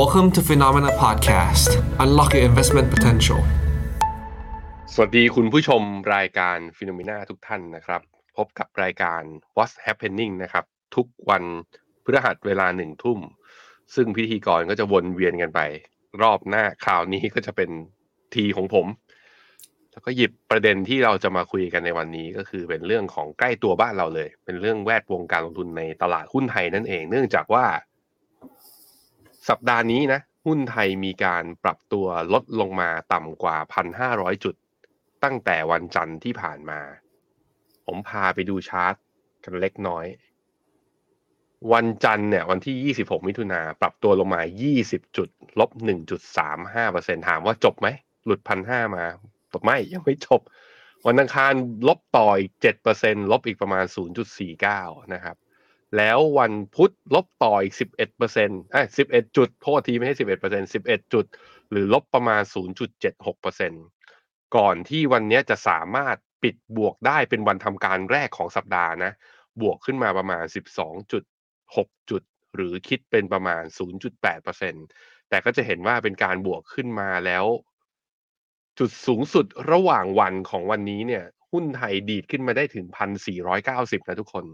[0.00, 1.70] Welcome to Phenomena Podcast.
[2.04, 3.40] Unlock your investment potential.
[4.92, 5.82] สวัสดีคุณผู้ชม
[6.14, 8.02] รายการฟิโนเมนาทุกท่านนะครับ
[8.36, 9.22] พบกับรายการ
[9.56, 10.64] What's Happening นะครับ
[10.96, 11.42] ทุกวัน
[12.04, 13.18] พฤหัสเวลาหนึ่งทุ่ม
[13.94, 15.60] ซึ่งพิธีกรก็จะวนเวียนกันไป
[16.22, 17.70] รอบหน้าคราวนี้ก็จะเป็น
[18.34, 18.86] ทีของผม
[19.92, 27.66] แล้วก็หยิบประเด็นที่เราจะมาคุยกันในวันนี้ก็คือเป็นเรื่องของใกล้ตัวบ้านเราเลย เป็นเรื่องแวดวงการลงทุนในตลาดหุ้นไทยนั่นเอง เนื่องจากว่า
[29.48, 33.56] สัปดาห์นี้นะ หุ้นไทยมีการปรับตัวลดลงมาต่ำกว่า
[34.00, 34.54] 1,500 จุด
[35.24, 36.80] ตั้งแต่วันจันทร์ที่ผ่านมา
[37.86, 38.94] ผมพาไปดูชาร์ต
[39.44, 40.06] กันเล็กน้อย
[41.72, 44.42] วันจันทร์เนี่ยวันที่ 26 มิถุนาปรับตัวลงมา
[44.78, 45.28] 20 จุด
[45.60, 45.70] ลบ
[46.48, 47.88] 1.35%ถามว่าจบไหม
[48.24, 49.04] หลุด 1,500 มา
[49.52, 50.40] ตบไม่ยังไม่จบ
[51.06, 51.52] วันอังคาร
[51.88, 52.52] ลบต่ออีก
[52.92, 53.84] 7%ลบอีกประมาณ
[54.48, 55.36] 0.49 นะครับ
[55.96, 61.26] แล้ววันพุธลบต่ออีก 11%เอ้ย11 จุด โทษทีไม่ใช่ 11% 11 จุด
[61.70, 62.42] หรือลบประมาณ
[63.08, 69.12] 0.76%ก่อนที่วันนี้จะสามารถปิดบวกได้เป็นวันทำการแรกของสัปดาห์นะ
[69.60, 70.44] บวกขึ้นมาประมาณ
[71.32, 72.22] 12.6 จุด
[72.54, 73.62] หรือคิดเป็นประมาณ
[74.26, 77.44] 0.8%แต่ก็จะเห็นว่าเป็นการบวกขึ้นมาแล้ว
[78.78, 82.86] จุดสูงสุดระหว่างวันของวันนี้เนี่ย หุ้นไทยดีดขึ้นมาได้ถึง
[83.46, 84.44] 1,490 นะทุกคน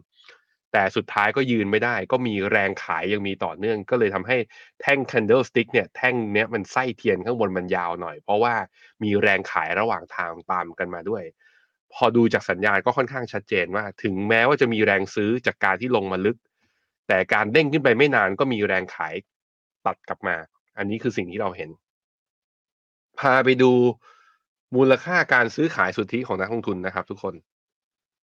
[0.73, 4.37] แต่สุดท้ายก็ยืนไม่ได้ ก็มีแรงขายยังมีต่อเนื่อง ก็เลยทำให้
[4.81, 8.55] แท่ง candlestick เนี่ยแท่งเนี้ยมันไส้เทียนข้างบนมันยาวหน่อย เพราะว่า
[9.03, 11.25] มีแรงขายระหว่างทางตามกันมาด้วย
[11.95, 16.37] พอดูจากสัญญาณก็ค่อนข้างชัดเจนว่า ถึงแม้ว่าจะมีแรงซื้อจากการที่ลงมาลึก
[17.09, 19.15] แต่การเด้งขึ้นไปไม่นานก็มีแรงขาย
[19.87, 20.37] ตัดกลับมา
[20.79, 21.71] อันนี้คือสิ่งที่เราเห็น
[23.19, 23.73] พาไปดู
[24.77, 27.35] มูลค่าการซื้อขายสุทธิของนักลงทุนนะครับ ทุกคน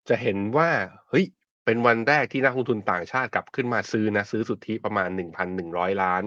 [0.09, 0.69] จะเห็นว่า
[1.09, 1.25] เฮ้ย
[1.65, 5.09] เป็นวันแรกที่นักลงทุนต่างชาติกลับขึ้นมาซื้อนะซื้อสุทธิประมาณ
[5.55, 6.23] 1,100 ล้าน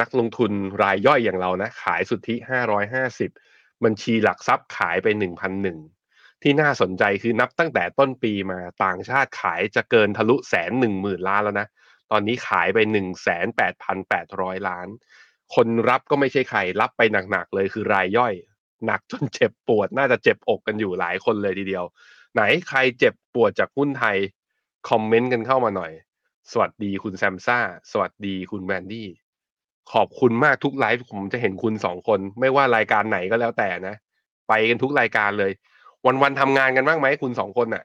[0.00, 2.34] นักลงทุนรายย่อยอย่างเรานะ ขายสุทธิ
[3.10, 5.06] 550 บัญชีหลักทรัพย์ขายไป
[5.74, 11.66] 1,001 ที่น่าสนใจคือนับตั้งแต่ต้นปีมาต่างชาติขายจะเกินทะลุแสนหนึ่งหมื่นล้านแล้วนะ
[12.10, 12.78] ตอนนี้ขายไป
[13.72, 14.88] 1,8,800 ล้าน
[15.54, 18.34] คนรับก็ไม่ใช่ใครรับไปหนักๆเลยคือรายย่อย
[18.86, 21.84] หนักจนเจ็บปวดน่าจะเจ็บอกกันอยู่หลายคนเลยทีเดียว
[22.34, 24.16] ไหนใครเจ็บปวดจากหุ้นไทย
[24.88, 25.92] คอมเมนต์กันเข้ามาหน่อย
[26.52, 27.58] สวัสดีคุณแซมซ่า
[27.92, 29.08] สวัสดีคุณแวนดี้
[29.92, 33.94] ขอบคุณมากทุกไลฟ์ผมจะเห็นคุณสองคน ไม่ว่ารายการไหนก็แล้วแต่นะ
[34.48, 35.52] ไปกันทุกรายการเลย
[36.22, 37.84] วันๆทำงานกันบ้างไหมคุณสองคนน่ะ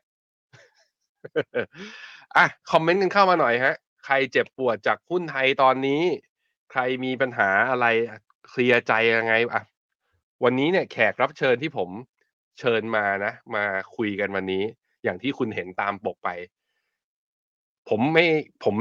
[2.37, 3.75] อะคอมเมนต์กันเข้ามาหน่อยฮะ
[4.05, 6.01] ใครเจ็บปวดจากหุ้นไทยตอนนี้
[6.71, 7.85] ใครมีปัญหาอะไร
[8.49, 9.63] เคลียร์ใจยังไงอะ
[10.43, 11.89] วันนี้เนี่ยแขกรับเชิญที่ผม
[12.59, 13.63] เชิญมานะ มา
[13.95, 14.63] คุยกันวันนี้
[15.03, 16.29] อย่างที่คุณเห็นตามปกไป
[17.89, 18.25] ผมไม่
[18.63, 18.75] ผม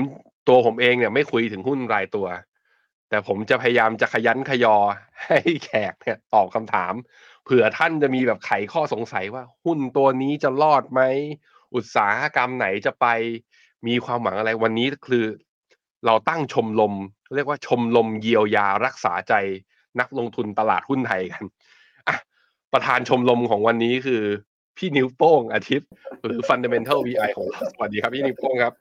[0.48, 2.26] ตัวผมเองเนี่ยไม่คุยถึงหุ้นรายตัว
[3.08, 4.76] แต่ผมจะพยายามจะขยันขยอ
[5.26, 6.92] ให้แขกเนี่ยตอบคำถาม
[7.44, 11.00] เผื่อท่านจะมีแบบไขข้อสงสัยว่า หุ้นตัวนี้จะรอดไหม
[11.74, 13.06] อุตสาหกรรมไหนจะไป
[13.86, 15.24] มีความหวังอะไรวันนี้คือ
[16.06, 16.94] เราตั้งชมรม
[17.34, 19.34] เรียกว่าชมรมเยียวยารักษาใจ
[20.00, 21.44] นักลงทุนตลาดหุ้นไทยกัน
[22.08, 22.16] อะ
[22.72, 24.22] ประธานชมรมของวันนี้คือ
[24.76, 25.88] พี่นิ้วโป้งอาทิตย์
[26.24, 28.74] หรือ Fundamental VI ของเราสวัสดีครับพี่นิ้วโป้งครับ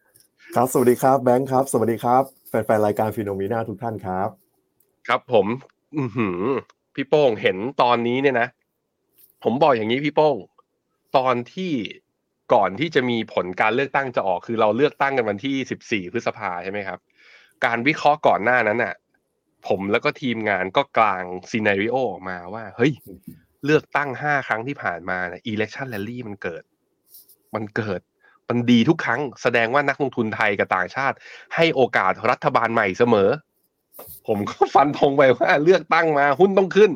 [0.53, 4.29] ครับสวัสดีครับแบงค์ครับ สวัสดีครับแฟนๆรายการฟิโนมีนาทุกท่านครับ
[5.07, 5.47] ครับผม
[5.97, 6.03] อื
[6.95, 8.47] พี่โป้งเห็นตอนนี้เนี่ยนะ
[9.43, 10.35] ผมบอกอย่างนี้พี่โป้ง
[11.17, 11.71] ตอนที่
[12.53, 16.99] ก่อนที่จะมีผลการเลือกตั้งจะออกคือเราเลือกตั้งกันวันที่14พฤษภาใช่ไหมครับ
[17.65, 18.95] การวิเคราะห์ก่อนหน้านั้นน่ะ
[19.67, 22.93] ผมแล้วก็ทีมงานก็กลางซีนารีโอออกมาว่า เฮ้ย
[23.65, 26.63] เลือกตั้ง5ครั้งที่ผ่านมาเนี่ย election rally มันเกิด
[27.55, 28.01] มันเกิด
[28.49, 31.15] มันดีทุกครั้ง แสดงว่านักลงทุนไทยกับต่างชาติ
[31.55, 33.29] ให้โอกาสรัฐบาลใหม่เสมอ
[34.27, 36.91] ผมก็ฟันธงไปว่าเลือกตั้งมาหุ้นต้องขึ้น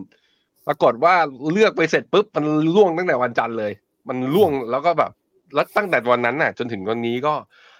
[0.67, 1.15] ปรากฏว่า
[1.51, 2.45] เลือกไปเสร็จปุ๊บมัน
[2.75, 3.71] ล่วงตั้งแต่วันจันทร์เลย
[4.09, 5.11] มันล่วงแล้วก็แบบ
[5.55, 7.33] แล้วตั้งแต่วันนั้นน่ะ จนถึงวันนี้ก็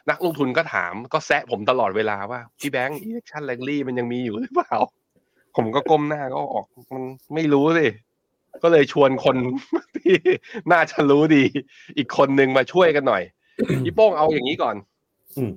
[0.10, 4.76] นักลงทุนก็ถามก็แซะผมตลอดเวลาว่าพี่แบงค์ election rally มันยังมีอยู่หรือเปล่า
[5.56, 7.88] ผมก็ก้มหน้าก็ออกมันไม่รู้สิ
[8.64, 9.38] ก็เลยชวนคน
[9.98, 10.16] ที่
[10.72, 11.44] น่าจะรู้ดี
[11.98, 13.24] อีกคนนึงมาช่วยกันหน่อย
[13.86, 14.76] พี่โป้งเอาอย่างนี้ก่อน
[15.38, 15.52] อืม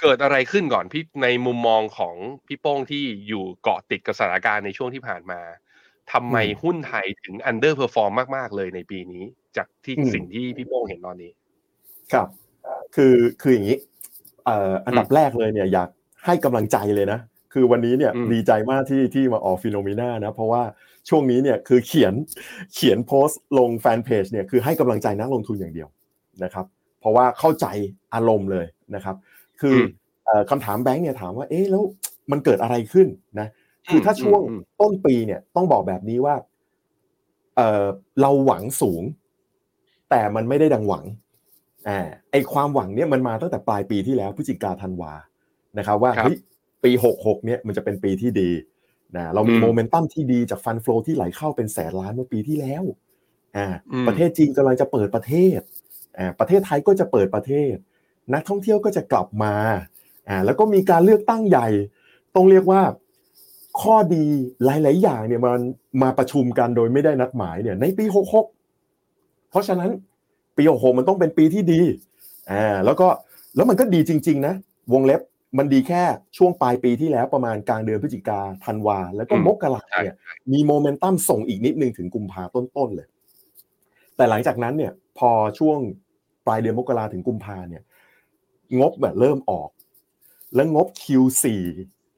[0.00, 2.14] เกิดอะไรขึ้นก่อนพี่ในมุมมองของ
[2.46, 5.40] พี่โป้งที่อยู่เกาะติดกับสถานการณ์ในช่วงที่ผ่านมา
[6.12, 9.24] ทำไมหุ้นไทยถึง under perform มาก ๆ เลยในปีนี้
[9.56, 11.30] จากที่สิ่งที่พี่โป้งเห็นตอนนี้
[12.12, 12.28] ครับ
[12.94, 13.78] คือคืออย่างนี้
[14.44, 15.88] เอ่ออันดับแรกเลยเนี่ยอยาก
[16.26, 17.20] ให้กำลังใจเลยนะ
[17.52, 20.62] คือวันนี้เนี่ยอืมดีใจมากที่ที่มาออกฟิโนมิน่านะ เพราะว่า
[21.08, 22.14] ช่วงนี้เนี่ยคือเขียน
[22.74, 25.88] เขียนโพสต์ลงแฟนเพจเนี่ยคือให้กำลังใจนักลงทุนอย่างเดียว
[26.44, 26.66] นะครับ
[27.02, 27.66] เพราะว่าเข้าใจ
[28.14, 29.16] อารมณ์เลยนะครับ
[29.60, 29.86] คืออม
[30.26, 31.82] เอ่อคำถามแบงค์เนี่ยถามว่าเอ๊ะแล้ว
[32.30, 33.08] มันเกิดอะไรขึ้น
[33.40, 33.48] นะ
[33.90, 36.34] คือถ้าช่วงอืมต้นปีเนี่ยต้องบอกแบบนี้ว่า
[37.56, 37.86] เออ
[38.20, 39.02] เราหวังสูง
[40.10, 41.04] แต่มันไม่ได้ดังหวัง
[41.88, 42.00] อ่า
[42.30, 45.12] ไอความหวังเนี่ยมันมาตั้งแต่ปลายปีที่แล้วพฤศจิกาธันวา
[45.78, 46.36] นะครับว่าครับเฮ้ย
[46.84, 48.50] ปีหกหกเนี่ยมันจะเป็นปีที่ดี
[49.16, 52.84] นะเรามีอืมโมเมนตัมที่ดีจากฟันฟลอที่ไหลเข้าเป็นแสนล้านเมื่อปีที่แล้ว
[53.56, 55.80] อ่าอืมประเทศจีนกำลังจะเปิดประเทศอ่า
[56.38, 57.74] ประเทศไทยก็จะเปิดประเทศ
[58.34, 59.54] นักท่องเที่ยวก็จะกลับมา
[60.28, 61.68] อ่าแล้วก็มีการเลือกตั้งใหญ่
[62.34, 62.82] ต้องเรียกว่า
[63.80, 64.24] ข้อดี
[64.64, 65.60] หลาย ๆ อย่างเนี่ยมัน
[66.02, 68.04] มาประชุมกันโดยไม่ได้นัดหมายเนี่ยในปี
[68.76, 69.90] 66 เพราะฉะนั้น
[70.56, 71.80] ปี66มันต้องเป็นปีที่ดี
[72.52, 73.08] อ่าแล้วก็
[73.56, 74.54] แล้วมันก็ดีจริง ๆ นะ
[74.92, 75.20] วงเล็บ
[75.58, 76.02] มันดีแค่
[76.36, 80.16] ช่วงปลายปีที่แล้วประมาณกลางเดือนพฤศจิกาธันวา แล้วก็อืมมกราเนี่ย
[80.52, 83.08] มีโมเมนตัมส่งอีกนิดนึงถึงกุมภาต้น ๆ เลย
[84.16, 85.78] แต่หลังจากนั้นเนี่ยพอช่วง
[86.46, 87.82] ปลายเดือนมกราถึงกุมภาเนี่ย
[88.80, 89.70] งบแบบเริ่มออก
[90.54, 91.46] แล้วงบ Q4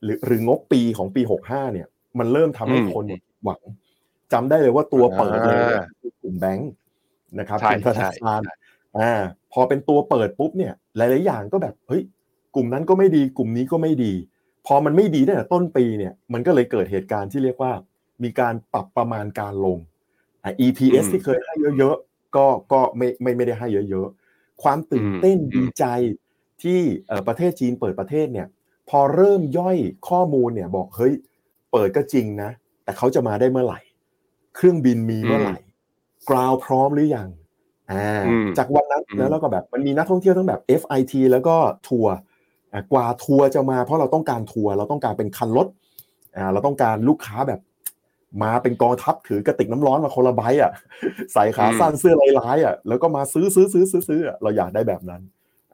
[0.03, 1.87] หรือหรืองบปีของปี 65 เนี่ย
[2.19, 3.05] มันเริ่มทำให้อืมคน
[3.45, 3.61] หวัง
[4.33, 6.73] จำได้เลยว่าตัวเปิดเลยเนี่ยอ่าคือกลุ่มแบงค์
[7.39, 8.55] นะครับใช่กลุ่มธนาคารใช่
[8.99, 9.23] อ่า
[9.53, 12.03] พอเป็นตัวเปิดปุ๊บเนี่ย หลาย ๆ อย่างก็แบบเฮ้ย
[12.55, 14.13] กลุ่มนั้นก็ไม่ดี กลุ่มนี้ก็ไม่ดี
[14.67, 17.73] พอมันไม่ดีตั้งแต่ต้นปีเนี่ย มันก็เลยเกิดเหตุการณ์ที่เรียกว่า
[18.23, 19.79] มีการปรับประมาณการลง
[20.43, 25.85] อ่า EPS อืมที่เคยให้เยอะ ๆ ก็ก็ไม่ไม่ไม่ได้ให้เยอะๆ ความตื่นเต้นอืมดีใจ
[26.63, 28.47] ที่เอ่อประเทศจีนเปิดประเทศเนี่ย
[28.91, 29.77] พอเริ่มย่อย
[30.09, 31.13] ข้อมูลเนี่ยบอกเฮ้ย
[31.73, 32.51] เปิดก็จริงนะ
[32.85, 33.81] แต่เขาจะมาได้เมื่อไหร่
[34.55, 35.57] เครื่องบินมีเมื่อไหร่
[36.31, 37.29] กราวพร้อมหรือยัง
[37.93, 41.57] อ่าอืมจากวันนั้นอืมแล้วเราก็แบบมันมีนักท่องเที่ยวทั้งแบบ FIT แล้วก็
[41.89, 42.15] ทัวร์
[42.73, 45.67] อ่ากว่าทัวร์จะมาเพราะเราต้องการทัวร์เราต้องการเป็นคันรถ
[46.37, 47.61] อ่าเราต้องการลูกค้าแบบ
[48.43, 50.73] มาเป็นกองทัพถือกระติกน้ำร้อนมาคนละใบอะ
[51.33, 55.23] ใส่ขาสั้นเสื้อลายๆอะแล้วก็มาซื้อซื้อซื้อซื้อซื้ออะเราอยากได้แบบนั้น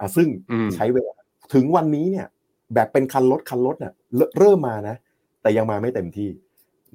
[0.00, 1.14] อะซึ่งอืมใช้เวลา
[1.54, 2.26] ถึงวันนี้เนี่ย
[2.74, 4.96] แบบเป็นคันรถคันรถเนี่ยเริ่มเริ่มมานะ
[5.42, 6.28] แต่ยังมาไม่เต็มที่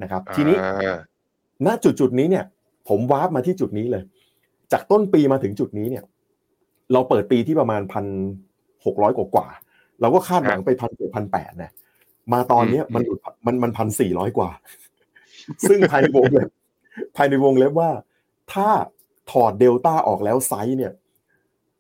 [0.02, 0.98] นะครับ ทีนี้อ่า
[1.66, 2.46] ณจุดจุดๆนี้เนี่ย
[2.90, 4.04] ผมวาร์ปมาที่จุดนี้เลย
[4.72, 6.04] จากต้นปีมาถึงจุดนี้เนี่ย
[6.94, 8.06] เราเปิดปีที่ประมาณพัน
[8.86, 11.72] หกร้อยกว่าๆเราก็คาดหวังไปพันเจ็ดพันแปดนะ
[12.34, 14.50] มาตอนเนี้ยอืมมันหลุดมันมันพันสี่ร้อยกว่า
[15.69, 16.50] ซึ่งภายในวงเล็บ
[17.15, 17.92] ภายในวงเล็บว่า
[18.53, 18.69] ถ้า
[19.31, 20.94] ถอดเดลต้าออกแล้วไซร้เนี่ย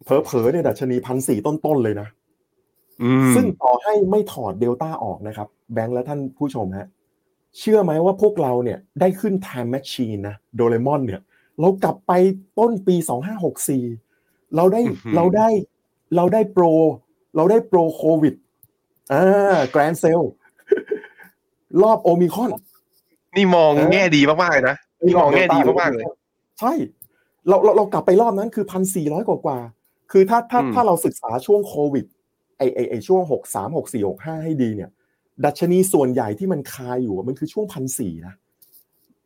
[0.03, 2.07] เผลอๆเนี่ยดัชนีพันสี่ต้นๆเลยนะ
[3.03, 6.87] อืมซึ่งต่อให้ไม่ถอดเดลต้าออกนะครับ แบงค์และท่านผู้ชมฮะ
[7.57, 11.21] เชื่อไหมว่าพวกเราเนี่ย ได้ขึ้น time machine นะโดเรมอนเนี่ย
[11.59, 12.11] เรากลับไป
[12.59, 12.95] ต้นปี
[13.75, 15.47] 2564เราได้อื้อหือเราได้
[16.15, 16.65] เราได้โปร
[17.35, 18.33] เราได้โปรโควิด
[19.13, 20.21] อ่าแกรนเซล
[21.83, 22.49] รอบโอมิคอน
[23.35, 26.05] นี่มองเออแง่ดีมากๆเลยนะนี่มองแง่ดีมากๆเลย
[26.59, 26.73] ใช่
[27.47, 32.05] เราเราเรากลับไปรอบนั้นคือพันสี่ร้อยกว่ากว่าๆคือถ้าถ้าอืมถ้าเราศึกษาช่วงโควิด
[32.57, 34.89] ไอไอไอช่วงหกสามหกสี่หกห้าให้ดีเนี่ย
[35.45, 38.33] ดัชนีส่วนใหญ่ที่มันคาอยู่อะมันคือช่วงพันสี่นะ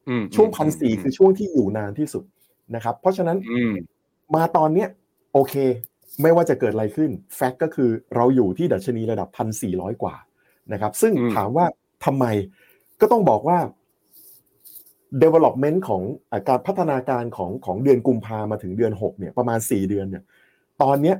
[0.09, 2.23] อืมช่วงพันสี่คือช่วงที่อยู่นานที่สุด
[2.75, 3.73] นะครับ เพราะฉะนั้นอืม
[4.35, 4.87] มาตอนเนี้ย
[5.33, 5.53] โอเค
[6.21, 10.15] ไม่ว่าจะเกิดอะไรขึ้น แฟกต์ก็คือเราอยู่ที่ดัชนีระดับพันสี่ร้อยกว่า
[10.73, 11.65] นะครับ ซึ่งอืมถามว่า
[12.05, 12.25] ทำไม
[13.01, 13.59] ก็ต้องบอกว่า
[15.23, 16.01] development ของ
[16.31, 20.23] อาการพัฒนาการของของเดือนกุมภามาถึงเดือนหกเนี่ยประมาณสี่เดือนเนี่ย
[20.81, 21.15] ตอนเนี้ย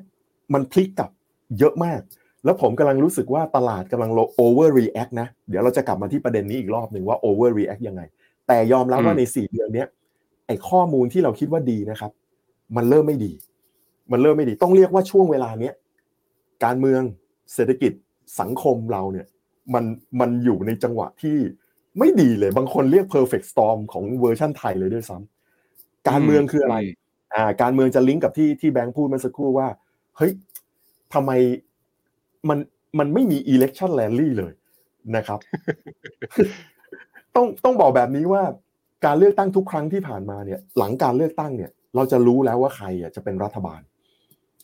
[0.53, 1.11] มันพลิกกลับ
[1.59, 2.01] เยอะมาก
[2.45, 4.11] แล้วผมกำลังรู้สึกว่าตลาดกำลัง
[4.43, 8.01] over react นะ เดี๋ยวเราจะกลับมาที่ประเด็นนี้อีกรอบหนึ่งว่า over react ยังไง
[8.47, 9.87] แต่ยอมรับว่าอืมในสี่เดือนเนี้ย
[10.47, 12.11] ไอ้ข้อมูลที่เราคิดว่าดีนะครับ
[12.75, 13.33] มันเริ่มไม่ดี
[14.11, 15.73] มันเริ่มไม่ดี ต้องเรียกว่าช่วงเวลาเนี้ย
[16.63, 17.01] การเมือง
[17.53, 17.91] เศรษฐกิจ
[18.39, 19.25] สังคมเราเนี่ย
[19.73, 19.83] มัน
[20.19, 21.37] มันอยู่ในจังหวะที่
[21.97, 26.77] ไม่ดีเลย บางคนเรียก perfect storm ของเวอร์ชั่นไทยเลยด้วยซ้ำการเมืองคืออะไร
[27.35, 29.67] อ่า การเมืองจะลิงก์กับที่ที่แบงค์พูดเมื่อสักครู่ว่า
[30.17, 30.31] เฮ้ย
[31.13, 31.31] ทำไม
[32.49, 32.59] มัน
[32.99, 34.53] มันไม่มี election rally เลย
[35.15, 35.39] นะครับ
[37.35, 38.43] ต้องต้องบอกแบบนี้ว่า
[39.05, 43.81] การเลือกตั้งทุกครั้งที่ผ่านมาเนี่ย หลังการเลือกตั้งเนี่ย เราจะรู้แล้วว่าใครอะจะเป็นรัฐบาล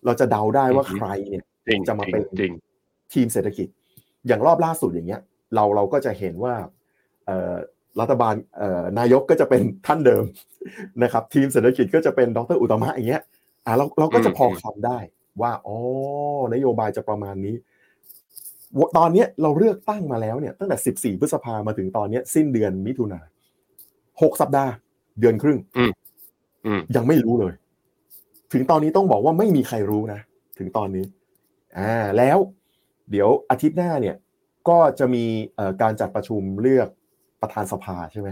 [0.06, 2.54] เราจะเดาได้ว่าอือฮึใครเนี่ยจริงจะมาเป็นจริง
[3.14, 3.68] ทีมเศรษฐกิจ
[4.28, 5.22] อย่างรอบล่าสุดอย่างเงี้ย
[5.56, 6.70] เราเราก็จะเห็นว่าเอ่อ
[8.00, 10.24] รัฐบาลเอ่อนายกก็จะเป็นท่านเดิม
[11.04, 13.24] นะครับ ทีมเศรษฐกิจก็จะเป็นดรอุตตมะอย่างเงี้ย
[13.66, 14.98] อ่าเราเราก็จะพอคำได้
[15.42, 15.78] ว่าอ๋อ
[16.54, 17.56] นโยบายจะประมาณนี้
[18.78, 20.78] วตอนเนี้ยเราเลือกตั้งมาแล้วเนี่ยตั้งแต่
[21.16, 23.20] 14 พฤษภามาถึงตอนเนี้ยสิ้นเดือนมิถุนา
[24.22, 24.72] หกสัปดาห์
[25.20, 27.54] เดือนครึ่งอืมยังไม่รู้เลย
[28.54, 30.20] ถึงตอนนี้ต้องบอกว่าไม่มีใครรู้นะ
[30.60, 31.06] ถึงตอนนี้
[31.78, 32.38] อ่าแล้ว
[33.12, 34.16] เดี๋ยวอาทิตย์หน้าเนี่ย
[34.70, 36.90] ก็จะมีเอ่อการจัดประชุมเลือก
[37.46, 38.30] ประธานสภาใช่ไหม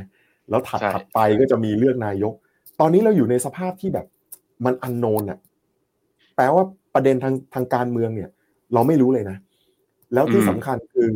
[0.49, 2.33] แล้วถัดใช่ถัดไปก็จะมีเลือกนายก
[2.79, 4.05] ตอนนี้เราอยู่ในสภาพที่แบบ
[4.65, 5.39] มันอันโนนอะ
[6.35, 8.29] แปลว่าประเด็นทางทางการเมืองเนี่ย
[8.73, 9.37] เราไม่รู้เลยนะ
[10.13, 11.11] แล้วที่สำคัญคือ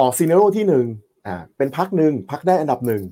[0.00, 0.84] ออกซีเนโรที่หนึ่ง
[1.26, 3.02] อ่าเป็นพักหนึ่งพักได้อันดับหนึ่ง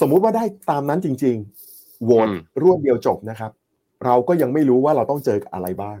[0.00, 3.50] สมมุติว่าได้ตามนั้นจริงๆโหวตอืมรวดเดียวจบนะครับ
[4.04, 5.98] เราก็ยังไม่รู้ว่าเราต้องเจอกับอะไรบ้าง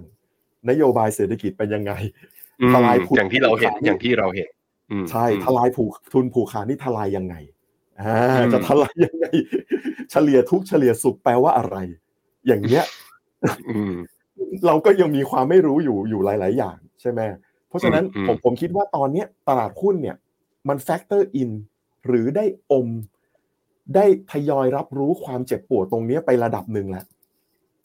[0.70, 1.92] นโยบายเศรษฐกิจเป็นยังไง
[2.60, 4.57] อืมทลายทุนผูกขาดอย่างที่เราเห็นขาดอย่างที่เราเห็นอืม
[5.10, 7.34] ใช่อืมทลายผูกทุนผูกขาดนี่ทลายยังไง
[8.00, 9.26] อ่าอืมจะทลายยังไง
[10.10, 11.76] เฉลี่ยทุกข์เฉลี่ยสุขแปลว่าอะไร
[12.46, 12.84] อย่างเงี้ย
[13.70, 13.94] อืม
[14.66, 17.20] เราก็ยังมีความไม่รู้อยู่อยู่หลาย ๆ อย่าง ใช่ไหม
[17.68, 20.16] เพราะฉะนั้นอืมผมผมคิดว่าตอนเนี้ยตลาดหุ้นเนี่ย
[20.68, 21.50] มัน factor in
[22.06, 22.88] หรือได้อม
[23.94, 27.04] ได้ทยอยรับรู้ความเจ็บปวดตรงเนี้ยไประดับหนึ่งแล้ว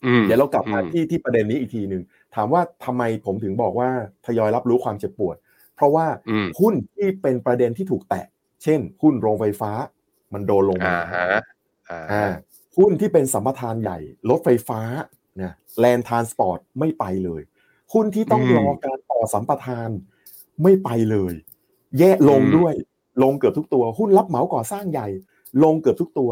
[0.06, 2.02] อืมเดี๋ยวเรากลับมาอืมที่ที่ประเด็นนี้อีกทีหนึ่ง
[2.34, 3.88] ถามว่าทำไมผมถึงบอกว่า
[4.26, 5.36] ทยอยรับรู้ความเจ็บปวด
[5.74, 8.26] เพราะว่าอืมหุ้นที่เป็นประเด็นที่ถูกแตะ
[8.62, 9.72] เช่น หุ้นโรงไฟฟ้า
[10.32, 11.26] มันโดนลงมาอ่าฮะ
[11.90, 12.32] อ่าอ่า
[12.78, 13.98] หุ้นที่เป็นสัมปทานใหญ่
[14.30, 14.80] รถไฟฟ้า
[15.36, 17.42] เนี่ยแลนทานสปอร์ตไม่ไปเลย
[17.92, 19.90] หุ้นที่ต้องรอการต่อสัมปทาน
[20.62, 21.34] ไม่ไปเลย
[21.98, 22.74] แย่ลงด้วย
[23.22, 25.08] ลงเกือบทุกตัว หุ้นรับเหมาก่อสร้างใหญ่
[25.64, 26.30] ลงเกือบทุกตัว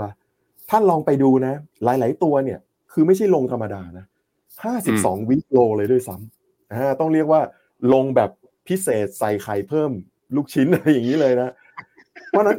[0.70, 2.58] ท่านลองไปดูนะ หลาย ๆ ตัวเนี่ย
[2.92, 4.04] คือไม่ใช่ลงธรรมดานะ
[4.64, 7.40] ห้าสิบสองวิโลเลยด้วยซ้ำอ่าต้องเรียกว่า
[7.92, 8.30] ลงแบบ
[8.68, 9.90] พิเศษใส่ไข่เพิ่ม
[10.36, 11.50] ลูกชิ้นอะไรอย่างนี้เลยนะ
[12.30, 12.58] เพราะฉะนั้น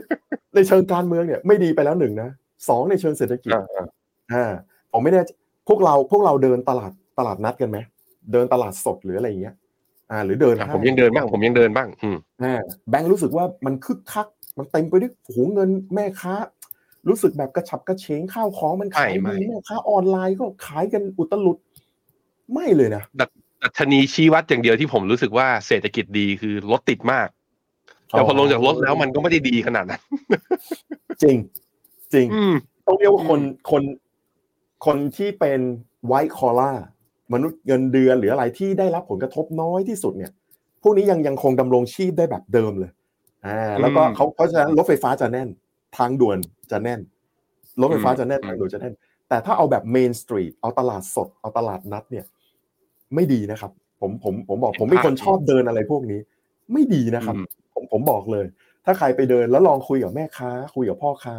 [0.56, 2.30] ในเชิงการเมืองเนี่ยไม่ดีไปแล้วหนึ่งนะ
[2.70, 3.86] สองในเชิงเศรษฐกิจอ่าอ่า
[4.34, 4.46] อ่า
[4.92, 5.30] ผมไม่แน่ใจ
[5.68, 7.78] พวกเราพวกเราเดินตลาดตลาดนัดกันไหม
[8.32, 9.56] เดินตลาดสดหรืออะไรอย่างเงี้ย
[10.12, 16.34] อ่า หรือเดินอะห้างผมยังเดินบ้างผมยังเดินบ้าง อืมอ่าแบงค์รู้สึกว่ามันคึกคัก มันเต็มไปด้วยโอ้โหเงินแม่ค้า
[17.10, 21.58] รู้สึกแบบกระฉับกระเฉงข้าวของมันขายไม่ดีไม่แม่ค้าออนไลน์ก็ขายกันอุตลุด
[22.54, 23.04] ไม่เลยนะ
[23.64, 27.28] ดัชนีชี้วัดอย่างเดียวที่ผมรู้สึกว่าเศรษฐกิจดีคือรถติดมาก
[28.10, 30.02] แต่พอลงจากรถแล้วมันก็ไม่ได้ดีขนาดนั้น
[31.24, 31.38] จริง
[32.14, 32.56] จริงอืม
[32.88, 33.84] ต้องเรียกว่าคนอืมคน
[34.86, 35.60] คนที่เป็น
[36.08, 36.72] ไวท์คอล่า
[37.34, 40.32] มนุษย์เงินเดือนหรืออะไรที่ได้รับผลกระทบน้อยที่สุดเนี่ย
[40.84, 42.92] พวกนี้ยังยังคงดำรงชีพได้แบบเดิมเลย
[43.46, 45.50] อ่า แล้วก็เขาเพราะฉะนั้นรถไฟฟ้าจะแน่น
[45.98, 46.38] ทางด่วน
[46.72, 47.00] จะแน่น
[47.82, 48.94] รถไฟฟ้าจะแน่นอืมทางด่วนจะแน่น
[49.30, 52.26] แต่ถ้าเอาแบบเมนสตรีทเอาตลาดสด เอาตลาดนัดเนี่ย
[53.16, 56.20] ไม่ดีนะครับ ผมผมผมบอกผมเป็นคนชอบเดินอะไรพวกนี้
[56.74, 58.46] ไม่ดีนะครับอืมผมผมบอกเลย
[58.86, 61.38] ถ้าใครไปเดินแล้วลองคุยกับแม่ค้า คุยกับพ่อค้า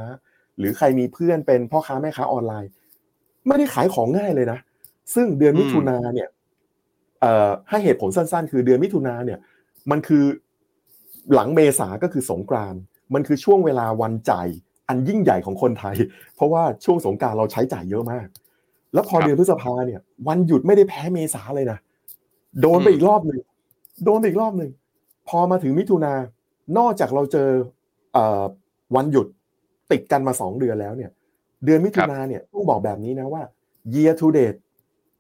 [0.59, 2.71] หรือใครมีเพื่อนเป็นพ่อค้าแม่ค้าออนไลน์
[3.47, 4.59] ไม่ได้ขายของง่ายเลยนะ
[5.15, 6.29] ซึ่งเดือนมิถุนาเนี่ย
[7.21, 9.39] เอ่อให้เหตุผลสั้น ๆ คือเดือนมิถุนาเนี่ย
[9.91, 10.25] มันคือ
[11.35, 12.81] หลังเมษาก็คือสงกรานต์
[13.15, 14.49] มันคือช่วงเวลาวันจ่าย
[14.89, 15.97] อันยิ่งใหญ่ของคนไทย
[16.37, 18.27] เพราะว่าช่วงสงกรารเราใช้จ่ายเยอะมาก
[18.95, 21.79] แล้วพอครับเดือนพฤษภาเนี่ย วันหยุดไม่ได้แพ้เมษาเลยนะ
[22.61, 23.41] โดนไปอืมอีกรอบหนึ่ง
[24.05, 24.71] โดนไปอีกรอบหนึ่ง
[25.29, 26.15] พอมาถึงมิถุนา
[26.79, 27.49] นอกจากเราเจอ
[28.13, 28.43] เอ่อ
[28.97, 29.27] วันหยุด
[29.93, 31.11] ติดกันมาสองเดือนแล้วเนี่ย
[31.65, 33.43] เดือนมิถุนาเนี่ยต้องบอกแบบนี้นะว่า
[33.95, 34.59] year to date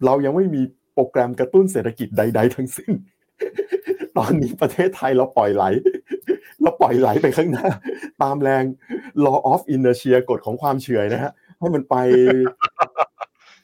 [0.05, 0.63] เรายังไม่มี
[0.95, 2.93] โปรแกรมกระตุ้นเศรษฐกิจใด ๆ ทั้งสิ้น
[4.17, 5.65] ตอนนี้ประเทศไทยเราปล่อยไหล
[6.63, 7.69] เราปล่อยไหลไปข้างหน้า
[8.23, 8.65] ตามแรง
[9.25, 11.97] law of inertia กฎของความเฉื่อยนะฮะให้มันไป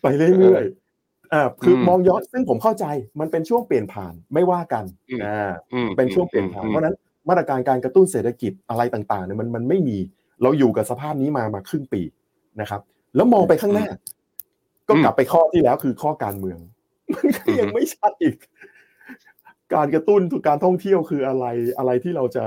[0.03, 0.07] ไป
[0.39, 2.87] เรื่อยๆอ่าคืออมมองย้อนซึ่งผมเข้าใจ
[3.21, 6.97] มันเป็นช่วงเปลี่ยนผ่านไม่ว่ากันอืมอ่าอืมเป็นช่วงเปลี่ยนผ่านเพราะฉะนั้น
[7.29, 9.99] มาตรการการกระตุ้นเศรษฐกิจอะไรต่างๆเนี่ยมันมันไม่มี
[10.43, 12.03] เราอยู่กับสภาพนี้มามาครึ่งปี
[12.61, 12.81] นะครับ
[13.17, 13.87] แล้วมองไปข้างหน้า
[14.89, 16.59] ก็กลับไปข้อที่แล้วคือข้อการเมือง
[17.15, 18.37] มันก็ยังไม่ชัดอีก
[19.75, 21.47] การกระตุ้นการท่องเที่ยวคืออะไร
[21.79, 22.45] อะไรที่เราจะ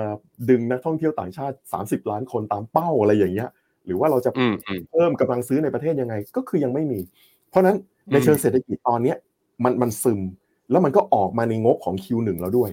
[0.50, 3.50] ดึงนักท่องเที่ยวต่างชาติ 30 ล้านคนตามเป้าอะไรอย่างเงี้ย
[3.86, 7.00] หรือว่าเราจะอืมอืมเพิ่มกำลังซื้อในประเทศยังไง ก็คือยังไม่มี
[7.54, 7.78] เพราะฉะนั้น
[8.12, 9.18] ในอืมเชิงเศรษฐกิจตอนเนี้ย
[9.64, 10.22] มันมันซึม
[10.72, 12.72] แล้วมันก็ออกมาในงบของ Q1 แล้วด้วย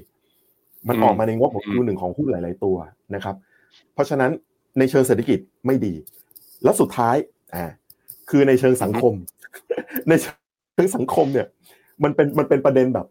[0.88, 2.76] มันออกมาในงบของ Q1 ของหุ้นหลาย ๆ ตัว
[3.14, 3.37] นะครับ
[3.94, 4.30] เพราะฉะนั้น
[4.78, 5.94] ในเชิงเศรษฐกิจไม่ดี
[6.64, 7.16] แล้วสุดท้าย
[7.54, 7.64] อ่า
[8.30, 9.14] คือในเชิงสังคม
[10.08, 11.46] ในเชิงสังคมเนี่ย
[12.04, 13.06] มันเป็นมันเป็นประเด็นแบบ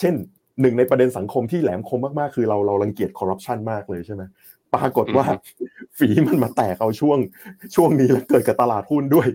[0.00, 0.14] เช่น
[0.60, 4.22] หนึ่งในประเด็นสังคมที่แหลมคมมากๆ คือเราเรารังเกียจคอร์รัปชันมากเลยใช่ไหม
[4.74, 5.24] ปรากฏว่า
[5.98, 7.18] ฝีมันมาแตกเอาช่วง
[7.74, 9.28] ช่วงนี้แล้วเกิดกับตลาดหุ้นด้วย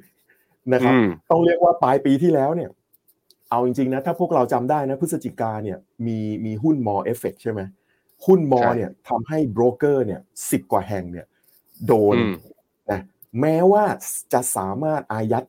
[0.74, 2.70] นะครับอืมต้องเรียกว่าปลายปีที่แล้วเนี่ย
[3.50, 7.62] เอาจริงๆนะถ้าพวกเราจำได้นะพฤศจิกาเนี่ยมีมีหุ้นมอเอฟเฟกใช่ไหม
[8.26, 11.26] หุ้นมอใช่เนี่ยทำให้โบรกเกอร์เนี่ยสิบกว่าแห่งเนี่ย
[11.88, 12.34] โดนอืม
[12.92, 13.02] นะ
[13.42, 13.84] แม้ว่า
[14.34, 15.44] จะสามารถอายัด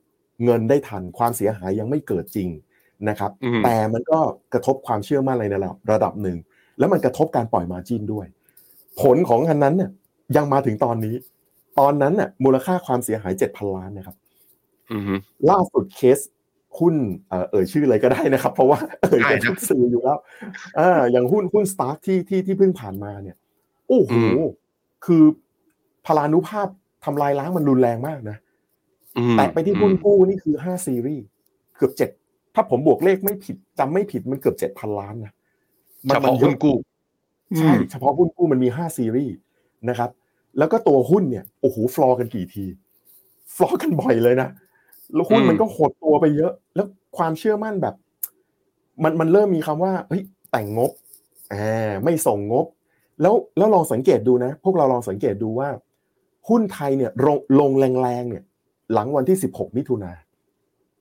[0.45, 2.49] เงินได้ทันความเสียหายยังไม่เกิดจริง
[3.09, 4.19] นะครับอืมแต่มันก็
[4.53, 6.39] กระทบความเชื่อมั่นในระดับระดับหนึ่ง
[6.79, 8.27] แล้วมันกระทบการปล่อย margin ด้วย
[9.01, 9.91] ผลของอันนั้นเนี่ย
[10.37, 11.15] ยังมาถึงตอนนี้
[11.79, 14.24] ตอนนั้นน่ะมูลค่าความเสียหายเจ็ดพันล้านนะครับอืม
[15.51, 16.19] ล่าสุดเคส
[16.79, 16.95] หุ้น
[17.29, 20.19] เอ่อเอ่ยชื่ออะไรก็ได้นะครับ เพราะว่าเอ่ยกันได้นะทุกสื่ออยู่แล้ว
[20.79, 23.37] อ่าอย่างหุ้นหุ้นสตาร์ทที่ที่ที่เพิ่งผ่านมาเนี่ย
[23.89, 24.41] โอ้โหอืม
[25.07, 25.23] คือ
[26.07, 26.69] พลานุภาพ
[27.05, 28.37] ทำลายล้างมันรุนแรงมากนะ
[29.19, 31.25] อืมแตะไปที่หุ้นกู้นี่คือห้าซีรีส์
[31.77, 32.11] เกือบเจ็ด
[32.55, 35.33] ถ้าผมบวกเลขไม่ผิดจำไม่ผิดมันเกือบเจ็ดพันล้านนะ
[36.09, 36.77] มัเฉมัพาะเยหุ้นกู้
[37.59, 39.35] ใช่เฉพาะหุ้นกู้มันมี5ซีรีส์
[39.89, 40.11] นะครับ
[40.59, 42.65] แล้วก็ตัวหุ้นเนี่ยโอ้โหฟลอร์กันกี่ที
[43.57, 44.49] ฟลอร์กันบ่อยเลยนะ
[45.13, 47.95] แล้วหุ้นมันก็หดตัวไปเยอะ แล้วความเชื่อมั่นแบบ
[49.03, 50.91] มันมันเริ่มมีคำว่าเฮ้ยแต่งงบ
[51.53, 52.67] อ่าไม่ส่งงบ
[53.23, 55.69] แล้วแล้วลองสังเกตดูนะ พวกเราลองสังเกตดูว่า
[56.49, 57.71] หุ้นไทยเนี่ยลงลง
[58.03, 58.45] แรงๆเนี่ย
[58.93, 60.13] หลังวันที่ 16 มิถุนา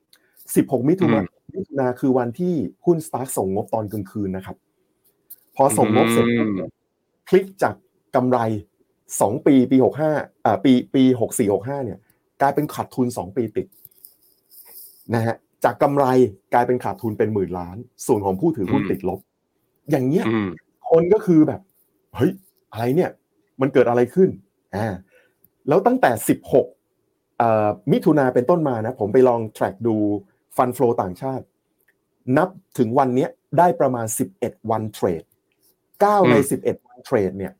[0.04, 1.20] 16 มิถุนา
[1.54, 4.56] มิถุนาคือวันที่หุ้นสตาร์คส่งงบตอนกลางคืนนะครับ
[5.56, 6.26] พอส่งงบเสร็จ
[7.28, 7.74] คลิกจาก
[8.14, 8.38] กำไร
[9.20, 10.10] สองปีปีหกห้า
[10.44, 11.98] อ่าปีปีหกสี่หกห้าเนี่ย
[12.40, 13.66] กลายเป็นขาดทุนสองปีติด
[15.14, 16.04] นะฮะจากกำไร
[16.54, 19.20] กลายเป็นขาดทุนเป็นหมื่นล้าน ส่วนของผู้ถือหุ้นติดลบ
[19.90, 20.24] อย่างเงี้ย
[20.90, 21.60] คนก็คือแบบ
[22.16, 22.32] เฮ้ย
[22.72, 23.10] อะไรเนี่ย
[23.60, 24.30] มันเกิดอะไรขึ้น
[24.76, 24.94] อ่า
[25.68, 26.66] แล้วตั้งแต่สิบหก
[27.92, 29.96] มิถุนาเป็นต้นมานะ ผมไปลอง track ดู
[30.56, 31.44] ฟันฟลอต่างชาติ
[32.36, 33.26] นับถึงวันนี้
[33.58, 34.06] ได้ประมาณ
[34.38, 35.22] 11 วันเทรด
[35.76, 37.52] 9ใน 11 วันเทรดเนี่ย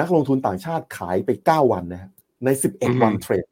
[0.00, 2.10] นักลงทุนต่างชาติขายไป 9 วันนะ
[2.44, 3.44] ใน 11 วันเทรด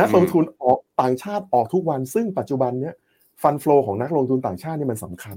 [0.00, 2.94] นักลงทุนออกต่างชาติออกทุกวัน ซึ่งปัจจุบันเนี้ย
[3.42, 5.36] ฟันฟลอของนักลงทุนต่างชาตินี่มันสำคัญ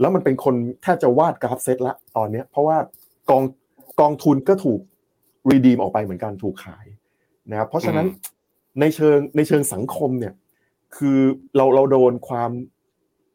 [0.00, 2.76] แล้วมันเป็นคนแทบจะวาดกราฟเซตละตอนนี้เพราะว่า
[3.30, 3.42] กอง
[4.00, 4.80] กองทุนก็ถูก
[5.50, 6.86] รีดีมออกไปเหมือนกันถูกขาย
[7.50, 8.06] นะครับเพราะฉะนั้น
[8.80, 10.34] ในเชิงในเชิงสังคมเนี่ย
[10.96, 11.18] คือ
[11.56, 12.50] เราเราโดนความ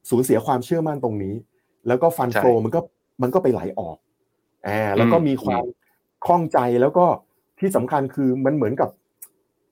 [0.09, 1.35] สูญเสียความเชื่อมั่นตรงนี้
[1.87, 2.79] แล้วก็ fund flow มันก็
[3.21, 3.97] มันก็ไปไหลออก
[4.67, 5.63] อ่าแล้วก็มีความ
[6.25, 7.05] ข้องใจแล้วก็
[7.59, 8.89] ที่สำคัญคือมันเหมือนกับ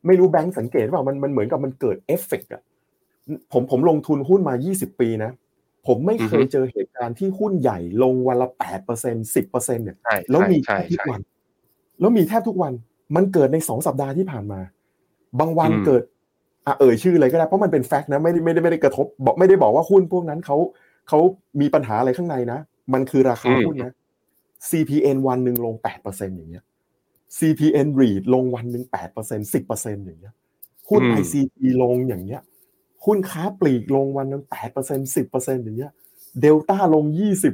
[0.07, 2.62] ไม่รู้แบงค์สังเกตว่ามันมันเหมือนกับมันเกิดเอฟเฟกต์อะ
[3.51, 5.31] ผมผมลงทุนหุ้นมา 20 ปีนะ
[5.88, 9.98] ผมไม่เคยเจอเหตุการณ์ที่หุ้นใหญ่ลงวันละแปดเปอร์เซ็นสิบเปอร์เซ็นเนี่ย
[10.29, 11.22] แล้วมีแทบทุกวัน
[12.00, 12.74] แล้วมีแทบทุกวัน
[13.15, 14.60] มันเกิดในสองสัปดาห์ที่ผ่านมา
[15.39, 16.03] บางวันเกิด
[16.67, 20.57] อะเอ่ยชื่อเลยก็ได้เพราะมันเป็นแฟกต์นะไม่ได้ไม่ได้ไม่ได้กระทบบอกไม่ได้บอกว่าหุ้นพวกนั้นเขา
[21.10, 21.19] เขา
[21.62, 22.60] มีปัญหาอะไรข้างในนะ
[22.93, 23.93] มันคือราคาหุ้นนะ
[24.69, 26.63] CPN วันหนึ่งลงแปดเปอร์เซ็นอย่างเงี้ย
[27.38, 30.36] CPN REIT ลงวันหนึ่งแปดเปอร์เซ็นสิบเปอร์เซ็นอย่างเงี้ย
[30.90, 32.41] หุ้น ICT ลงอย่างเงี้ย
[33.06, 35.91] หุ้นค้าปลีกลงวันหนึ่งแปดเปอร์เซ็นสิบเปอร์เซ็นอย่างเงี้ย
[36.41, 37.54] เดลต้าลงยี่สิบ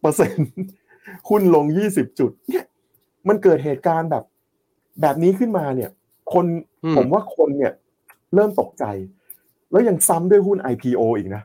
[0.00, 0.36] เปอร์เซ็น
[1.28, 2.64] หุ้นลงยี่สิบจุดเนี่ย
[3.28, 4.24] มันเกิดเหตุการณ์แบบ
[5.00, 5.90] แบบนี้ขึ้นมาเนี่ย
[6.32, 6.46] คน
[6.96, 7.72] ผมว่าคนเนี่ย
[8.34, 8.84] เริ่มตกใจ
[9.70, 11.42] แล้วยังซ้ำด้วยหุ้น IPO อีกนะ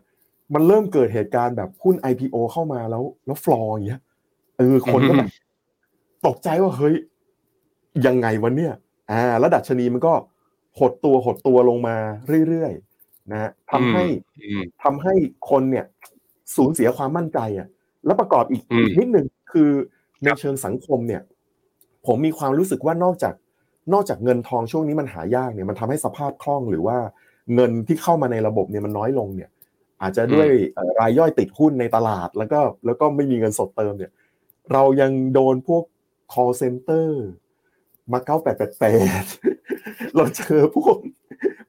[0.53, 4.01] มันเริ่มเกิดเหตุการณ์แบบหุ้น IPO เข้ามาแล้ว แล้วฟลอร์อย่างเงี้ย
[4.57, 5.29] เออคนก็แบบ
[6.27, 6.95] ตกใจว่าเฮ้ย
[8.07, 8.73] ยังไงวันเนี้ย
[9.11, 10.13] อ่าแล้วดัชนีมันก็
[10.79, 11.95] หดตัวหดตัวลงมา
[12.47, 14.03] เรื่อยๆนะทำให้
[14.83, 15.13] ทำให้
[15.49, 15.85] คนเนี่ย
[16.55, 17.67] สูญเสียความมั่นใจอะ
[18.05, 18.61] แล้วประกอบอีก
[18.97, 19.69] นิดหนึ่งคือ
[20.23, 21.21] ในเชิงสังคมเนี่ย
[22.05, 23.33] ผมมีความรู้สึกว่านอกจาก
[23.93, 26.97] นอกจากเงินทองช่วงนี้มันหายากเนี่ยมันทำให้สภาพคล่องหรือว่า
[27.55, 29.49] เงินที่เข้ามาในระบบเนี่ยมันน้อยลงเนี่ย
[30.01, 30.49] อาจจะด้วย
[30.99, 34.11] รายย่อยติดหุ้นในตลาดแล้วก็แล้วก็ไม่มีเงินสดเติมเนี่ย
[34.71, 35.83] เรายังโดนพวก
[36.33, 37.09] call center
[38.11, 38.85] มาเก้าแปดแปดแป
[39.23, 39.25] ด
[40.15, 40.97] เราเจอพวก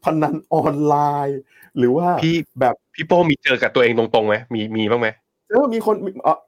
[0.05, 0.97] พนันออนไล
[1.29, 1.41] น์
[1.79, 5.09] หรือว่าพี่แบบพี่โป้มีเจอกับตัวเองตรงๆไหมมีมีบ้างไหม
[5.51, 5.97] เออมีคน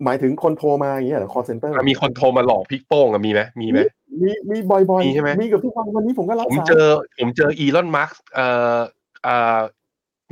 [0.05, 3.79] หมายถึงคนโทรมาอย่างเงี้ยเหรอ call center มีคนโทรมาหลอกพี่โป้งอะมีไหมมีไหม
[4.23, 6.87] มีมีบ่อยๆมีใช่ไหมมีกับทุกวันวันนี้ผมก็รับผมเจอ
[7.19, 8.47] ผมเจออีลอนมาร์กเอ่
[8.77, 8.79] อ
[9.25, 9.59] เอ่อ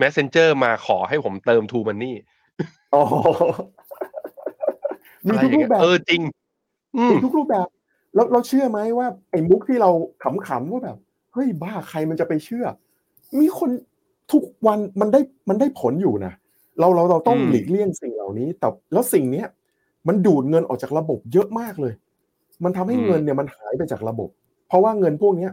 [0.02, 2.14] messenger มาขอให้ผมเติมทูมันนี่
[2.94, 3.02] อ๋อ
[5.26, 6.20] มีทุกรูปแบบเออจริง
[7.10, 7.68] มีทุกรูปแบบ
[8.14, 9.90] แล้วเราเชื่อไหมว่าไอ้มุกที่เรา
[10.48, 10.98] ขำๆว่าแบบ
[11.32, 12.64] เฮ้ยบ้าใครมันจะไปเชื่อ
[13.40, 13.70] มีคน
[14.32, 16.32] ทุกวันมันได้มันได้ผลอยู่นะ
[16.80, 19.46] เราเราเราต้องหลีกเลี่ยงสิ่งเหล่านี้ แต่แล้วสิ่งเนี้ย
[20.08, 21.94] มันดูดเงินออกจากระบบเยอะมากเลย
[22.64, 24.28] มันทำให้เงินเนี่ยมันหายไปจากระบบ
[24.68, 25.52] เพราะว่าเงินพวกเนี้ย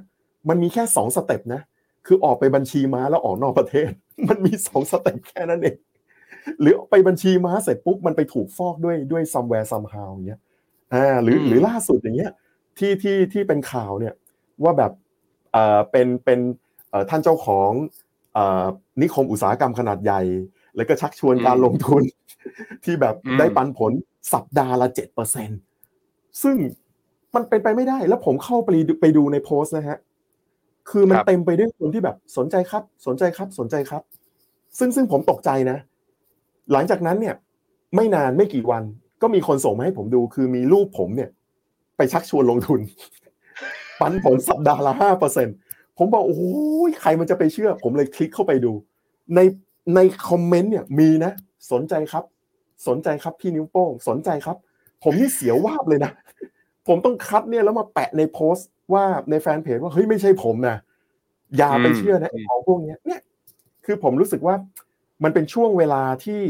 [0.50, 1.62] มันมีแค่สอง step นะ
[2.06, 3.92] คือออกไปบัญชีม้าแล้วออกนอกประเทศ
[4.30, 5.78] มันมีสอง step แค่นั้นเอง
[6.62, 10.40] หรือไปบัญชีม้าเสร็จปุ๊บมันไปถูกฟอกด้วยด้วย somewhere somehow อย่างเงี้ย
[10.94, 12.32] อ่า หรือหรือล่าสุดอย่างเงี้ย
[12.78, 14.14] ที่ที่ที่เป็นข่าวเนี่ย
[14.64, 14.92] ว่าแบบ
[15.52, 16.40] เอ่อเป็นเป็น
[16.90, 17.72] เอ่อท่านเจ้าของ
[18.34, 18.64] เอ่อ
[19.02, 20.22] นิคมอุตสาหกรรมขนาดใหญ่
[20.76, 22.04] แล้วก็ชักชวนการลงทุน
[22.86, 23.92] ที่แบบได้ปันผล
[24.34, 25.50] สัปดาห์ละเจ็ดเปอร์เซ็น
[26.44, 26.56] ซึ่ง
[27.36, 28.70] มันเป็นไปไม่ได้ แล้วผมเข้าไป
[29.02, 29.98] ไปดูในโพสต์นะฮะ
[30.90, 34.02] คือมันเต็มไปด้วยคนที่แบบสนใจครับ สนใจครับสนใจครับ
[34.78, 35.78] ซึ่งซึ่งผมตกใจนะ
[36.72, 37.36] หลังจากนั้นเนี่ย
[37.96, 38.84] ไม่นานไม่กี่วัน
[39.22, 41.30] ก็มีคนส่งมาให้ผมดู คือมีรูปผมเนี่ย
[42.02, 42.80] ไปชักชวนลงทุน
[44.00, 45.48] ปันผลสัปดาห์ละห้าเปอร์เซ็น
[45.98, 48.74] ผมบอกโอ้ยใครมันจะไปเชื่อ ผมเลยคลิกเข้าไปดู
[49.36, 49.40] ใน
[49.96, 51.32] ในคอมเมนต์เนี่ยมีนะ
[51.72, 52.24] สนใจครับ
[52.88, 54.58] สนใจครับพี่นิ้วโป้ง สนใจครับ
[55.04, 56.12] ผมนี่เสียววาบเลยนะ
[56.88, 60.78] ผมต้องคัดเนี่ยแล้วมาแปะในโพสต์ว่าในแฟนเพจว่าเฮ้ยไม่ใช่ผมนะ
[61.58, 63.22] อย่าไปเชื่อนะของพวกนี้เนี่ย
[63.86, 64.56] คือผมรู้สึกว่า
[65.24, 66.42] มันเป็นช่วงเวลาที่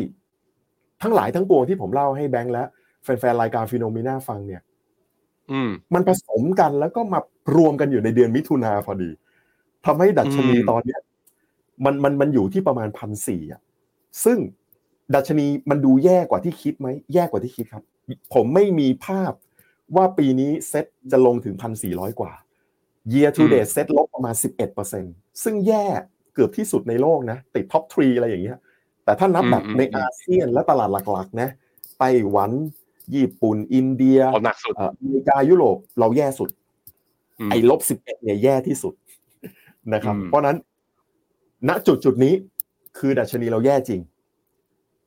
[1.01, 2.67] ทั้งหลายทั้งปวงที่ผมเล่าให้แบงค์แล้ว
[3.03, 4.70] แฟนๆรายการฟิโนเมนาฟังเนี่ยอื
[5.67, 7.19] มมันผสมกันแล้วก็มา
[7.55, 9.09] รวมกันอยู่ในเดือนมิถุนาพอดี
[9.85, 10.99] ทำให้ดัชนีอืมตอนเนี้ย
[11.85, 13.61] มันมันมันอยู่ที่ประมาณพันสี่อะ
[14.23, 14.37] ซึ่ง
[15.15, 17.83] ดัชนีมันดูแย่กว่าที่คิดไหมแย่กว่าที่คิดครับ
[18.33, 19.33] ผมไม่มีภาพ
[19.95, 22.31] ว่าปีนี้เซ็ตจะลงถึงพันสี่ร้อยกว่า
[23.13, 25.05] year to date SET ลบประมาณสิบเอ็ดเปอร์เซ็น
[25.43, 25.85] ซึ่งแย่
[26.33, 28.57] เกือบที่สุดในโลกนะ ติด top three อะไรอย่างเงี้ย
[29.03, 31.49] แต่ถ้านับแบบอืมในอืมอาเซียนและตลาดหลักๆ นะ
[31.99, 32.51] ไต้หวัน
[33.15, 36.49] ญี่ปุ่น อินเดียเอาหมดสุดเอ่ออเมริกายุโรปเราแย่สุด
[37.39, 38.93] อืมไอ้ลบสิบเอ็ดเนี่ยแย่ที่สุด
[39.93, 40.57] นะครับอืมเพราะฉะนั้น
[41.69, 42.33] ณจุดจุดนี้
[42.97, 44.01] คือดัชนีเราแย่จริง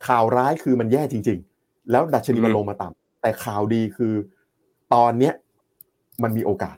[0.07, 4.14] ข่าวร้ายคือมันแย่จริง ๆ แล้วดัชนีมันลงมาต่ำแต่ข่าวดีคือ
[4.95, 5.35] ตอนเนี้ย
[6.23, 6.77] มันมีโอกาส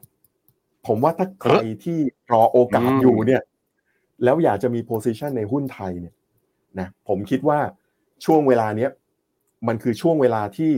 [0.86, 1.98] ผมว่าถ้าใครที่
[2.32, 3.42] รอโอกาสอยู่เนี่ย
[4.24, 6.14] แล้วอยากจะมีโพซิชันในหุ้นไทยเนี่ย
[6.80, 7.58] นะผมคิดว่า
[8.24, 8.90] ช่วงเวลาเนี้ย
[9.68, 10.72] มันคือช่วงเวลาที่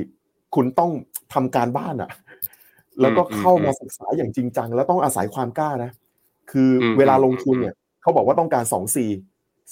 [0.54, 0.90] คุณต้อง
[1.34, 2.10] ทำการบ้านอะ
[3.00, 5.90] แล้วก็เข้ามาศึกษาอย่างจริงจัง แล้วต้องอาศัยความกล้านะ
[6.50, 8.96] คืออมเวลาลงทุนเนี่ยเขาบอกว่าต้องการสอง C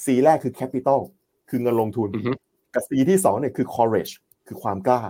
[0.05, 1.01] C แรกคือ capital
[1.51, 2.33] คือเงินลงทุนอือฮึ
[2.75, 4.13] กับ C ที่สองเนี่ยคือ courage
[4.47, 5.01] คือความกล้า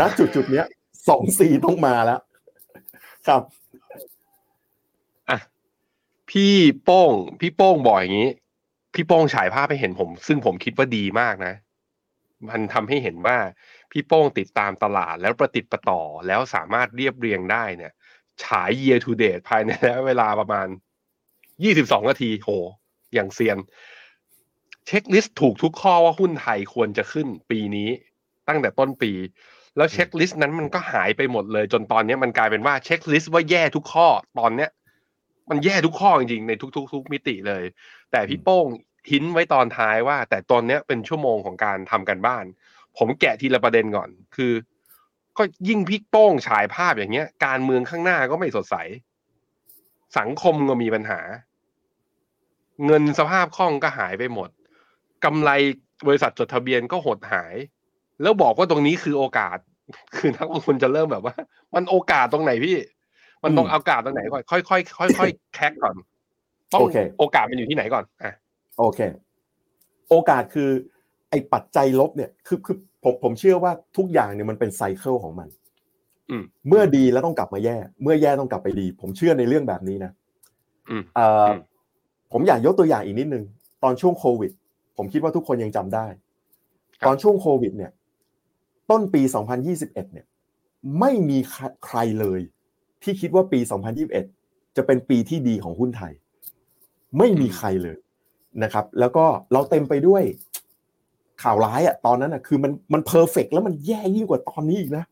[0.00, 0.66] ณจุดจุดๆเนี้ย
[1.08, 2.20] สอง C ต้องมาแล้ว
[3.26, 3.42] ครับ
[5.30, 5.38] อะ
[6.30, 8.30] พี่โป้ง พี่โป้งบอกอย่างนี้
[8.94, 11.54] พี่โป้งฉายภาพให้เห็นผม ซึ่งผมคิดว่าดีมากนะ
[12.48, 13.36] มันทำให้เห็นว่า
[13.94, 17.92] พี่โป้งติดตามตลาดแล้วประติดประต่อแล้วสามารถเรียบเรียงได้เนี่ย
[18.44, 20.66] ฉาย year to date ภายในระยะเวลาประมาณ
[21.38, 22.50] 22 นาทีโห
[23.14, 23.58] อย่างเซียน
[24.86, 27.88] checklist ถูกทุกข้อว่าหุ้นไทยควรจะขึ้นปีนี้
[28.48, 29.12] ตั้งแต่ต้นปี
[29.76, 34.70] แล้ว checklist นั้นมันก็หายไปหมดเลย จนตอนนี้มันกลายเป็นว่า checklist ว่าแย่ทุกข้อตอนเนี้ย
[35.50, 37.64] มันแย่ทุกข้อจริงๆในทุกๆทุกมิติเลย
[38.12, 38.66] แต่พี่โป้ง
[39.08, 42.44] ทิ้นไว้ตอนท้ายว่า แต่ตอนเนี้ยเป็นชั่วโมงของการทำการบ้าน
[42.98, 44.52] ผมแกะทีละประเด็นก่อน คือ
[45.38, 48.76] ก็ยิ่งพี่โป้งฉายภาพอย่างเงี้ย การเมืองข้างหน้าก็ไม่สดใส
[50.18, 51.20] สังคมก็มีปัญหา
[52.86, 54.48] เงินสภาพคล่องก็หายไปหมด
[55.24, 55.50] กำไร
[56.06, 57.54] บริษัทจดทะเบียนก็หดหาย
[58.22, 59.58] แล้วบอกว่าตรงนี้คือโอกาส
[60.16, 61.34] คือนักลงทุนจะเริ่มแบบว่า
[61.74, 62.76] มันโอกาสตรงไหนพี่
[63.42, 65.94] มันต้องอืมเอาโอกาสตรงไหนก่อนค่อยค่อยค่อยค่อยๆแคกก่อน
[66.72, 68.32] ต้องโอเคโอกาสมันอยู่ที่ไหนก่อนอะ
[68.78, 69.00] โอเค
[70.10, 75.48] โอกาสคือไอ้ปัจจัยลบเนี่ยคือคือผมผมเชื่อว่าทุกอย่างเนี่ยมันเป็นไซเคิลของมัน
[76.30, 80.12] อืมเมื่อดีแล้วต้องกลับมาแย่ เมื่อแย่ต้องกลับไปดี ผมเชื่อในเรื่องแบบนี้นะ
[80.90, 81.58] อืมเอ่ออม
[82.32, 83.44] ผมอยากยกตัวอย่างอีกนิดนึง
[83.82, 84.50] ตอนช่วงโควิด
[84.96, 86.06] ผมคิดว่าทุกคนยังจำได้
[87.00, 87.92] ครับตอนช่วงโควิด เนี่ย
[88.90, 89.22] ต้นปี
[89.62, 90.26] 2021 เนี่ย
[91.00, 91.38] ไม่มี
[91.86, 92.40] ใครเลย
[93.02, 93.60] ที่คิดว่าปี
[94.18, 96.12] 2021 จะเป็นปีที่ดีของหุ้นไทย
[97.18, 97.96] ไม่มีใครเลย
[98.62, 100.22] นะครับ แล้วก็เราเต็มไปด้วย
[101.44, 105.04] ข่าวร้ายอะตอนนั้นอะคือมันมันเพอร์เฟกแล้วมันแย่ยิ่งกว่าตอนนี้อีกนะ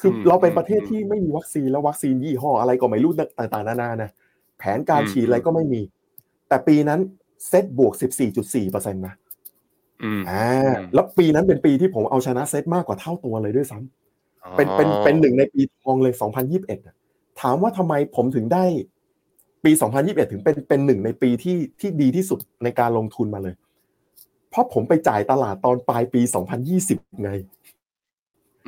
[0.00, 4.10] คืออมเราเป็นประเทศอืมที่ไม่มีวัคซีนแล้ววัคซีนยี่ห้ออะไรก็ไม่รู้ต่างๆนานานะ
[4.58, 5.80] แผนการอืมฉีดอะไรก็ไม่มี
[6.48, 7.00] แต่ปีนั้น
[7.48, 7.92] เซตบวก
[8.32, 9.14] 14.4เปอร์เซ็นต์นะ
[10.02, 16.14] อืมอ่าอืมแล้วปีนั้นเป็นปีที่ผมเอาชนะเซตมากกว่าเท่าตัวเลยด้วยซ้ำเป็นเป็นอ๋อเป็นหนึ่งในปีทองเลย
[16.50, 16.96] 2021อะ
[17.40, 18.64] ถามว่าทำไมผมถึงได้
[19.64, 19.70] ปี
[20.02, 23.54] 2021 ถึงเป็นเป็นหนึ่งในปีที่ที่ดีที่สุดในการลงทุนมาเลย
[24.50, 26.20] เพราะผมไปจ่ายตลาดตอนปลายปี
[26.70, 27.30] 2020 ไง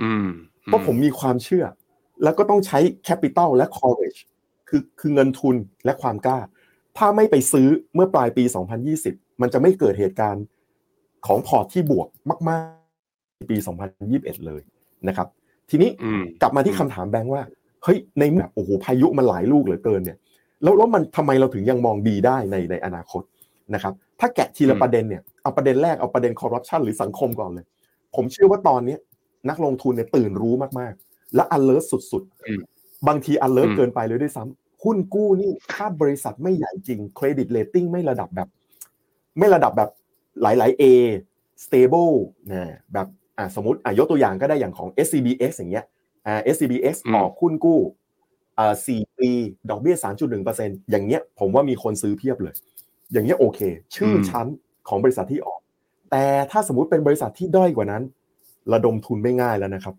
[0.02, 0.26] อืม
[0.64, 1.64] เพราะผมมีความเชื่อ
[2.22, 4.20] แล้วก็ต้องใช้แคปิตอลและ courage
[4.68, 6.38] คือคือเงินทุนและความกล้า
[6.96, 8.44] ถ้าไม่ไปซื้อเมื่อปลายปี
[8.92, 10.44] 2020 มันจะไม่เกิดเหตุการณ์
[11.26, 12.08] ของพอร์ตที่บวก
[12.48, 13.56] มากๆในปี
[14.00, 14.62] 2021 เลย
[15.08, 15.28] นะครับ
[15.70, 17.42] ทีนี้อืมกลับมาที่คำถามแบงค์ว่า
[17.84, 20.18] เฮ้ย ในแบบโอ้โห พายุมันหลายลูกเหลือเกินเนี่ย
[20.62, 23.22] แล้วแล้วมันทำไมเราถึงยังมองดีได้ในในอนาคต
[23.74, 27.66] นะครับ ถ้าแกะทีละอืมประเด็นเนี่ย เอาประเด็นแรกเอาประเด็นคอร์รัปชันหรือสังคมก่อนเลย
[28.14, 28.98] ผมเชื่อว่าตอนเนี้ย
[29.48, 38.48] นักลงทุนเนี่ยตื่นรู้มากๆ และ alert สุดอืมๆบางที alert อืมเกินไปเลยด้วยซ้ำหุ้นกู้นี่ถ้าบริษัทไม่ใหญ่จริงเครดิตเ a ตติ้งไม่ระดับแบบ
[39.38, 39.90] ไม่ระดับแบบ
[40.42, 40.84] หลาย ๆ A
[41.64, 42.14] stable
[42.52, 43.06] นะแบบ
[43.38, 45.84] อะสมมติอะยกตัวอย่างก็ได้อย่างของ SCBX อย่างเงี้ย
[46.26, 47.80] อ่า SCBX อืมออกหุ้นกู้
[48.58, 49.30] อ่าสี่ปี
[49.70, 52.54] ดอกเบี้ย3.1%อย่างเงี้ยผมว่ามีคนซื้อเพียบเลย
[53.12, 53.60] อย่างเงี้ยโอเค
[53.94, 54.46] ชื่ออมชั้น
[54.90, 55.60] ของบริษัทที่ออก
[56.10, 58.02] แต่ถ้าสมมุติเป็นบริษัทที่ด้อยกว่านั้น
[58.72, 59.94] ระดมทุนไม่ง่ายแล้วนะครับ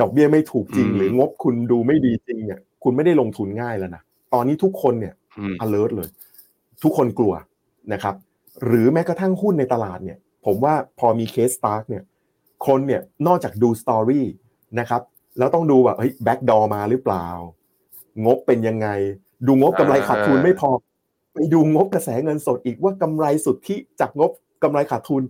[0.00, 4.02] ดอกเบี้ยไม่ถูกจริงอืมหรืองบคุณดูไม่ดีจริงเนี่ย คุณไม่ได้ลงทุนง่ายแล้วนะ
[4.34, 6.08] ตอนนี้ทุกคนเนี่ยอืม alert เลย
[6.82, 7.34] ทุกคนกลัว
[7.92, 8.14] นะครับ
[8.64, 12.02] หรือแม้กระทั่งหุ้นในตลาดเนี่ย ผมว่าพอมี case Stark เนี่ย
[12.66, 14.26] คนเนี่ยนอกจากดู story
[14.80, 15.02] นะครับ
[15.38, 17.26] แล้วต้องดูแบบเฮ้ย backdoor มาหรือเปล่า
[18.24, 18.88] งบเป็นยังไง
[19.46, 20.70] ดูงบกำไรขาดทุนอ่าไม่พอ
[21.36, 24.30] ไปดูงบกระแสเงินสดอีกว่ากำไรสุทธิจากงบ
[24.62, 25.22] กำไรขาดทุน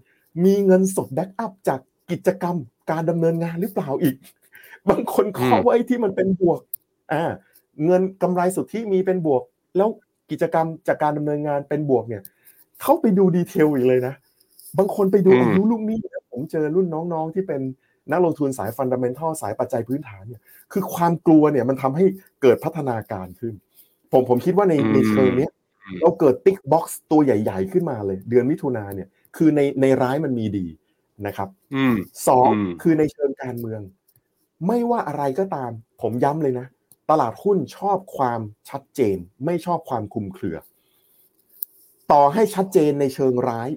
[0.44, 2.56] มีเงินสด backup จากกิจกรรม
[2.90, 4.16] การดำเนินงานหรือเปล่าอีก
[4.88, 6.60] บางคนเคาะไว้ที่มันเป็นบวก
[7.12, 7.22] อ่า
[7.86, 9.42] เงินกำไรสุทธิมีเป็นบวก
[9.76, 9.88] แล้ว
[10.30, 12.22] กิจกรรมจากการดำเนินงานเป็นบวกเนี่ย
[12.82, 14.14] เข้าไปดู detail อีกเลยนะ
[14.78, 15.98] บางคนไปดูอายุลูกหนี้
[16.30, 17.60] ผมเจอรุ่นน้องๆที่เป็น
[18.10, 20.42] นักลงทุนสาย fundamental สายปัจจัยพื้นฐานเนี่ย
[20.72, 22.04] คือความกลัวเนี่ยมันทำให้
[22.42, 23.54] เกิดพัฒนาการขึ้น
[24.12, 25.50] ผมผมคิดว่าในในเชิงเนี้ย
[26.02, 30.66] เราเกิด tick box ตัวใหญ่ ๆ ขึ้นมาเลย เดือนมิถุนาเนี่ย คือในในร้ายมันมีดี
[31.26, 31.48] นะครับ
[32.28, 32.50] สอง
[32.82, 33.80] คือในเชิงการเมือง
[34.66, 35.70] ไม่ว่าอะไรก็ตาม
[36.02, 36.66] ผมย้ำเลยนะ
[37.10, 40.56] ตลาดหุ้นชอบความชัดเจน ไม่ชอบความคลุมเครือ
[42.12, 43.70] ต่อให้ชัดเจนในเชิงร้าย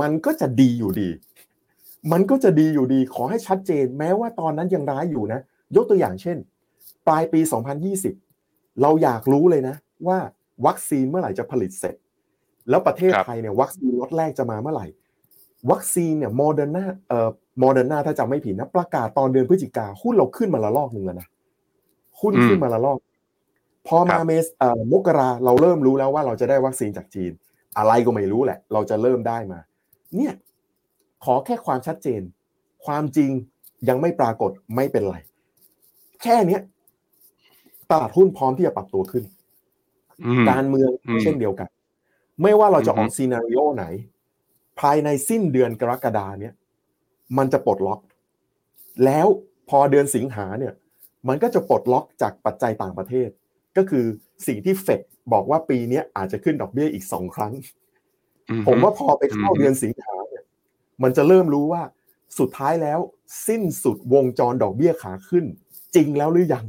[0.00, 1.10] มันก็จะดีอยู่ดี
[2.12, 5.40] มันก็จะดีอยู่ดี ขอให้ชัดเจน แม้ว่าตอนนั้นยังร้ายอยู่นะ
[5.76, 6.36] ยกตัวอย่างเช่น
[7.06, 7.40] ปลายปี
[8.10, 9.76] 2020 เราอยากรู้เลยนะ
[10.08, 10.18] ว่า
[10.66, 11.94] วัคซีนเมื่อไหร่จะผลิตเสร็จ
[12.70, 14.86] แล้วประเทศไทยเนี่ยวัคซีนล็อตแรกจะมาเมื่อไหร่
[15.70, 21.28] วัคซีนเนี่ยโมเดอร์นาเอ่อโมเดอร์นาถ้าจำไม่ผิดนะประกาศตอนเดือนพฤศจิกาหุ้นเราขึ้นมาระลอกหนึ่งแล้วนะ
[22.20, 22.98] หุ้นขึ้นมาระลอก
[23.88, 27.32] พอมาเมษเอ่อมกราเราเริ่มรู้แล้วว่าเราจะได้วัคซีนจากจีน
[27.78, 29.58] อะไรก็ไม่รู้แหละ เราจะเริ่มได้มา
[30.16, 30.34] เนี่ย
[31.24, 32.22] ขอแค่ความชัดเจน
[32.86, 33.30] ความจริง
[33.88, 35.16] ยังไม่ปรากฏไม่เป็นไร
[36.22, 36.62] แค่เนี้ย
[37.90, 39.24] ตลาดหุ้นพร้อมที่จะปรับตัวขึ้น
[40.50, 40.90] การเมือง
[41.22, 41.68] เช่นเดียวกัน
[42.42, 43.84] ไม่ว่าเราจะออก scenario ไหน
[44.80, 46.54] ภายในสิ้นเดือนกรกฎาเนี่ย
[47.38, 48.00] มันจะปลดล็อก
[49.04, 49.26] แล้ว
[49.68, 50.74] พอเดือนสิงหาเนี่ย
[51.28, 53.28] มันก็จะปลดล็อกจากปัจจัยต่างประเทศ
[53.76, 54.04] ก็คือ
[54.46, 55.00] สิ่งที่เฟด
[55.32, 57.52] บอกว่าปีนี้อาจจะขึ้นดอกเบี้ยอีกสองครั้ง
[58.66, 60.44] ผมว่าพอไปเข้าเดือนสิงหาเนี่ย
[61.02, 61.82] มันจะเริ่มรู้ว่า
[62.38, 62.98] สุดท้ายแล้ว
[63.48, 65.44] สิ้นสุดวงจรดอกเบี้ยขาขึ้น
[65.94, 66.66] จริงแล้วหรือยัง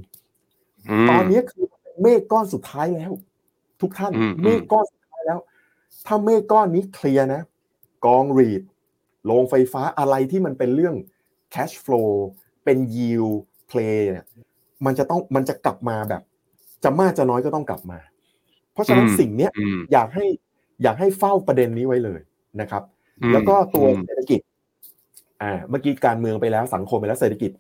[1.10, 1.66] ตอนนี้คือ
[2.02, 3.12] เมฆก้อนสุดท้ายแล้ว
[3.84, 5.40] ทุกท่าน เมฆก้อนสุดท้ายแล้ว
[6.08, 7.42] ถ้าเมฆก้อนนี้เคลียร์นะ
[8.06, 8.62] กองรีด
[9.26, 10.96] โรงไฟฟ้าอะไรที่มันเป็นเรื่อง
[11.54, 12.12] cash flow
[12.64, 13.36] เป็น yield
[13.70, 14.26] play เนี่ย
[14.86, 16.22] มันจะต้องมันจะกลับมาแบบ
[16.84, 18.00] จะมากจะน้อยก็ต้องกลับมา
[18.74, 19.52] เพราะฉะนั้นสิ่งเนี้ย
[19.94, 20.26] อยากให้
[20.84, 22.20] อยากให้เฝ้าประเด็นนี้ไว้เลย
[22.62, 22.84] นะครับ
[23.34, 24.40] แล้วก็ตัวเศรษฐกิจ
[25.42, 27.52] อ่าเมื่อกี้การเมืองไปแล้วสังคมไปแล้วเศรษฐกิจ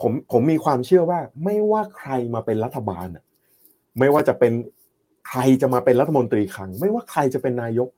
[0.00, 3.06] ผมผมมีความเชื่อว่าไม่ว่าใครมาเป็นรัฐบาล
[3.98, 4.52] ไม่ว่าจะเป็น
[5.28, 7.88] ใครจะมาเป็นรัฐมนตรีคลัง ไม่ว่าใครจะเป็นนายก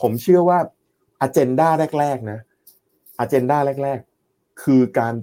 [0.00, 0.58] ผมเชื่อว่า
[1.20, 1.68] อเจนดา
[1.98, 2.38] แรก ๆ นะ
[3.18, 3.98] อเจนดาแรก
[4.30, 5.14] ๆ คือการ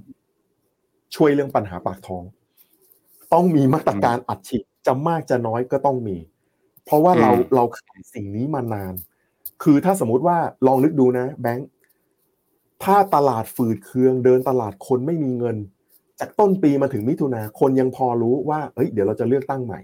[1.15, 2.23] ช่วยเรื่องปัญหาปากท้อง
[3.33, 6.17] ต้องมีมาตรการอัดฉีดจะมากจะน้อยก็ต้องมี
[6.85, 8.93] เพราะว่าเราเราขาดสิ่งนี้มานาน
[9.63, 11.69] คือถ้าสมมุติว่าลองนึกดูนะ แบงค์
[12.83, 15.57] ถ้าตลาดฝืดเคือง เดินตลาดคนไม่มีเงิน
[16.19, 19.79] จากต้นปีมาถึงมิถุนาคนยังพอรู้ว่าเฮ้ยเดี๋ยวเราจะเลือกตั้งใหม่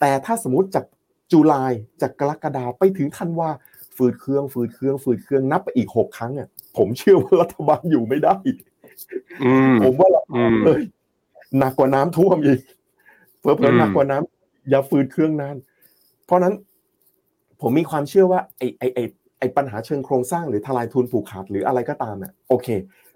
[0.00, 0.84] แต่ถ้าสมมติจาก
[1.32, 3.48] จุลายจากกรกฎาไปถึงธันวา
[3.96, 8.36] ฝืดเครื่องฝืดเครื่องฝืดเครื่องนับไปอีกหกครั้งอะผมเชื่อว่ารัฐบาลอยู่ไม่ได้
[9.82, 10.22] ผมว่าเรา
[10.64, 10.82] เลย
[11.58, 12.60] หนักกว่าน้ำท่วมอีก
[13.40, 15.56] เพิ่มหนักกว่าน้ำอย่าฝืดเครื่องนาน
[16.26, 16.54] เพราะนั้น
[17.60, 19.02] ผมมีความเชื่อว่าไอ้ไอ้ไอ้
[19.38, 22.68] ไอ้ปัญหาเชิงโครงสร้างหรือทลายทุนผูกขาดหรืออะไรก็ตามเนี่ยโอเค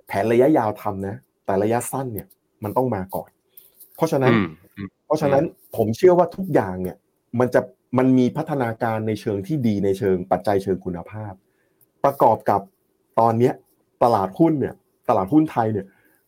[0.07, 1.15] แผนระยะยาวทำนะ
[1.47, 2.27] แต่ระยะสั้นเนี่ย
[2.65, 3.31] มันต้องมาก่อน
[3.97, 4.33] เพราะฉะนั้น
[5.07, 5.45] เพราะฉะนั้น
[5.77, 6.97] ผมเชื่อว่าทุกอย่างเนี่ย
[7.39, 7.61] มันจะ
[7.99, 11.33] มันมีพัฒนาการในเชิงที่ดีในเชิงปัจจัยเชิงคุณภาพ
[12.05, 12.61] ประกอบกับ
[13.21, 13.55] ตอนเนี้ย
[14.03, 14.75] ตลาดหุ้นเนี่ย
[15.09, 15.87] ตลาดหุ้นไทยเนี่ย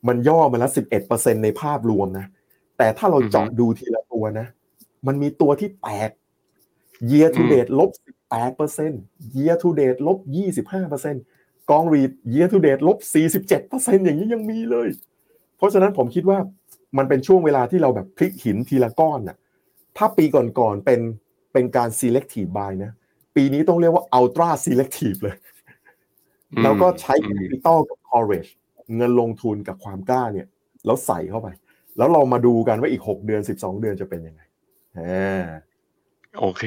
[0.08, 2.26] มันย่อมาแล้วสิบเอ็ดเปอร์เซ็นในภาพรวมนะ
[2.78, 4.46] แต่ถ้าเราเจาะดูทีละตัวนะ
[5.06, 6.10] มันมีตัวที่แตก
[7.10, 8.92] year to date ลบสิบแปดเปอร์เซ็น
[9.36, 11.16] year to date ลบยี่สิบห้าเปอร์เซ็น
[11.70, 14.88] กองรีด year to date ลบสี่สิบเจ็ดเปอร์เซ็นอย่างนี้ยังมีเลย
[15.56, 16.38] เพราะฉะนั้นผมคิดว่า
[16.98, 19.36] มันเป็นช่วงเวลาที่เราแบบพลิกหินทีละก้อนน่ะ
[19.96, 21.00] ถ้าปีก่อนๆเป็น
[21.52, 22.92] เป็นการ selective buy นะ
[23.36, 25.36] ปีนี้ต้องเรียกว่า ultra selective เลย
[26.62, 28.50] แล้วก็ใช้ capital กับ courage
[28.96, 30.46] เงินลงทุนกับความกล้าเนี่ย
[30.86, 31.48] แล้วใส่เข้าไป
[31.96, 34.42] แล้วเรามาดูกันว่าอีกหกเดือนสิบสองเดือนจะเป็นยังไง
[36.40, 36.64] โอเค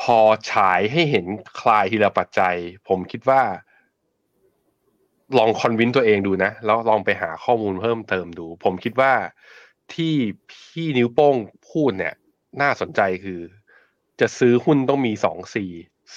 [0.00, 0.18] พอ
[0.50, 1.26] ฉายให้เห็น
[1.60, 2.56] คลายทีละปัจจัย
[2.88, 3.42] ผมคิดว่า
[5.38, 9.12] ลองคอนวินตัวเองดูนะ แล้วลองไปหาข้อมูลเพิ่มเติมดู ผมคิดว่า
[9.94, 10.14] ที่
[10.50, 11.36] พี่นิ้วโป้ง
[11.70, 12.14] พูดเนี่ย
[12.60, 13.40] น่าสนใจคือ
[14.20, 15.70] จะซื้อหุ้นต้องมีสองสี่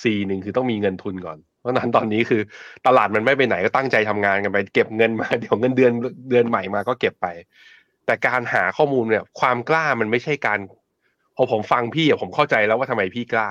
[0.04, 2.42] สี่หนึ่งคือต้องมีเงินทุนก่อนเพราะนั้นตอนนี้คือ
[2.88, 5.94] ตลาดมันไม่ไปไหนก็ตั้งใจทำงานกันไปเก็บเงินมาเดี๋ยวเงินเดือน
[6.30, 7.28] เดือนใหม่มาก็เก็บไป
[8.06, 10.60] แต่การหาข้อมูลเนี่ย ความกล้ามันไม่ใช่การ
[11.36, 13.50] พอผมฟังพี่อะผมเข้าใจแล้วว่าทำไมพี่กล้า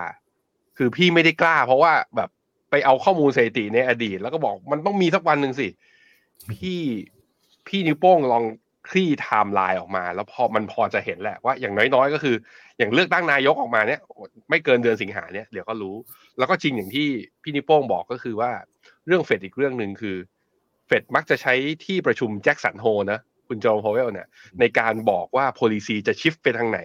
[0.76, 2.28] คือพี่ไม่ได้กล้า เพราะว่าแบบ
[2.70, 5.68] ไปเอาข้อมูลสถิติในอดีต แล้วก็บอกมันต้องมีสักวันหนึ่งสิ
[6.52, 6.80] พี่
[7.68, 8.44] พี่นิ้วโป้งลอง
[8.88, 12.36] คลี่ไทม์ไลน์ออกมา แล้วพอมันพอจะเห็นแหละว่าอย่างน้อยๆ ก็คือ
[12.78, 14.00] อย่างเลือกตั้งนายกออกมาเนี่ย
[14.50, 15.96] ไม่เกินเดือนสิงหาเนี่ยเดี๋ยวก็รู้
[16.38, 17.08] แล้วก็จริงอย่างที่
[17.42, 18.50] พี่นิ้วโป้งบอกก็คือว่า
[19.06, 20.16] เรื่องเฟดอีกเรื่องหนึ่งคือ
[20.86, 24.26] เฟดมักจะใช้ที่ประชุมแจ็คสันโฮลนะคุณจอห์นพาวเวลเนี่ย
[24.60, 26.80] ในการบอกว่า policy จะ shift ไปทางไหน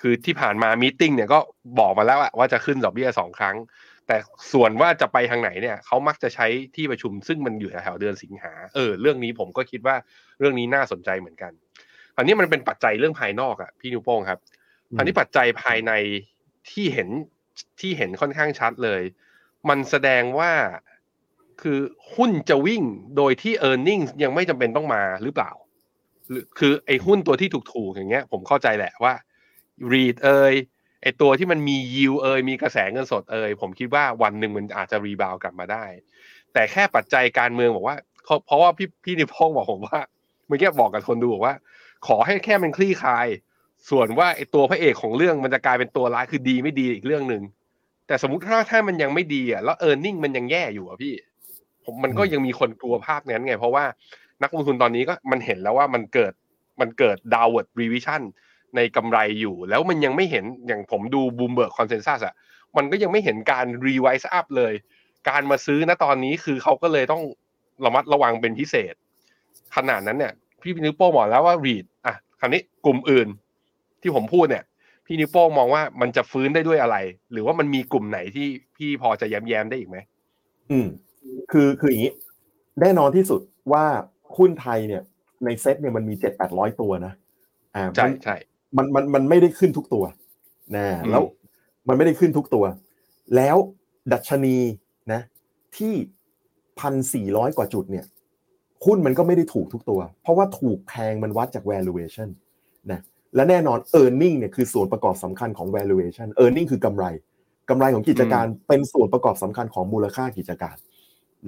[0.00, 1.38] คือที่ผ่านมา meeting เนี่ยก็
[1.80, 3.56] บอกมาแล้วว่าจะขึ้นดอกเบี้ยสองครั้ง
[4.08, 4.16] แต่
[4.52, 9.96] ส่วนว่าจะไปทางไหนเนี่ยเขามักจะใช้ที่ประชุมซึ่งมันอยู่แถวเดือนสิงหาเออเรื่องนี้ผมก็คิดว่า
[10.38, 11.52] เรื่องนี้น่าสนใจเหมือนกัน
[12.16, 14.40] อันนี้มันเป็นปัจจัยเรื่องภายนอกอะพี่นิ้วโป้งครับ
[14.98, 15.92] อันนี้ปัจจัยภายใน
[16.70, 17.08] ที่เห็น
[17.80, 19.02] ที่เห็นค่อนข้างชัดเลย
[19.68, 20.52] มันแสดงว่า
[21.62, 21.78] คือ
[22.14, 22.82] หุ้นจะวิ่ง
[23.16, 25.50] โดยที่ e a r n i n g ยังไม่จำเป็นต้องมาหรือเปล่า
[26.28, 29.14] หรือคือไอ้หุ้นตัวที่ถูกๆอย่างเงี้ย ผมเข้าใจแหละว่า
[29.92, 30.54] read เอย
[31.02, 35.84] ไอตัวที่มันมี yield เอยมีกระแสเงินสดเอยผมคิดว่าวันหนึ่งมันอาจจะรีบาวกลับมาได้
[36.52, 37.96] แต่แค่ปัจจัยการเมืองบอกว่า
[38.46, 40.00] เพราะว่าพี่พี่นิพงศ์บอกผมว่า
[40.46, 41.54] เมื่อกี้บอกกับคนดูบอกว่า
[42.06, 43.26] ขอให้แค่มันคลี่คลาย
[43.90, 47.42] ส่วนว่าไอตัวพระเอกของเรื่องมันจะกลายเป็นตัวร้ายคือดีไม่ดีอีกเรื่องหนึ่ง
[48.06, 51.14] แต่สมมติถ้าถ้ามันยังไม่ดีอะแล้ว earning มันยังแย่อยู่อะพี่
[51.84, 53.84] ผมมันก็ยังมีคนกลัวภาพนั้นไง เพราะว่า
[54.42, 56.32] นักลงทุนตอนนี้ก็มันเห็นแล้วว่ามันเกิด
[56.80, 58.22] มันเกิด downward revision
[58.76, 62.34] ในกำไรอยู่ แล้วมันยังไม่เห็นอย่างผมดู Bloomberg consensus อะ
[62.76, 64.72] มันก็ยังไม่เห็นการ revise up เลย
[65.28, 67.22] การมาซื้อณตอนนี้คือเขาก็เลยต้อง
[67.84, 68.94] ระมัดระวังเป็นพิเศษ
[69.76, 73.28] ขนาดนั้นเนี่ย พี่นิ้วโป้งบอกแล้วว่า REIT อะคราวนี้กลุ่มอื่น
[74.02, 74.64] ที่ผมพูดเนี่ย
[75.06, 76.96] พี่นิวโป้มองว่ามันจะฟื้นได้ด้วยอะไร
[77.32, 79.98] หรือว่ามันมีกลุ่มไหนที่พี่พอจะแย้มแย้มได้อีกไหม
[80.70, 80.86] อืม
[81.52, 82.12] คือคืออย่างนี้
[82.80, 83.40] แน่นอนที่สุด
[83.72, 83.84] ว่า
[84.36, 85.02] หุ้นไทยเนี่ย
[85.44, 87.12] ในเซ็ตเนี่ยมันมีเจ็ดแปดร้อยตัวนะ
[87.74, 88.36] อ่าใช่ใช่
[88.76, 90.04] มันมันมันไม่ได้ขึ้นทุกตัว
[90.76, 91.22] นะแล้ว
[91.88, 92.64] มันไม่ได้ขึ้นทุกตัว
[93.36, 93.56] แล้ว
[94.12, 94.56] ดัชนี
[95.12, 95.20] นะ
[95.76, 95.94] ที่
[96.80, 98.04] พันสี่ร้อยกว่าจุดเนี่ย
[98.84, 102.28] หุ้นมันก็ไม่ได้ถูกทุกตัว เพราะว่าถูกแพงมันวัดจาก valuation
[102.90, 103.00] นะ
[103.34, 106.64] และแน่นอน e a r n i n g เนี่ยคือส่วนประกอบสำคัญของ valuation e a r n i n
[106.64, 107.04] g คือกำไร
[107.70, 110.76] กำไรของกิจการเป็นส่วนประกอบสำคัญของมูลค่ากิจการ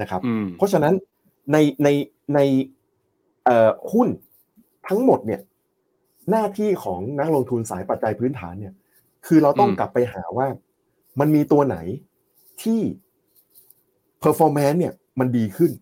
[0.01, 0.21] นะครับ
[0.57, 0.95] เพราะฉะนั้น
[1.53, 1.89] ในใน
[2.35, 2.41] ใน
[3.93, 4.09] หุ้น
[4.89, 5.41] ทั้งหมดเนี่ย
[6.31, 8.75] หน้าที่ของนักลงทุนสายปัจจัยพื้นฐานเนี่ย
[9.27, 10.47] คือเราต้องกลับไปหาว่า
[11.21, 11.77] มันมีตัวไหน
[12.63, 12.81] ที่
[14.23, 15.73] performance เนี่ย มันดีขึ้น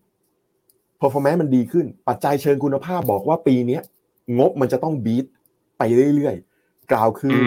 [1.01, 3.79] performance มันดีขึ้น ปัจจัยเชิงคุณภาพบอกว่าปีนี้
[4.37, 5.25] งบมันจะต้องบีท
[5.77, 5.81] ไป
[6.15, 7.37] เรื่อยๆ กล่าวคือ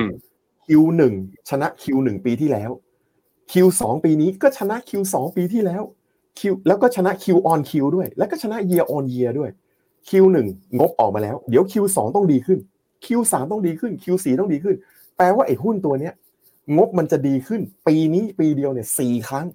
[0.67, 1.01] Q1
[1.51, 2.71] ชนะ Q1 ปีที่แล้ว
[3.53, 5.83] Q2 ปีนี้ก็ชนะ Q2 ปีที่แล้ว
[6.39, 9.51] Q แล้วก็ชนะ Q on Q ด้วย แล้วก็ชนะ year on year ด้วย
[10.09, 10.37] Q1
[10.79, 12.59] งบออกมาแล้ว เดี๋ยว Q2 ต้องดีขึ้น
[13.05, 14.77] Q3 ต้องดีขึ้น Q4 ต้องดีขึ้น
[15.17, 16.15] แปลว่าไอ้หุ้นตัวเนี้ย
[16.77, 19.47] งบมันจะดีขึ้น ปีนี้ปีเดียวเนี่ยสี่ครั้ง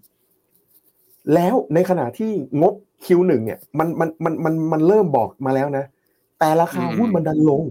[1.34, 2.32] แล้วในขณะที่
[2.62, 2.74] งบ
[3.06, 5.86] Q1 เนี่ยมันมันมันมันมันเริ่มบอกมาแล้วนะ
[6.40, 7.64] แต่ราคาหุ้นมันดันลง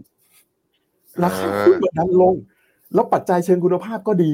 [1.25, 2.35] ราคาหุ้นมันดันลง
[2.95, 4.33] แล้วปัจจัยเชิงคุณภาพก็ดี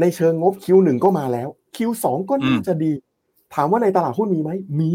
[0.00, 2.92] ในเชิงงบ Q1 ก็มาแล้ว Q2 ก็น่าจะดี
[3.54, 4.92] ถามว่าในตลาดหุ้นมีไหมมี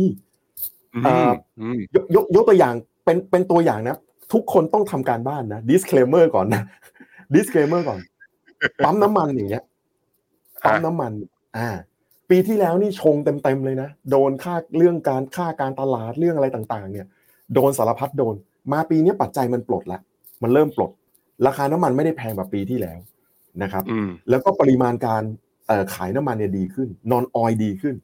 [1.96, 3.98] ยกยกยกตัวอย่างเป็นเป็นตัวอย่างนะ
[4.34, 6.64] ทุกคนต้องทำการบ้านนะ disclaimer ก่อนนะ
[7.36, 8.00] disclaimer ก่อน
[8.84, 9.64] ปั๊มน้ำมันอย่างเงี้ย
[10.66, 11.12] ปั๊มน้ำมัน
[11.58, 11.70] อ่า
[12.30, 17.08] ปีที่แล้วนี่ชงเต็มๆเลยนะ โดนค่าเรื่องการค่าการตลาดเรื่องอะไรต่างๆ เนี่ย
[17.54, 18.36] โดนสารพัดโดน
[18.72, 20.02] มาปีนี้ปัจจัยมันปลดแล้ว
[20.44, 20.92] มันเริ่มปลด
[21.46, 22.98] ราคาน้ำมันไม่ได้แพงแบบปีที่แล้ว
[23.64, 23.84] นะครับ
[24.30, 25.24] แล้วก็ปริมาณการ
[25.94, 27.96] ขายน้ำมันเนี่ยดีขึ้น นอนออยดีขึ้น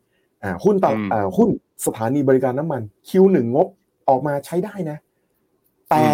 [0.44, 1.50] อ่า หุ้นตอ่าหุ้น
[1.86, 3.68] สถานีบริการน้ำมัน Q1 งบ
[4.10, 4.98] ออกมาใช้ได้นะ
[5.93, 6.06] แต่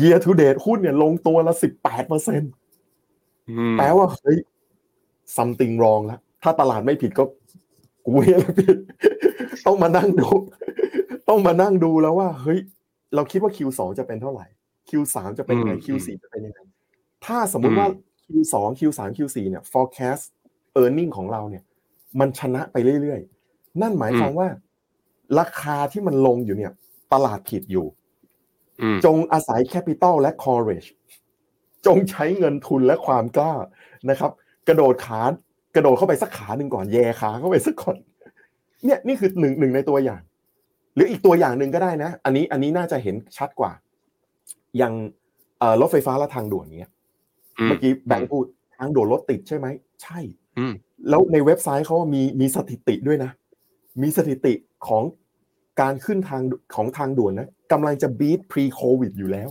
[0.00, 2.52] year to date หุ้นเนี่ยลงตัวละสิบแปดเปอร์เซ็นต์
[3.78, 4.38] แปลว่าเฮ้ย
[5.36, 7.24] something wrong แล้วถ้าตลาดไม่ผิดก็
[8.06, 8.76] กูเนี่ยผิด
[9.66, 10.28] ต้องมานั่งดู
[11.28, 12.58] ต้องมานั่งดูแล้วว่า เฮ้ย
[13.14, 14.46] เราคิดว่า Q2 จะเป็นเท่าไหร่
[14.88, 16.60] Q3 จะเป็นยังไง Q4 จะเป็นยังไง
[17.24, 17.88] ถ้าสมมุติว่า
[18.26, 20.24] Q2 Q3 Q4 เนี่ย forecast
[20.80, 21.64] earning ของเราเนี่ย
[22.20, 24.48] มันชนะไปเรื่อยๆ นั่นหมายความว่า
[25.38, 26.72] ราคาที่มันลงอยู่เนี่ย
[27.12, 27.86] ตลาดผิดอยู่
[29.04, 30.88] จงอาศัยแคปิตอลและ courage
[31.86, 33.54] จงใช้เงินทุนและความกล้า
[34.10, 34.30] นะครับ
[34.68, 35.20] กระโดดขา
[35.74, 37.96] กระโดดเข้าไปสักขาหนึ่งก่อนแย่ขาเข้าไปสักก่อน
[38.84, 40.22] เนี่ยนี่คือหนึ่งหนึ่งในตัวอย่าง
[40.94, 43.72] หรืออีกตัวอย่างหนึ่งก็ได้นะ อันนี้อันนี้น่าจะเห็นชัดกว่า
[44.78, 44.94] อย่าง
[45.80, 46.90] รถไฟฟ้าและทางด่วนเนี้ย
[47.64, 48.44] เมื่อกี้แบงค์พูด
[48.78, 49.66] ทางด่วนรถติดใช่ไหม
[50.02, 50.18] ใช่
[51.08, 53.30] แล้วในเว็บไซต์เขามีมีสถิติด้วยนะ
[54.02, 54.52] มีสถิติ
[54.86, 55.02] ของ
[55.80, 56.42] การขึ้นทาง
[56.74, 59.50] ของทางด่วนนะ กำลังจะบีท pre covid อยู่แล้ว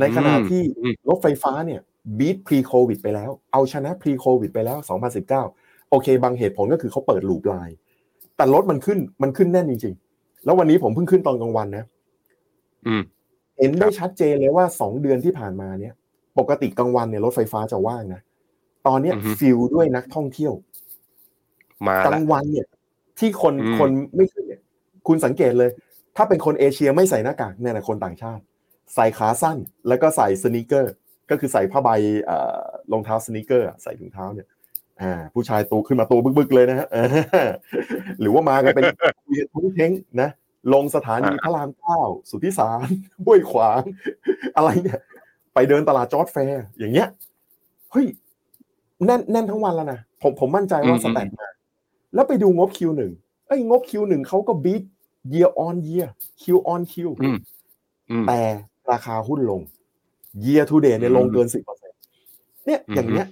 [0.00, 0.62] ในขณะที่
[1.08, 1.80] รถไฟฟ้าเนี่ย
[2.18, 4.78] บีท pre covid ไปแล้ว เอาชนะ pre covid ไปแล้ว
[5.34, 7.76] 2019 โอเค บางเหตุผลก็คือเขาเปิดลูปไลน์
[8.36, 11.84] แต่รถมันขึ้นมันขึ้นแน่นจริง ๆ แล้ววันนี้ผมเพิ่งขึ้นตอนกลางวันนะ
[13.58, 15.94] เห็นได้ชัดเจนเลยว่าสองเดือนที่ผ่านมาเนี่ย
[16.38, 18.20] ปกติกลางวันเนี่ยรถไฟฟ้าจะว่างนะ
[18.86, 20.52] ตอนนี้ฟิลด้วยนักท่องเที่ยว
[21.86, 22.66] มากลางวันเนี่ย
[23.18, 24.60] ที่คนคนไม่ขึ้นเนี่ย
[25.06, 25.70] คุณสังเกตเลย
[26.16, 28.42] ถ้าเป็นคนเอเชียไม่ใส่หน้ากากเนี่ยนะคนต่างชาติ
[28.94, 29.58] ใส่ขาสั้น
[29.88, 30.94] แล้วก็ใส่สนิเกอร์
[31.30, 31.90] ก็คือใส่ผ้าใบ
[32.92, 34.48] รองเท้าสนิเกอร์ใส่ถุงเท้าเนี่ย
[35.02, 36.88] อ่าผู้ชายตัวขึ้นมาตัวบึกๆเลยนะฮะ
[38.20, 38.84] หรือว่ามากันเป็น
[39.52, 40.30] ทุ้งเท้งนะ
[40.74, 42.00] ลงสถานีพระรามเก้า
[42.30, 42.88] สุทธิสาร
[43.24, 43.80] ห้วยขวาง
[44.56, 45.00] อะไรเนี่ย
[45.54, 47.08] ไปเดินตลาดจ๊อดแฟร์อย่างเงี้ย
[47.92, 48.06] เฮ้ย
[49.06, 51.46] แน่นแน่นทั้งวันแล้วนะผมผมมั่นใจว่า stat มา
[52.14, 53.00] แล้วไปดูงบ Q1
[53.46, 54.82] ไอ้งบ Q1 เขาก็ beat
[55.32, 56.08] year on year
[56.42, 56.94] Q on Q
[58.26, 58.40] แต่
[58.92, 59.60] ราคาหุ้นลง
[60.44, 61.92] year to date เนี่ยลงเกินสิบเปอร์เซ็น
[62.66, 63.26] เนี่ยอย่างเงี้ย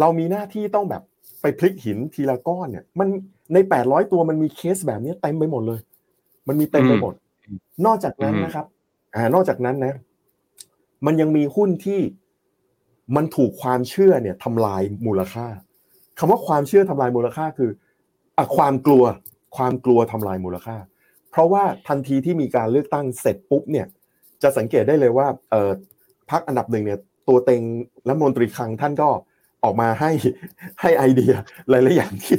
[0.00, 1.02] เรามีหน้าที่ต้องแบบ
[1.40, 3.08] ไปพลิกหินทีละก้อนเนี่ย มัน
[3.52, 5.80] ในแปดร้อยตัวมันมีเคสแบบนี้เต็มไปหมดเลย
[6.48, 7.14] มันมีเต็มไปหมด
[7.86, 8.66] นอกจากนั้นนะครับ
[9.14, 9.94] อ่านอกจากนั้นนะ
[11.06, 12.00] มันยังมีหุ้นที่
[13.16, 15.46] มันถูกความเชื่อเนี่ยทำลายมูลค่า
[16.18, 17.70] คำว่าความเชื่อทำลายมูลค่าคือ
[18.38, 19.04] อะความกลัว
[19.56, 20.76] ความกลัวทำลายมูลค่า
[21.34, 23.86] เพราะว่าทันทีที่มีการเลือกตั้งเสร็จปุ๊บเนี่ย
[24.42, 25.70] จะสังเกตได้เลยว่าเออ
[26.30, 27.62] พักอันดับหนึ่งเนี่ยตัวเต็ง
[28.06, 29.08] และมนตรีคลังท่านก็
[29.64, 30.10] ออกมาให้
[30.80, 31.32] ให้ไอเดีย
[31.68, 32.38] หลายๆอย่างที่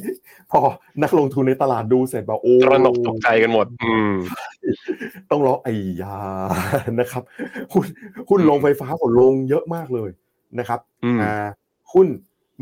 [0.52, 0.60] พอ
[1.04, 3.94] นักลงทุนในตลาดดูเสร็จบอกโอ้ตระหนกตกใจกันหมด อื
[5.32, 6.18] ต้องร้องไอ้ยา
[7.00, 7.24] นะครับ
[7.74, 7.86] หุ้น
[8.30, 10.10] หุ้นลงไฟฟ้าก็ลงเยอะมากเลย
[10.60, 10.80] นะครับ
[11.22, 11.48] อ่า
[11.94, 12.08] หุ้น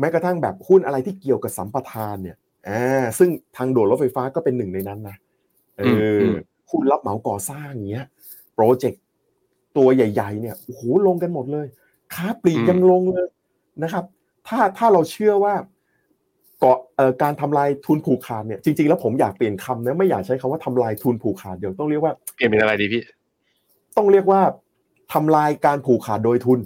[0.00, 2.36] แม้กระทั่งแบบหุ้นอะไรที่เกี่ยวกับสัมปทานเนี่ย
[2.68, 5.16] อ่าซึ่งทางด่วนรถไฟฟ้าก็เป็นหนึ่งในนั้นนะ
[5.78, 5.82] เอ
[6.18, 6.20] อ
[6.70, 8.06] หุ้นรับเหมาก่อสร้างเงี้ย
[8.54, 9.02] โปรเจกต์
[9.76, 11.66] ตัวใหญ่ ๆ เนี่ยโอ้โหลงกันหมดเลย
[12.14, 13.28] ค้าปลีกยังลงเลย
[13.82, 14.04] นะครับ
[14.48, 15.54] ถ้าถ้าเราเชื่อว่า
[16.60, 16.78] เกาะ
[17.22, 23.02] การทำลายทุนผูกขาดเนี่ยจริงๆแล้วผมอยากเปลี่ยนคำนะไม่อยากใช้คำว่าทำลายทุนผูกขาดเดี๋ยวต้องเรียกว่าเปลี่ยนเป็นอะไรดีพี่
[23.96, 24.40] ต้องเรียกว่า
[25.12, 26.58] ทำลายการผูกขาดโดยทุน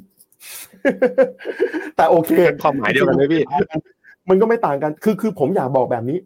[1.97, 2.31] แต่โอเค
[2.63, 3.43] ความหมายเดียวกันเลยพี่
[4.29, 6.19] มันก็ไม่ต่างกัน คือคือผมอยากบอกแบบนี้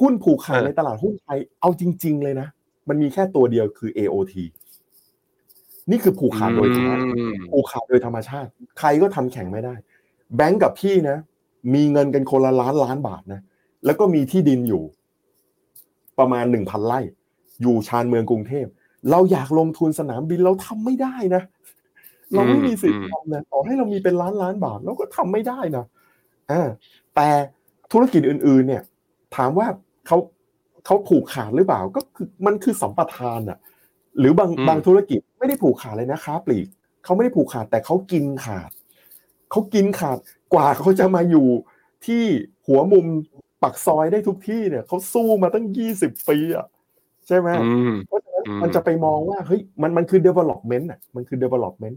[0.00, 2.48] หุ้นผูกขาดในตลาดหุ้นไทย เอาจริง ๆ เลยนะ
[2.88, 4.34] มันมีแค่ตัวเดียวคือ AOT
[5.90, 6.98] นี่คือผูกขาดโดยธรรม
[7.52, 9.74] ผูกขาดโดยธรรมชาติ ใครก็ทำแข่งไม่ได้
[10.36, 11.18] แบงก์กับพี่นะ
[11.74, 13.40] มีเงินกันคนละล้านล้านบาทนะ
[13.84, 14.82] แล้วก็มีที่ดินอยู่
[16.18, 17.00] ประมาณหนึ่งพันไร่
[17.62, 18.66] อยู่ชานเมืองกรุงเทพ
[19.10, 21.42] เราอยากลงทุนสนามบินเราทำไม่ได้นะ
[22.34, 25.84] เราไม่มีสิทธิ์ทำนะต่อให้เรามีเป็นล้านล้านบาทเราก็ทำไม่ได้นะ
[26.50, 26.68] อ่า
[27.14, 27.28] แต่
[27.92, 28.82] ธุรกิจอื่น ๆ เนี่ย
[29.36, 29.66] ถามว่า
[30.08, 30.18] เขา
[30.86, 33.58] เขาผูกขาดหรือเปล่าก็คือมันคือสัมปทานอะ
[34.18, 36.66] หรือบางบางธุรกิจไม่ได้ผูกขาดเลยนะค้าปลีก
[37.04, 38.70] เขาไม่ได้ผูกขาดแต่เขากินขาด
[39.50, 40.18] เขากินขาด
[40.54, 41.48] กว่าเขาจะมาอยู่
[42.06, 42.22] ที่
[42.66, 43.06] หัวมุม
[43.62, 46.66] ปักซอยได้ทุกที่เนี่ยเขาสู้มาตั้งยี่สิบปีอะ
[47.26, 47.48] ใช่ไหม
[48.06, 51.96] เพราะฉะนั้นมันจะไปมองว่าเฮ้ยมันมันคือ development อะมันคือ development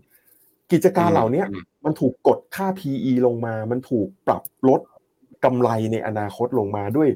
[0.72, 1.44] กิจการเหล่านี้
[1.86, 4.82] มันถูกกดค่า PE ลงมา มันถูกปรับลด
[5.44, 7.10] กำไรในอนาคตลงมาด้วย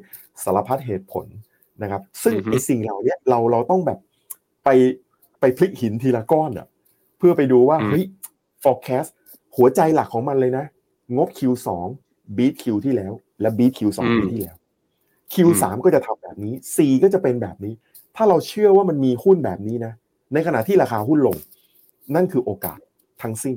[0.43, 1.26] สารพัดเหตุผล
[1.82, 3.99] นะครับ ซึ่งไอ้สิ่งเหล่านี้เราเราต้องแบบ
[4.63, 4.69] ไป
[5.39, 6.67] ไปพลิกหินทีละก้อนอะ
[7.17, 8.05] เพื่อไปดูว่าเฮ้ย
[8.63, 9.09] forecast
[9.55, 10.65] หัวใจหลักของมันเลยนะ
[11.15, 11.69] งบ Q2
[12.38, 14.57] beat Q ที่แล้ว และ beat Q2 ปีที่แล้ว
[15.34, 17.73] Q3 ก็จะทำแบบนี้ C ก็จะเป็นแบบนี้
[18.15, 19.93] ถ้าเราเชื่อว่ามันมีหุ้นแบบนี้นะ
[20.34, 21.38] ในขณะที่ราคาหุ้นลง
[22.15, 22.80] นั่นคือโอกาส
[23.21, 23.55] ทั้งสิ้น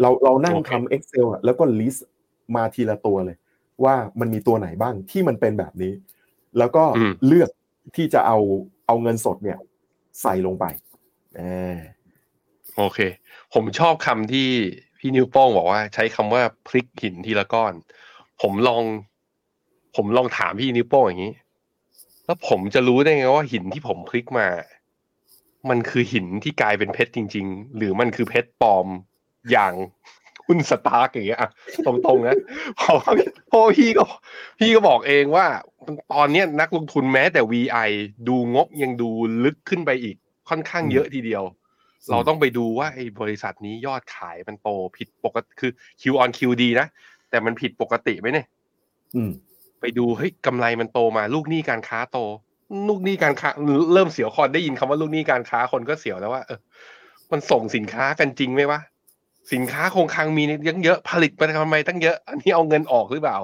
[0.00, 2.00] เราเรานั่งทำ Excel อะแล้วก็ list
[2.54, 3.36] มาทีละตัวเลย
[3.84, 5.92] ว่ามันมีตัวไหนบ้างที่มันเป็นแบบนี้
[6.58, 6.84] แล้วก็
[7.26, 7.50] เลือก
[7.96, 8.38] ที่จะเอา
[8.86, 9.58] เอาเงินสดเนี่ย
[10.22, 10.64] ใส่ลงไป
[12.76, 12.98] โอเค
[13.54, 14.48] ผมชอบคำที่
[14.98, 17.72] พี่นิวโป้งบอกว่า ใช้คำว่าพลิกหินทีละก้อน
[18.42, 18.82] ผมลอง
[19.96, 21.34] ผมลองถามพี่นิวโป้งอย่างนี้
[22.26, 24.48] แล้วผมจะรู้ได้ไงว่าหินที่ผมพลิกมา
[25.68, 28.86] มันคือหินที่กลายเป็นเพชรจริง ๆ หรือมันคือเพชรปลอม
[29.50, 29.72] อย่าง
[30.46, 31.40] หุ้นสตาร์กอย่างเงี้ย
[31.86, 32.36] ตรงๆนะ
[32.76, 32.96] เพราะ
[33.50, 34.04] พอพี่ก็
[34.58, 35.46] พี่ก็บอกเองว่า
[36.14, 37.88] ตอนนี้นักลงทุนแม้แต่ VI
[38.28, 39.10] ดูงบยังดู
[39.44, 40.16] ลึกขึ้นไปอีก
[40.48, 41.44] ค่อนข้างเยอะทีเดียว
[42.10, 45.70] เราต้องไปดูว่าไอ้บริษัทนี้ยอดขายมันโตผิดปกติคือ
[46.00, 46.86] Q on Q ดีนะ
[47.30, 48.46] แต่มันผิดปกติไหมเนี่ย
[49.80, 52.18] ไปดูเฮ้ยกำไรมันโตมา ลูกหนี้การค้าโต
[52.88, 53.48] ลูกหนี้การค้า
[53.94, 56.60] เริ่มเสียวคอนได้ยินคำว่าลูกหนี้การค้าคนก็เสียวแล้วว่าเออ
[57.32, 58.80] มันส่งสินค้ากันจริงไหมวะ
[59.52, 63.38] สินค้าคงคลังมียังเยอะผลิตไปทำไมตั้งเยอะ อันนี้เอาเงินออกหรือเปล่า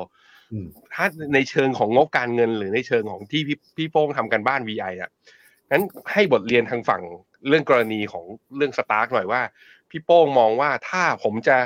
[0.94, 5.10] ถ้าในเชิงของงบการเงินหรือในเชิงของที่พี่พี่โป้งทำกันบ้าน VI อะ
[5.70, 5.82] งั้น
[6.12, 7.02] ให้บทเรียนทางฝั่ง
[7.48, 8.24] เรื่องกรณีของ
[8.56, 9.42] เรื่องสตาร์กหน่อยว่า
[9.90, 11.56] พี่โป้งมองว่าถ้าผมจะ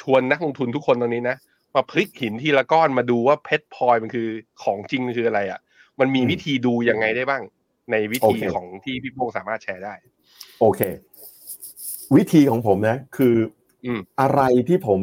[0.00, 1.36] ชวนนักลงทุนทุกคนตรงนี้นะ
[1.74, 4.28] มาพลิกหินทีละก้อนมาดูว่าเพชรพลอยมันคือ
[4.62, 5.60] ของจริงมันคืออะไรอะ
[6.00, 7.42] มันมีวิธีดูยังไงได้บ้าง
[7.92, 9.94] ในวิธีของที่พี่โป้งสามารถแชร์ได้
[10.60, 10.80] โอเค
[12.16, 13.34] วิธีของผมนะ คือ
[14.20, 15.00] อะไรที่ผม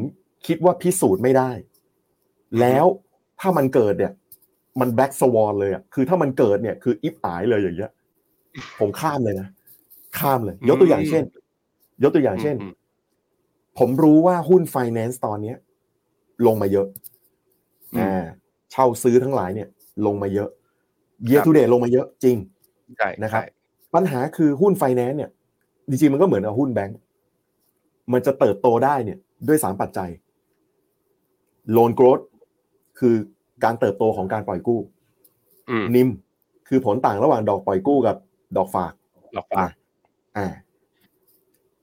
[0.48, 1.52] คิดว่าพิสูจน์ไม่ได้
[2.60, 2.86] แล้ว
[3.40, 4.14] ถ้ามันเกิดเนี่ย
[4.80, 7.92] มัน black swan เลยอะคือถ้ามันเกิดเนี่ยคือฉิบหายเลยอย่างเงี้ย
[8.80, 9.48] ผมข้ามเลยนะ
[10.20, 11.24] ข้ามเลย ยกตัวอย่างเช่น
[12.04, 12.74] ยกตัวอย่างเช่นอืม
[13.80, 15.58] ผมรู้ว่าหุ้นไฟแนนซ์ตอนเนี้ย
[16.48, 16.88] ลงมาเยอะ
[17.96, 18.26] อืมอ่า
[18.72, 19.70] เช่าซื้อทั้งหลายเนี่ย
[20.06, 20.50] ลงมาเยอะ
[21.28, 22.38] เยครับทูเดลงมาเยอะจริง
[22.98, 23.50] ใช่นะครับใช่
[23.96, 25.32] ปัญหาคือหุ้นไฟแนนซ์เนี่ย
[25.92, 27.00] จริงๆมันก็เหมือนกับหุ้นแบงก์
[28.14, 30.10] มันจะเติบโตได้เนี่ยด้วยสามปัจจัย
[31.72, 32.24] โลน growth
[33.00, 33.16] คือ
[33.64, 34.80] การเติบโตของการปล่อยกู้
[35.70, 36.10] อืมนิม
[36.68, 38.16] คือผลต่างระหว่างดอกปล่อยกู้กับ
[38.58, 38.94] ดอกฝาก
[39.34, 39.72] หลอกฝาก
[40.38, 40.48] อ่า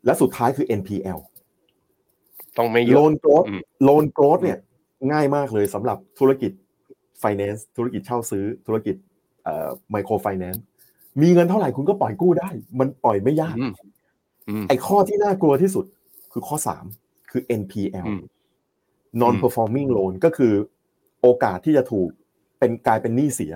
[0.04, 1.18] และสุดท้ายคือ NPL
[2.58, 4.58] ต้องไม่เยโลอะน growth อืมโลน growth เนี่ย
[5.12, 6.52] ง่ายมากเลยสำหรับธุรกิจ
[7.22, 8.96] finance ธุรกิจเช่าซื้อธุรกิจ
[9.44, 10.60] เอ่อ micro finance
[11.20, 12.48] มีเงินเท่าไหร่คุณก็ปล่อยกู้ได้
[12.78, 13.90] มันปล่อยไม่ยากอืมอืม
[14.68, 15.84] ไอ้ข้อที่น่ากลัวที่สุด
[16.32, 16.84] คือข้อสาม
[17.30, 18.22] คือ NPL อืม
[19.20, 20.52] non performing loan ก็คือ
[21.22, 22.08] โอกาสที่จะถูก
[22.58, 23.52] เป็นกลายเป็นหนี้เสีย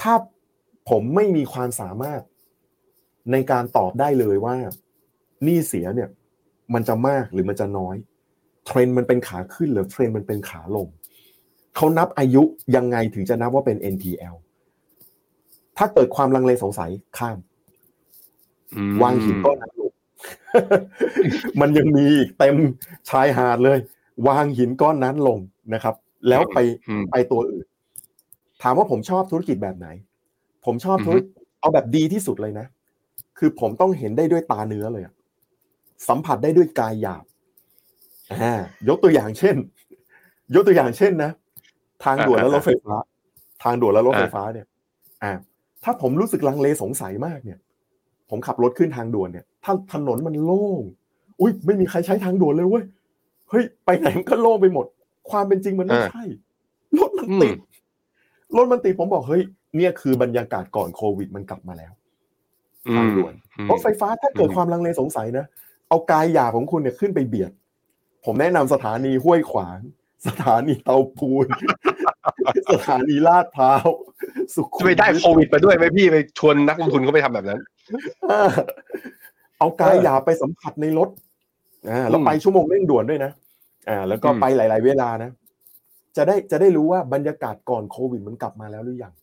[0.00, 0.14] ถ้า
[0.90, 2.20] ผมไม่มีความสามารถ
[3.32, 4.56] ในการตอบได้เลยว่า
[5.44, 6.10] หนี้เสียเนี่ย
[6.74, 7.96] มันจะมากหรือมันจะน้อย
[8.66, 10.88] เทรนด์มันเป็นขาขึ้นหรือเทรนด์มันเป็นขาลง
[11.76, 12.42] เขานับอายุ
[12.76, 14.34] ยังไงถึงจะนับว่าเป็น NPL
[15.78, 17.55] ถ้าเกิดความลังเลสงสัยข้ามอืม
[19.02, 19.92] วางหินก้อนนั้นลง
[21.60, 22.56] มันยังมีอีกเต็ม
[23.10, 23.78] ชายหาดเลย
[24.28, 25.38] วางหินก้อนนั้นลง
[25.74, 25.94] นะครับ
[26.28, 26.58] แล้วไป
[26.88, 27.66] อืมไปตัวอื่น
[28.62, 29.88] ถามว่าผมชอบธุรกิจแบบไหน
[30.64, 32.66] ผมชอบธุรกิจเอาแบบดีที่สุดเลยนะ
[33.38, 35.14] คือผมต้องเห็นได้ด้วยตาเนื้อเลยอะ
[36.08, 37.24] สัมผัสได้ด้วยกายหยาบ
[38.42, 38.54] อ่า
[38.88, 39.56] ยกตัวอย่างเช่น
[40.54, 41.30] ยกตัวอย่างเช่นนะ
[42.04, 42.94] ทางด่วนและรถไฟฟ้า
[43.62, 44.66] ทางด่วนและรถไฟฟ้าเนี่ย
[45.22, 45.32] อ่า
[45.84, 47.58] ถ้าผมรู้สึกลังเลสงสัยมากเนี่ย
[48.30, 50.80] ผมขับรถขึ้นทางด่วนเนี่ยถ้าถนนมันโล่ง
[51.40, 52.84] อุ้ยไม่มีใครใช้ทางด่วนเลยเว้ย
[53.50, 54.86] เฮ้ยไปไหนมันก็โล่งไปหมด
[55.30, 56.24] ความเป็นจริงมันไม่อ่าใช่
[56.98, 57.56] รถมันติด
[58.56, 59.42] รถมันติดผมบอกเฮ้ย
[59.76, 61.92] เนี่ยคือบรรยากาศก่อนโควิดมันกลับมาแล้ว
[62.96, 65.44] ทางด่วนอืมรถไฟฟ้าถ้าเกิดอืมความลังเลสงสัยนะ
[65.88, 67.52] เอากายหยาบของคุณเนี่ยขึ้นไปเบียด
[68.24, 69.78] ผมแนะนำสถานีห้วยขวาง
[70.26, 71.46] สถานีเตาปูน
[72.72, 73.86] สถานีลาดพร้าว
[74.54, 77.60] สุขุจะมไปได้วิทโควิดมาด้วยไหมพี่ไปชวนนักลงทุนเขาไปทำแบบนั้น
[78.30, 78.50] อ่า
[79.58, 81.08] เอากายหยาบไปสัมผัสในรถ
[81.90, 83.32] อ่าแล้วอืมไปชั่วโมงเร่งด่วนด้วยนะ
[83.88, 85.30] อ่า แล้วก็อืมไปหลาย ๆ เวลานะ
[86.16, 89.14] จะได้จะได้รู้ว่าบรรยากาศก่อนโควิดมันกลับมาแล้วหรือยัง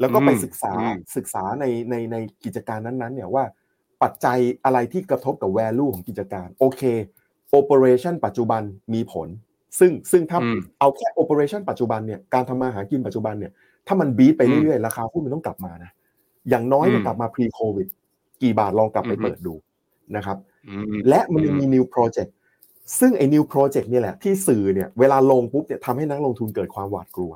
[0.00, 0.72] แล้วก็ไปศึกษา
[1.16, 3.44] ศึกษาในในในกิจการนั้นๆ เนี่ยว่า
[4.02, 6.82] ปัจจัยอะไรที่กระทบกับ value ของกิจการ โอเค
[7.58, 8.62] operation ปัจจุบัน
[8.94, 9.28] มีผล
[9.78, 13.52] ซึ่งซึ่งถ้าอืมเอาแค่ operation ปัจจุบันเนี่ยการทำมาหากินปัจจุบันเนี่ย
[13.86, 15.90] ถ้ามันบีทไปอืมเรื่อยๆ ราคาหุ้นมันต้องกลับมานะ
[16.48, 17.88] อย่างน้อยเนี่ยอืมกลับมา pre covid
[18.42, 19.54] กี่บาทลองกลับไปอือฮึเปิดดู
[20.16, 20.36] นะครับ
[20.68, 22.30] อืมและมันยังอืมมี new project
[23.00, 27.32] ซึ่งไอ้ new project เนี่ยแหละที่สื่อเนี่ยเวลาลงปุ๊บเนี่ยทำให้นักลงทุนเกิดความหวาดกลัว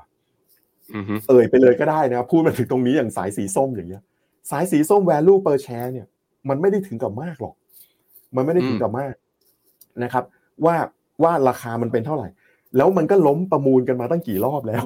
[0.95, 4.03] อืมฮึเอ่ยไปเลยก็ได้นะครับพูดมาถึงตรงนี้อย่างสายสีส้มอย่างเงี้ย
[4.51, 6.07] สายสีส้ม value per share เนี่ย
[6.49, 7.55] มันไม่ได้ถึงกับมากหรอก
[8.37, 9.15] มันไม่ได้ถึงกับมาก
[10.03, 10.25] นะครับ
[10.65, 10.77] ว่า
[11.23, 12.29] ว่าราคามันเป็นเท่าไหร่
[12.77, 14.85] แล้วมันก็ล้มประมูลกันมาตั้งกี่รอบแล้ว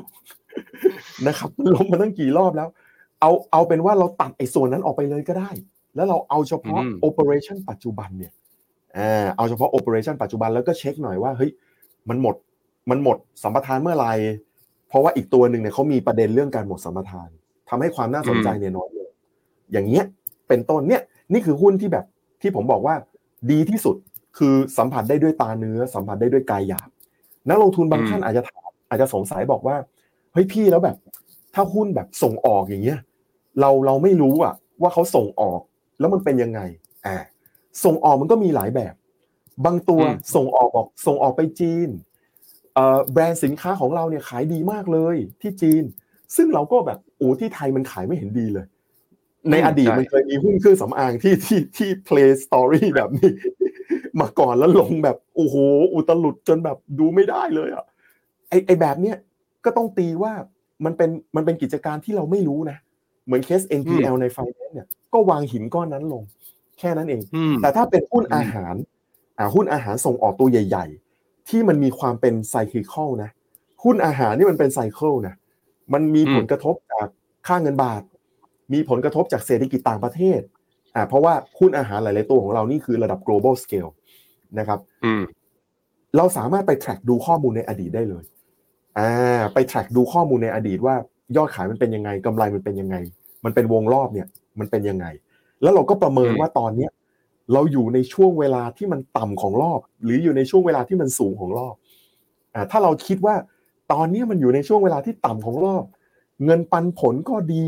[1.27, 2.69] นะครับมันล้มมาตั้งกี่รอบแล้ว
[3.21, 5.51] เอาเอาเป็นว่าเราตัดไอ้ส่วนนั้นออกไปเลยก็ได้
[5.97, 8.33] แล้วเราเอาเฉพาะ operation ปัจจุบันเนี่ย
[8.99, 11.51] อ่าเอาเฉพาะ operation ปัจจุบันแล้วก็เช็คหน่อยว่าเฮ้ย
[12.09, 12.37] มันหมด
[12.91, 14.13] มันหมดสัมปทานเมื่อไหร่
[14.89, 17.29] เพราะว่าอีกตัวหนึ่งเนี่ยเขามีประเด็นเรื่องการหมดสัมปทาน
[17.69, 19.09] ทำให้ความน่าสนใจเนี่ยน้อยลง
[19.73, 20.05] อย่างเงี้ย
[20.49, 21.03] เป็นต้นเนี่ย
[21.33, 22.05] นี่คือหุ้นที่แบบ
[22.43, 22.95] ที่ผมบอกว่า
[23.51, 23.97] ดีที่สุด
[24.39, 26.89] คือสัมผัสได้ด้วยตาเนื้อ สัมผัสได้ด้วยกายหยาบ
[27.49, 29.77] นักลงทุนบางท่านอาจจะถามอาจจะสงสัยบอกว่า
[30.33, 30.97] เฮ้ยพี่แล้วแบบ
[31.55, 32.99] ถ้าหุ้นแบบส่งออกอย่างเงี้ย
[33.61, 35.61] เราเราไม่รู้อะว่าเขาส่งออก
[35.99, 36.61] แล้วมันเป็นยังไง
[37.07, 37.17] อ่า
[37.85, 38.95] ส่งออกมันก็มีหลายแบบ
[39.65, 41.89] บางตัวอืมส่งออกบอกส่งออกไปจีน
[42.75, 45.85] เอ่อแบรนด์สินค้าของเราเนี่ยขายดีมากเลยที่จีน
[46.37, 48.67] ซึ่งเราก็แบบโอ้ที่ไทยมันขายไม่เห็นดีเลย
[49.51, 53.31] ในอดีตใช่มันเคยมีหุ้นเครื่องสำอางที่ที่ที่ play story แบบนี้
[54.21, 55.57] มาก่อนแล้วลงแบบโอ้โห
[55.95, 57.85] อุตลุดจนแบบดูไม่ได้เลยอะ
[58.49, 59.17] ไอไอแบบเนี้ย
[59.65, 60.33] ก็ต้องตีว่า
[60.85, 62.79] มันเป็นมันเป็นกิจการที่เราไม่รู้นะ
[63.25, 66.23] เหมือนเคส NPL ในไฟแนนซ์เนี่ยก็วางหินก้อนนั้นลง
[66.79, 68.75] แค่นั้นเองอืมแต่ถ้าเป็นหุ้นอืมอาหาร
[69.39, 70.87] อ่าหุ้นอาหารส่งออกตัวใหญ่
[71.19, 73.31] ๆ ที่มันมีความเป็นไซคลิคอลนะ
[73.85, 75.35] หุ้นอาหารนี่มันเป็นไซเคิลนะ
[75.93, 77.09] มันมีผลกระทบจาก
[77.47, 78.03] ค่าเงินบาท
[78.73, 80.41] มีผลกระทบจากเศรษฐกิจต่างประเทศ
[80.95, 83.91] อ่าเพราะว่าหุ้นอาหารหลาย ๆ ตัวของเรานี่คือระดับ global scale
[84.59, 85.23] นะครับอืม
[86.17, 88.25] เราสามารถไป track ดูข้อมูลในอดีตได้เลย
[88.99, 90.95] อ่าไป track ดูข้อมูลในอดีตว่า
[91.37, 92.97] ยอดขายมันเป็นยังไงกำไรมันเป็นยังไง
[93.45, 94.29] มันเป็นวงรอบเนี่ย
[94.59, 95.07] มันเป็นยังไง
[95.63, 96.91] แล้วเราก็ประเมินอืมว่าตอนเนี้ย
[97.53, 101.75] เราอยู่ในช่วงเวลาที่มันต่ำของรอบ หรืออยู่ในช่วงเวลาที่มันสูงของรอบ
[102.55, 103.35] อ่าถ้าเราคิดว่า
[103.93, 105.85] ตอนเนี้ยมันอยู่ในช่วงเวลาที่ต่ำของรอบ
[106.45, 107.65] เงินปันผลก็ดี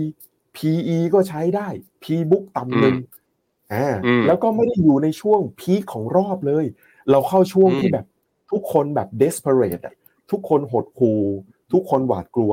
[0.57, 1.69] PE ก็ใช้ได้
[2.03, 2.97] P book ต่ำหนึ่ง
[3.73, 3.95] อ่า
[4.27, 6.65] แล้วก็ไม่ได้อยู่ในช่วงพีคของรอบเลย
[7.11, 8.07] เราเข้าช่วงที่แบบ
[8.51, 9.95] ทุกคนแบบ desperate อะ
[10.31, 11.13] ทุกคนหดหู
[11.73, 12.53] ทุกคนหวาดกลัว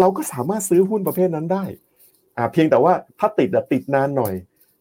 [0.00, 1.64] เราก็สามารถซื้อหุ้นประเภทนั้นได้
[2.36, 4.34] อ่าเพียงแต่ว่าถ้าติดอะติดนานหน่อย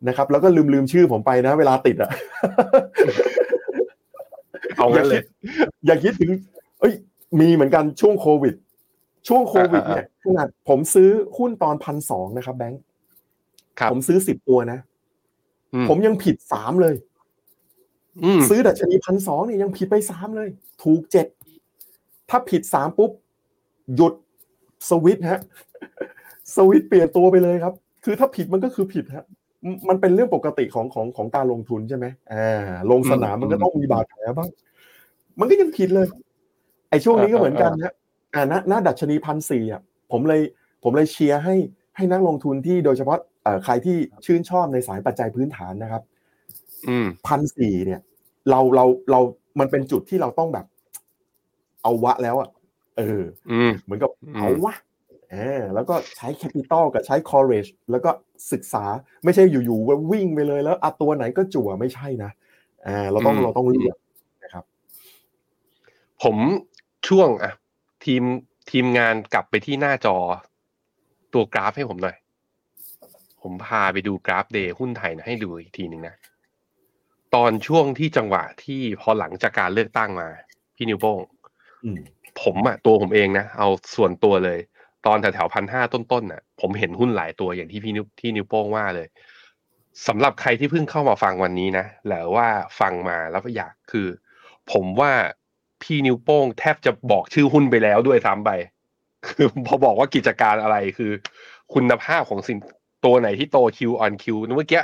[0.07, 2.09] นะครับ แล้วก็ลืมลืมชื่อผมไปนะ เวลาติดอะ
[4.77, 5.21] เอางั้นเลย
[5.85, 6.31] อย่าคิดถึง
[6.79, 6.93] เอ้ย
[7.39, 8.53] มีเหมือนกันช่วงโควิด
[9.27, 12.81] ช่วงโควิดเนี่ย ขนาดผมซื้อหุ้นตอนพันสองนะครับแบงค์
[13.91, 14.79] ผมซื้อสิบตัวนะ
[15.89, 16.95] ผมยังผิดสามเลย
[18.49, 20.49] ซื้อดัชนีพันสองเนี่ยยังผิดไปสามเลย
[20.83, 21.27] ถูกเจ็ด
[22.29, 23.11] ถ้าผิดสามปุ๊บ
[23.95, 24.13] หยุด
[24.89, 25.39] สวิตฮะ
[26.55, 27.73] สวิตเปลี่ยนตัวไปเลยครับ
[28.03, 29.25] คือถ้าผิดมันก็คือผิดฮะ
[29.89, 34.49] มันเป็นเรื่องปกติของของของการลงทุนใช่ไหมอ่า ลงสนามมันก็ต้องมีบาดแผลบ้าง
[35.39, 36.07] มันก็ยังผิดเลย
[36.89, 37.93] ไอ้ช่วงนี้ก็เหมือนกันนะ
[38.33, 39.81] อ่าหน้าดัชนีพันสี่อะ
[40.11, 40.41] ผมเลย
[40.83, 41.55] ผมเลยเชียร์ให้
[41.95, 43.19] ให้นักลงทุนที่โดยเฉพาะ
[43.65, 46.03] ใครที่ชื่นชอบในสายปัจจัยพื้นฐานนะครับ
[47.27, 48.01] พันสี่เนี่ย
[48.49, 49.19] เราเราเรา
[49.59, 50.65] มันเป็นจุดที่เราต้องแบบ
[51.83, 52.49] เอาวะแล้วอะ
[52.97, 53.21] เออ
[53.83, 54.73] เหมือนกับเอาวะ
[55.31, 58.09] เออแล้วก็ใช้ capital กับใช้ courage แล้วก็
[58.51, 58.85] ศึกษา
[59.23, 62.31] ไม่ใช่อยู่ๆว่าวิ่งไปเลยแล้วอัตัวไหนก็จั่วไม่ใช่นะ
[62.87, 63.97] อ่าเราต้องเราต้องเลือก
[64.43, 64.63] นะครับ
[66.23, 66.35] ผม
[67.07, 67.53] ช่วงอะ
[68.05, 68.23] ทีม
[68.71, 70.17] ทีมงานกลับไปที่หน้าจอ
[71.33, 72.17] ตัวกราฟให้ผมหน่อย
[73.41, 76.15] ผมพาไปดูกราฟ day หุ้นไทยนะให้ดูอีกทีหนึ่งนะ
[77.35, 80.27] ตอนช่วงที่จังหวะที่พอหลังจากการเลือกตั้งมา
[80.75, 81.19] พี่นิวโป้ง
[82.41, 84.59] ผมอะตัวผมเองนะเอาส่วนตัวเลย
[85.05, 89.07] ตอนแถวๆพันห้าต้นๆน่ะ ผมเห็นหุ้นหลายตัวอย่างที่พี่นิวที่นิวโป้งว่าเลย
[90.07, 92.47] สำหรับใครที่เพิ่งเข้ามาฟังวันนี้นะหรือว่า
[92.79, 94.07] ฟังมาแล้วอยากคือ
[94.71, 95.11] ผมว่า
[95.85, 98.51] พี่นิวโป้งแทบจะบอกชื่อหุ้นไปแล้วด้วยซ้ำไป
[99.27, 101.11] คือพอบอกว่ากิจการอะไรคือ
[101.73, 102.57] คุณภาพของสิน
[103.05, 104.83] ตัวไหนที่โตคิวออนคิวเมื่อกี้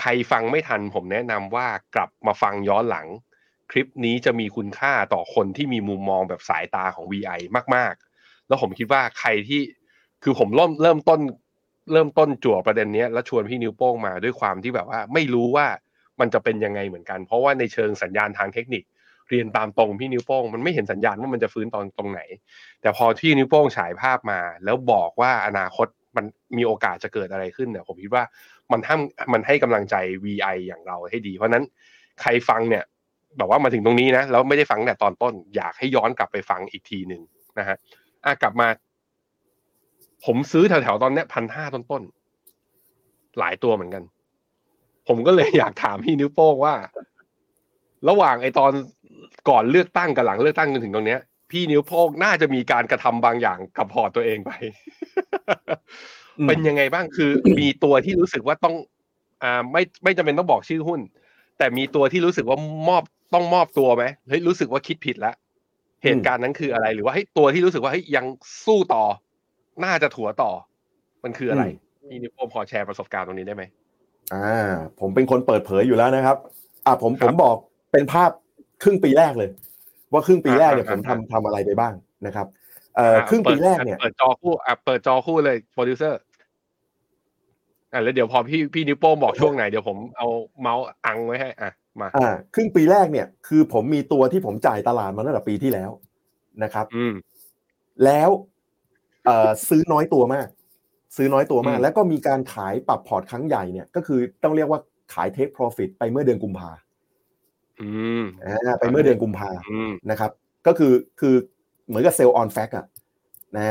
[0.00, 3.06] ใครฟังไม่ทันผมแนะนำว่ากลับมาฟังย้อนหลัง
[3.70, 7.40] คลิปนี้จะมีคุณค่าต่อคนที่มีมุมมองแบบสายตาของ VI
[7.74, 9.60] มาก ๆ แล้วผมคิดว่าใครที่
[10.22, 11.20] คือผมเริ่มเริ่มต้น
[11.92, 15.66] เริ่มต้นจั่วประเด็นนี้แล้วชวนพี่นิวโป้งมาด้วยความที่แบบว่า ไม่รู้ว่า
[16.20, 18.82] มันจะเป็นยังไงเหมือนกัน เพราะว่าในเชิงสัญญาณทางเทคนิค
[19.32, 22.20] เรียนตามตรงพี่นิวโป้งมันไม่เห็นสัญญาณว่ามันจะฟื้นตอนตรงไหน
[22.80, 26.24] แต่พอที่นิวโป้งฉายภาพมา แล้วบอกว่าอนาคตมัน
[26.56, 28.24] มีโอกาสจะเกิดอะไรขึ้นเนี่ยผมคิดว่า
[28.72, 31.64] มันทำมันให้กำลังใจ VI อย่างเราให้ดี เพราะนั้น
[32.20, 32.84] ใครฟังเนี่ย
[33.36, 37.22] แบบว่ามาถึงตรงนี้นะแล้วไม่ได้ฟังแต่ตอนต้น อยากให้ย้อนกลับไปฟังอีกทีหนึ่ง
[37.58, 37.76] นะฮะ
[38.24, 38.68] อะกลับมา
[40.24, 44.02] ผมซื้อแถวๆตอนเนี้ยพันห้าต้นๆหลายตัวเหมือนกัน
[45.08, 46.74] ผมก็เลยอยากถามพี่นิ้วโป้งว่า
[48.08, 48.72] ระหว่างไอตอน
[49.48, 51.20] ก่อนเลือกตั้งกับหลังเลือกตั้งจนถึงตรงเนี้ย
[51.50, 54.50] พี่นิ้วโป้งน่าจะมีการกระทำบางอย่างกับพอร์ตตัวเองไป
[56.48, 58.74] เป็นยังไงบ้างคือ มีตัวที่รู้สึกว่าต้อง
[59.42, 61.00] อ่า ไม่ไม่จำเป็นต้องบอกชื่อหุ้น
[61.58, 62.58] แต่มีตัวที่รู้สึกว่า
[62.88, 63.02] มอบ
[63.34, 65.34] ต้องมอบตัวไหมเฮ้ยรู้สึกว่าคิดผิดแล้ว
[66.04, 68.24] เหตุการณ์นั้นคืออะไร หรือว่าเฮ้ยตัวที่รู้สึกว่าเฮ้ยยัง
[68.66, 69.04] สู้ต่อ
[69.84, 70.50] น่าจะถัวต่อ
[71.24, 71.64] มันคืออะไร
[72.10, 73.64] พี่นิ้วโป้งพอแชร์ประสบการณ์ตรงนี้ได้ไหม
[74.34, 76.36] อ่า ผมเป็นคนเปิดเผยอยู่แล้วนะครับ
[76.86, 77.56] อ่าผมผมบอก
[77.92, 78.30] เป็นภาพ
[78.82, 79.50] ครึ่งปีแรกเลย
[80.12, 81.94] ว่าครึ่งปีแรกเนี่ยผมทำทำอะไรไปบ้าง
[82.26, 82.46] นะครับ
[82.96, 86.20] เอ่อครึ่งปีแรกเนี่ยเปิดจอคู่อะเปิดจอคู่เลยโปรดิวเซอร์
[87.92, 90.26] อ่าแล้วเดี๋ยวพอพี่พี่นิ้วโป้งบอกช่วงไหนเดี๋ยวผมเอา
[90.60, 91.70] เมาส์อังไว้ให้อะ
[92.00, 95.90] มาอ่าครึ่งปีแรกเนี่ย คือผมมีตัวที่ผมจ่ายตลาดมาตั้งแต่ปีที่แล้ว
[96.62, 97.14] นะครับ อืม
[98.04, 98.30] แล้ว
[99.24, 100.48] เอ่อซื้อน้อยตัวมาก
[101.16, 104.80] ซื้อน้อยตัวมาก แล้วก็มีการขายปรับพอร์ตครั้งใหญ่เนี่ย ก็คือต้องเรียกว่า
[105.14, 106.70] ขาย take profit ไปเมื่อเดือนกุมภา
[108.78, 109.50] ไปเมื่อเดือนกุมภา
[110.10, 110.30] นะครับ
[110.66, 111.34] ก็คือคือ
[111.86, 112.86] เหมือนกับ sell on fact อะ
[113.56, 113.68] นะ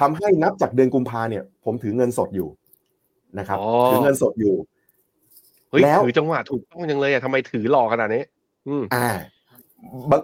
[0.00, 2.48] ทำให้นับจากเดือนกุมภาเนี่ย ผมถือเงินสดอยู่
[3.38, 3.58] นะครับ
[3.90, 4.54] ถือเงินสดอยู่
[5.82, 8.22] แล้วถือจังหวะถูกต้องยังเลยอะทำไมถือหลอกขนาดนี้
[8.94, 9.08] อ่า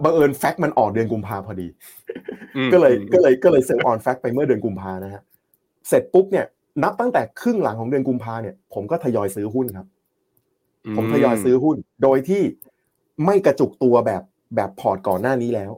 [0.04, 1.68] บังเอิญ fact มันออกเดือนกุมภาพอดี
[2.72, 5.22] ก็เลยก็เลยก็เลย sell on fact ไปเมื่อเดือนกุมภานะฮะ
[5.88, 6.46] เสร็จปุ๊บเนี่ย
[6.82, 9.86] นับตั้งแต่ครึ่งหลังของเดือนกุมภาเนี่ย ผมก็ทยอยซื้อหุ้นครับ
[10.96, 12.42] ผมทยอยซื้อหุ้น โดยที่
[13.24, 14.22] ไม่กระจุกตัวแบบ
[14.56, 15.72] แบบพอร์ตก่อนหน้านี้แล้ว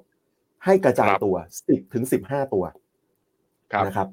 [0.64, 1.34] ให้กระจายตัว
[1.68, 2.64] สิบถึงสิบห้าตัว
[3.86, 4.08] นะครับ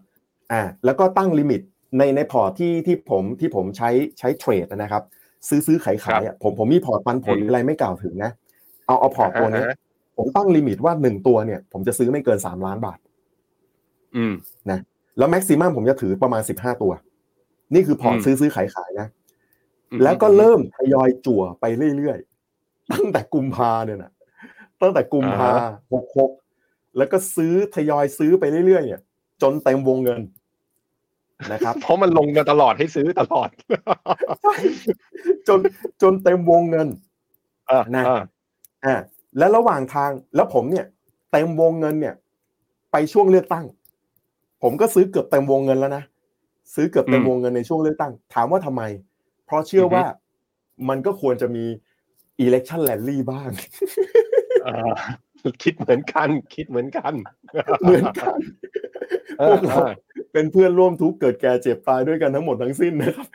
[0.51, 1.61] อ่าแล้วก็ตั้ง limit
[1.97, 5.03] ในในพอร์ตที่ที่ผมที่ผมใช้ใช้เทรดนะครับ
[5.47, 8.32] ซื้อซื้อขายขายอะผมผมมีพอร์ตปันผลอะไรไม่กล่าวถึงนะ
[8.88, 9.63] เอาเอาพอร์ตตัวนี้
[10.17, 12.99] ผมตั้ง limit ว่าหนึ่งตัวเนี่ย ผมจะซื้อไม่เกินสามล้านบาท
[14.15, 14.34] อืม
[14.71, 14.80] นะ
[15.17, 16.91] แล้ว maximum ผมจะถือประมาณสิบห้าตัว
[17.73, 19.07] นี่คือพอร์ตซื้อซื้อขายขายนะ
[20.03, 21.65] แล้วก็เริ่มทยอยจั่วไป
[21.97, 22.17] เรื่อย
[22.91, 24.11] ตั้งแต่กุมภาเนี่ยนะ
[24.81, 25.49] ตั้งแต่กุมภา
[25.93, 26.31] หกหก
[26.97, 29.01] แล้วก็ซื้อทยอยซื้อไปเรื่อยๆเนี่ย
[29.41, 30.21] จนเต็มวงเงิน
[31.53, 33.49] นะครับ เพราะมันลงมาตลอดให้ซื้อตลอด
[35.47, 35.59] จน
[36.01, 36.87] จนเต็มวงเงิน
[37.71, 38.21] อ่านะอ่า
[38.85, 38.95] อ่า
[39.37, 40.85] และระหว่างทางแล้วผมเนี่ย
[41.31, 42.15] เต็มวงเงินเนี่ย
[42.91, 43.65] ไปช่วงเลือกตั้ง
[44.63, 46.03] ผมก็ซื้อเกือบเต็มวงเงินแล้วนะ
[46.75, 48.83] ซื้อเกือบเต็มวงเงินในช่วงเลือกตั้ง ถามว่าทำไม
[49.45, 50.05] เพราะเชื่อว่า
[50.89, 51.65] มันก็ควรจะมี
[52.45, 53.49] election rally บ้าง
[54.65, 54.93] อ่า
[55.63, 57.13] คิดเหมือนกัน คิดเหมือนกัน
[57.81, 58.37] เหมือนกัน
[59.39, 59.91] เอพอวกเราเออ
[60.33, 63.27] เป็นเพื่อนร่วมทุกข์เกิดแก่เจ็บตายด้วยกันทั้งหมดทั้งสิ้นนะครับ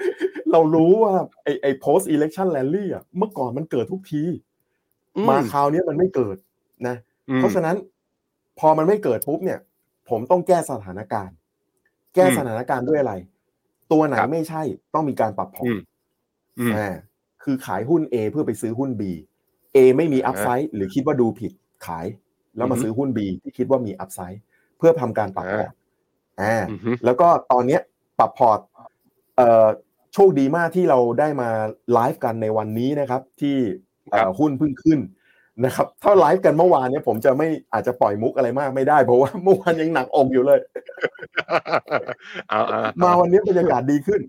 [0.52, 4.22] เรารู้ว่าไอไอ post election rally อะเมื่อก่อนมันเกิดทุกที
[5.28, 6.36] มาคราวนี้มันไม่เกิด
[6.86, 6.96] นะ
[7.28, 7.76] อืมเพราะฉะนั้น
[8.58, 9.60] พอมันไม่เกิดปุ๊บเนี่ย
[10.10, 11.36] ผมต้องแก้สถานการณ์
[12.14, 13.14] แก้อืมสถานการณ์ด้วยอะไร
[13.92, 14.62] ตัวไหนครับไม่ใช่
[14.94, 15.80] ต้องมีการปรับพออืร์ตม
[16.58, 16.94] อืมอ่า
[17.44, 19.02] คือขายหุ้น A เพื่อไปซื้อหุ้น B
[19.76, 21.52] A ไม่มีอ่า upside หรือคิดว่าดูผิด
[21.86, 22.06] ขาย
[22.56, 24.42] แล้วมาอือฮึซื้อหุ้น B ที่คิดว่ามี upside
[24.78, 25.72] เพื่อทำการปรับพอร์ต
[26.42, 27.80] อ่าอือฮึแล้วก็ตอนเนี้ย
[28.18, 28.60] ปรับพอร์ต
[29.36, 29.66] เอ่อ
[30.14, 31.48] โชคดีมากที่เราได้มา
[31.92, 33.56] ไลฟ์กันในวันนี้นะครับ ที่
[34.10, 35.00] เอ่อหุ้นเพิ่งขึ้น
[35.64, 40.60] นะครับถ้าไลฟ์กันเมื่อวานเนี่ยผมจะไม่อาจจะปล่อยมุกอะไรมากไม่ได้เพราะว่าเมื่อวานยังหนักอกอยู่เลย
[42.48, 44.20] เอาเอามาเอาวันนี้บรรยากาศดีขึ้น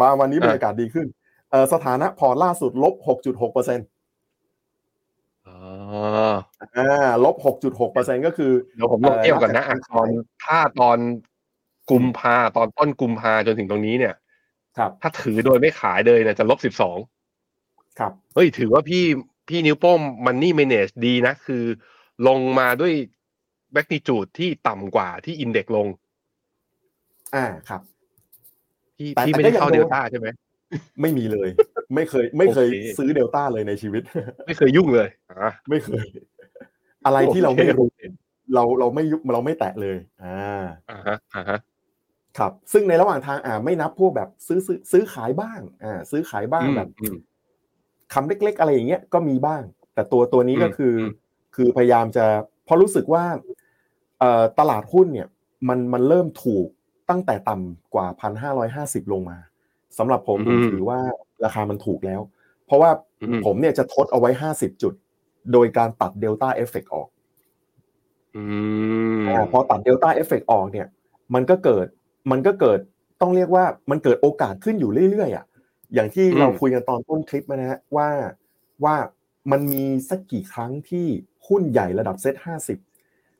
[0.00, 1.16] มาวันนี้อ่าบรรยากาศดีขึ้นเอ่อ
[1.72, 2.94] สถานะพอร์ตล่าสุดลบ
[3.24, 3.86] 6.6เปอร์เซ็นต์
[5.46, 5.58] อ๋อ
[6.76, 10.08] อ่าลบ6.6เปอร์เซ็นต์ก็คือเดี๋ยวผมลองเทียบก่อนนะเอ่ออะตอน
[10.44, 10.98] ถ้าตอน
[11.90, 14.14] กุมภาตอนต้นกุมภาจนถึงตรงนี้เนี่ย
[14.78, 16.98] ครับ ถ้าถือโดยไม่ขายเลยเนี่ยจะลบสิบสอง
[17.98, 19.04] ครับเฮ้ยถือว่าพี่
[19.48, 21.64] พี่นิ้วโป้งมันนี่เมเนจดีนะ คือ
[22.28, 22.92] ลงมาด้วย
[23.72, 25.86] แมกนิจูดที่ต่ำกว่าที่อินเด็กลง
[27.34, 27.80] อ่าครับ
[28.96, 30.26] พี่แต่พี่แต่ไม่ได้ก็ยังเข้าโดนเดลต้าใช่ไหม
[31.00, 31.48] ไม่มีเลย
[31.94, 34.02] ไม่เคย ไม่เคยโอเค ซื้อเดลต้าเลยในชีวิต
[34.46, 36.04] ไม่เคยยุ่งเลยอะ ไม่เคย
[37.06, 38.00] อะไรที่เราไม่โอรู้เค
[38.54, 41.58] เราเราไม่ยุเราไม่แตะเลย อ่า อ่าฮะอ่าฮะ
[42.38, 47.16] ครับ ซึ่งในระหว่างทางอ่าไม่นับพวกแบบซื้อซื้อซื้อขายบ้าง อ่า ซื้อขายบ้างอืมแบบอืม
[48.12, 49.62] คำเล็ก ๆ อะไรอย่างเงี้ยก็มีบ้าง
[49.94, 51.10] แต่ตัวตัวนี้อืมก็คืออม
[51.56, 52.26] คือพยายามจะ
[52.64, 53.24] เพราะรู้สึกว่า
[54.20, 55.28] เอ่อตลาดหุ้นเนี่ย
[55.68, 56.66] มันมันเริ่มถูก
[57.10, 59.38] ตั้งแต่ต่ำกว่าพันห้าร้อยห้าสิบลงมา
[59.98, 61.00] สำหรับผมผมถือว่า
[61.44, 62.20] ราคามันถูกแล้ว
[62.66, 62.90] เพราะว่า
[63.22, 64.94] อืมผมเนี่ยจะทดเอาไว้ห้าสิบจุด
[65.52, 67.08] โดยการตัด Delta effect ออก
[68.36, 68.42] อื
[69.20, 70.86] มอ่าพอตัด Delta effect ออกเนี่ย
[71.34, 71.86] มันก็เกิด
[72.30, 72.78] มันก็เกิด
[73.20, 75.44] ต้องเรียกว่ามันเกิดโอกาสขึ้นอยู่เรื่อยๆอะ
[75.94, 78.08] อย่างที่เราคุยกันตอนต้นคลิปนะฮะว่า
[78.84, 78.96] ว่า
[79.50, 81.06] มันมีสักกี่ครั้งที่
[81.48, 82.78] หุ้นใหญ่ระดับเซ็ตห้าสิบ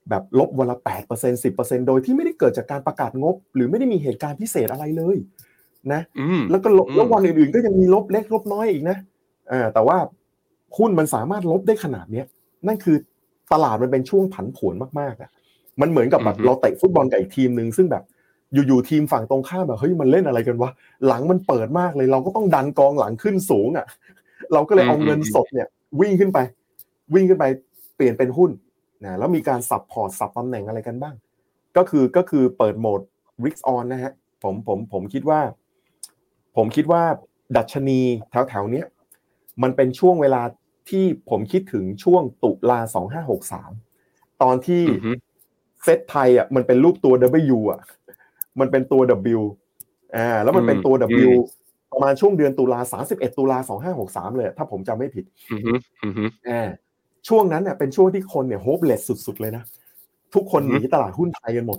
[0.09, 5.17] แบบลบวันละแปดเปอร์เซ็นต์สิบเปอร์เซ็นต์โดยที่ไม่ได้เกิดจากการประกาศงบ หรือไม่ได้มีเหตุการณ์พิเศษอะไรเลย
[5.95, 8.97] นะอืมแล้วก็ลบอืมแล้ววันอื่นๆก็ยังมีลบเล็กลบน้อยอีกนะ
[9.53, 9.97] อ่าแต่ว่า
[10.77, 12.27] หุ้นมันสามารถลบได้ขนาดเนี้ย
[12.67, 12.97] นั่นคือ
[13.53, 15.31] ตลาดมันเป็นช่วงผันผวนมากๆอะ
[15.81, 18.05] มันเหมือนกับแบบอือฮึเราเตะฟุตบอลกับอีกทีมหนึ่งซึ่งแบบ
[18.53, 20.71] อยู่ๆทีมฝั่งตรงข้ามแบบเฮ้ยมันเล่นอะไรกันวะ
[21.07, 23.87] หลังมันเปิดมากเลย เราก็ต้องดันกองหลังขึ้นสูงอะ
[24.53, 25.69] เราก็เลยเอาเงินสดเนี่ย
[26.01, 26.39] วิ่งขึ้นไป
[27.15, 27.45] วิ่งขึ้นไป
[27.97, 28.51] เปลี่ยนเป็นหุ้น
[29.05, 31.15] นะแล้วมีการสับพอร์ตสับตำแหน่งอะไรกันบ้าง
[31.77, 33.01] ก็คือก็คือเปิดโหมด
[33.45, 34.13] risk on นะฮะ
[34.43, 35.41] ผมผมผมคิดว่า
[36.59, 37.03] ผมคิดว่า
[37.57, 38.01] ดัชนี
[38.31, 38.87] แถวแถวๆเนี้ย
[39.63, 40.43] มันเป็นช่วงเวลา
[40.91, 43.71] ที่ผมคิดถึงช่วงตุลาสองห้าหกสาม
[44.43, 45.13] ตอนที่อือฮึ
[45.85, 47.15] เซตไทยอะมันเป็นรูปตัว
[47.57, 47.81] W อะ
[48.61, 49.01] มันเป็นตัว
[49.39, 49.41] W
[50.17, 50.95] อ่าแล้วมันเป็นตัว
[51.29, 51.33] W
[51.93, 55.73] ประมาณช่วงเดือนตุลาสาสิบเอ็ดตุลาสองห้าหกสามเลย ถ้าผมจำไม่ผิดอือฮึ
[56.05, 56.69] อือฮึอ่า
[57.29, 59.65] ช่วงนั้นเนี่ยเป็นช่วงที่คนเนี่ยโฮปเลสสุดๆเลยนะ
[60.35, 61.79] ทุกคนหนีอือฮึตลาดหุ้นไทยกันหมด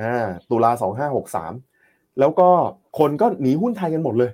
[0.00, 1.52] อ่าตุลาสองห้าหกสาม
[2.20, 2.48] แล้วก็
[2.98, 4.30] คนก็หนีหุ้นไทยกันหมดเลย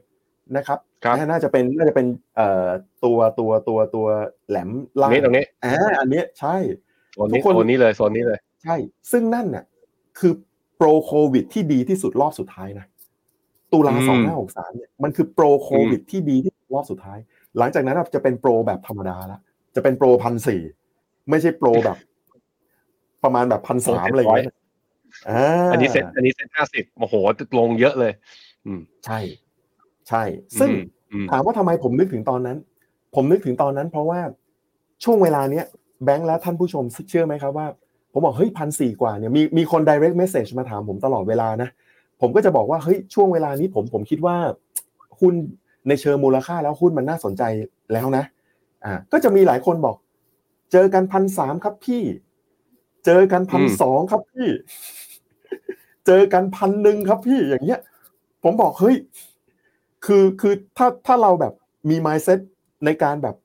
[0.57, 2.07] นะครับครับอ่าน่าจะเป็นน่าจะเป็น
[2.37, 2.66] เอ่อ
[3.05, 4.07] ตัวตัวตัวตัว
[4.49, 6.57] แหลมตรล่างนี้ตรงนี้อ่าอันเนี้ยใช่
[7.12, 8.76] โซนนี้ทุกคนโซนนี้เลยโซนนี้เลย ใช่
[9.12, 9.64] ซึ่งนั่นน่ะ
[10.18, 10.32] คือ
[10.76, 12.87] โปรโควิดที่ดีที่สุดรอบสุดท้ายนะ
[13.72, 17.18] ตุลาอืสองมห้าหกสามเนี่ยมันคือโปรโควิดที่ดีที่สุดรอบสุดท้าย
[17.59, 19.41] หลังจากนั้นจะเป็นโปรแบบธรรมดาละ
[19.74, 20.62] จะเป็นโปรพันสี่
[21.30, 21.99] ไม่ใช่โปรแบบ
[23.24, 24.47] ประมาณแบบพันสามอะไรอย่างเงี้ย
[25.28, 27.14] อ่าอันนี้เซ็ตอันนี้เซ็ตห้าสิบโอ้โห
[27.58, 28.12] ลงเยอะเลย
[28.66, 29.18] อืมใช่
[30.08, 30.22] ใช่
[30.60, 30.70] ซึ่ง
[31.12, 32.58] อืมถามว่าทำไมผมนึกถึงตอนนั้น
[33.14, 34.20] ผมนึกถึงตอนนั้น เพราะว่า
[35.04, 35.64] ช่วงเวลาเนี้ย
[36.04, 37.66] แบงค์และท่านผู้ชมเชื่อไหมครับว่า
[38.12, 41.68] ผมบอกเฮ้ยพันสี่กว่าเนี่ยมีมีคน direct message มาถามผมตลอดเวลานะ
[42.20, 44.36] ผมก็จะบอกว่าเฮ้ยช่วงเวลานี้ผมผมคิดว่า
[45.20, 45.34] หุ้น
[45.88, 47.42] ในเชิงมูลค่าแล้วหุ้นมันน่าสนใจ
[47.92, 48.24] แล้วนะ
[48.84, 49.96] อ่า ก็จะมีหลายคนบอก
[50.72, 52.02] เจอกันพันสามครับพี่
[53.05, 54.48] เจอกันพันสองครับพี่
[56.07, 57.80] เจอกันพันหนึ่งครับพี่อย่างเงี้ย
[58.42, 58.96] ผมบอกเฮ้ย
[60.05, 61.52] คือคือถ้าถ้าเราแบบ
[61.90, 62.40] มี mindset
[62.84, 63.36] ในการแบบ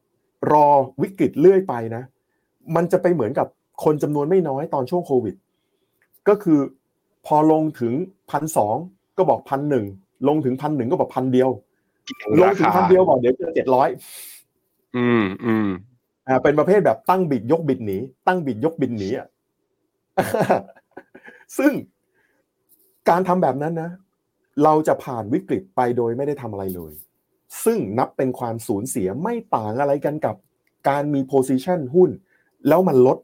[0.51, 0.67] รอ
[1.01, 2.03] วิกฤตเรื่อยไปนะ
[2.75, 3.47] มันจะไปเหมือนกับ
[3.83, 5.35] คนจำนวนไม่น้อยตอนช่วงโควิด
[6.27, 6.59] ก็คือ
[7.25, 7.93] พอลงถึง
[8.31, 8.75] พันสอง
[9.17, 9.85] ก็บอกพันหนึ่ง
[10.27, 11.49] ลงถึงพันหนึ่งก็บอกพันเดียว
[12.39, 13.89] ลงราถึงคาพันเดียวบอกเดี๋ยวเจอเจ็ดร้อย
[14.97, 15.67] อืมอืม
[16.27, 17.97] อ่าเป็นประเภทแบบตั้งบิดยกบิดหนี
[18.27, 19.27] ตั้งบิดยกบิดหนีอะ
[21.57, 21.71] ซึ่ง
[23.09, 23.91] การทำแบบนั้นนะ
[24.63, 26.93] เราจะผ่านวิกฤตไปโดยไม่ได้ทำอะไรเลย
[27.63, 30.35] ซึ่งนับเป็นความสูญเสียไม่ต่างอะไรกันกับ
[30.89, 32.09] การมี position หุ้น
[32.67, 33.17] แล้วมันลด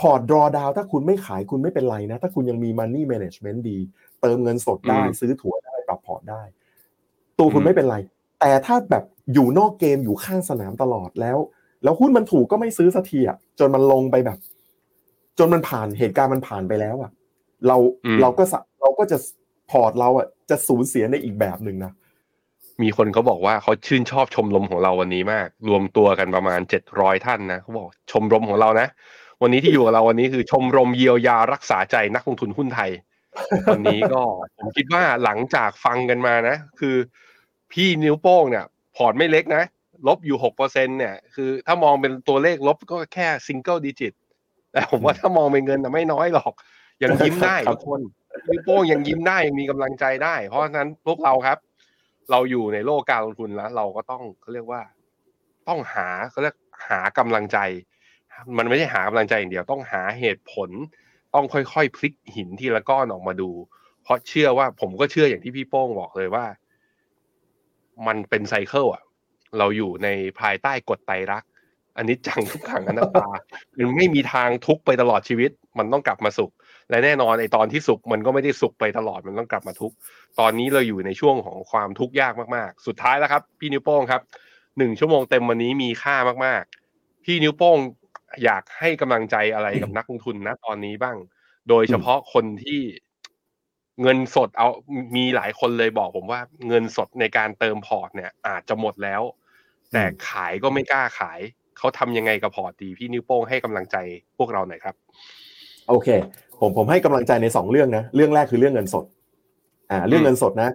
[0.00, 3.78] พอร์ต draw down ถ้าคุณไม่ขายคุณไม่เป็นไรนะ ถ้าคุณยังมี money management ดี
[4.20, 6.42] เติมเงินสดได้อืมซื้อถั่วได้ปรับพอร์ตได้
[7.38, 7.96] ตัวคุณอืมไม่เป็นไร
[8.40, 11.38] แต่ถ้าแบบอยู่นอกเกมอยู่ข้างสนามตลอดแล้ว
[11.84, 14.38] แล้วหุ้นมันถูกก็ไม่ซื้อสักทีอะจนมันลงไปแบบ
[15.38, 17.10] จนมันผ่านเหตุการณ์มันผ่านไปแล้วอะ
[17.68, 19.18] เราอืมเราก็สะเราก็จะ
[19.70, 21.92] พอร์ตเราอะจะสูญเสียในอีกแบบหนึ่งนะ
[22.82, 28.88] มีคนเขาบอกว่าเขาชื่นชอบชมรมของเราวันนี้มาก รวมตัวกันประมาณเจ็ดร้อยท่านนะเขาบอกชมรมของเรานะ
[29.42, 32.90] วันนี้ที่อยู่กับเราวันนี้คือชมรมเยียวยารักษาใจนักลงทุนหุ้นไทย
[33.72, 34.22] วันนี้ก็
[34.58, 36.96] ผมคิดว่าหลังจากฟังกันมานะ คือ
[37.72, 38.64] พี่นิ้วโป้งเนี่ย
[38.96, 39.64] พอร์ตไม่เล็กนะ
[40.06, 44.12] ลบอยู่หกเปอร์เซ็นต์เนี่ยคือถ้ามองเป็นตัวเลขลบก็แค่ single digit
[44.74, 46.52] แต่ผมว่าถ้ามองเป็นเงินนะไม่น้อยหรอก
[47.02, 48.00] ยังยิ้มได้ครับทุกคน
[48.48, 51.58] นิ้วโป้งยังยิ้มได้ยังมีกำลังใจได้ เพราะฉะนั้นพวกเราครับ
[52.30, 54.82] เราอยู่ในโลกการลงทุนแล้ว เราก็ต้องเขาเรียกว่า
[55.68, 56.56] ต้องหาเขาเรียก
[56.88, 57.58] หากำลังใจ
[58.56, 60.70] มันไม่ใช่หากำลังใจอย่างเดียวต้องหาเหตุผล
[61.34, 63.50] ต้องค่อยๆพลิกหินทีละก้อนออกมาดู
[64.02, 66.44] เพราะเชื่อว่าผมก็เชื่ออย่างที่พี่โป้งบอกเลยว่า
[68.06, 69.02] มันเป็นไซเคิลอะ
[69.58, 70.08] เราอยู่ใน
[70.40, 71.50] ภายใต้กฎไตรลักษณ์
[71.96, 73.28] อันนี้จังทุกขังอนัตตา
[73.78, 76.52] มันไม่มีทางทุกไปตลอดชีวิต มันต้องกลับมาสุข
[76.90, 79.92] และแน่นอนไอตอนที่สุขมันก็ไม่ได้สุขไปตลอดมันต้องกลับมาทุก
[80.40, 84.22] ตอนนี้เราอยู่ในช่วงของความทุกข์ยากมากๆ สุดท้ายแล้วครับ พี่นิ้วโป้งครับ
[84.78, 87.78] หนึ่งชั่วโมงเต็มวันนี้มีค่ามากๆ พี่นิ้วโป้ง
[88.44, 91.16] อยากให้กำลังใจอะไรกับนักลงทุนนะตอนนี้บ้าง
[91.68, 92.80] โดยเฉพาะคนที่
[94.02, 94.68] เงินสดเอา
[95.16, 99.22] มีหลายคนเลยบอกผมว่า เงินสดในการเติมพอร์ตเนี่ย อาจจะหมดแล้ว
[99.92, 101.40] แต่ขายก็ไม่กล้าขาย
[101.78, 103.96] เขาทำยังไงกับพอร์ตดีพี่นิ้วโป้งให้กำลังใจ
[104.38, 104.94] พวกเราหน่อยครับ
[105.88, 106.08] โอเค
[106.60, 109.04] ผมผมให้กำลังใจในสองเรื่องนะเรื่องแรกคือเรื่องเงินสด
[109.90, 110.70] อ่าเรื่องเงินสดนะ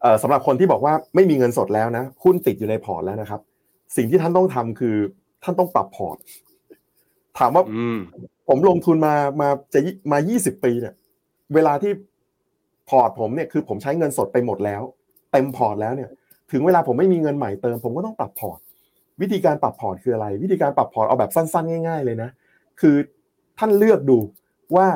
[0.00, 3.40] เอ่อสำหรับคนที่บอกว่าไม่มีเงินสดแล้วนะหุ้นติดอยู่ในพอร์ตแล้วนะครับ
[3.96, 4.96] สิ่งที่ท่านต้องทำคือ
[5.42, 6.16] ท่านต้องปรับพอร์ต
[7.38, 7.98] ถามว่าอืม
[8.48, 10.94] ผมลงทุนมามาจะยี่มา 20 ปีเนี่ย
[11.54, 11.92] เวลาที่
[12.88, 14.82] พอร์ตผมเนี่ยคือผมใช้เงินสดไปหมดแล้ว
[15.32, 16.10] เต็มพอร์ตแล้วเนี่ย
[16.52, 18.60] ถึงเวลาผมไม่มีเงินใหม่เติม ผมก็ต้องปรับพอร์ต
[19.22, 22.30] วิธีการปรับพอร์ตคืออะไร วิธีการปรับพอร์ตเอาแบบสั้นๆ ง่าย ๆ เลยนะ
[22.80, 22.96] คือ
[23.58, 24.18] ท่านเลือกดู
[24.76, 24.86] ว่า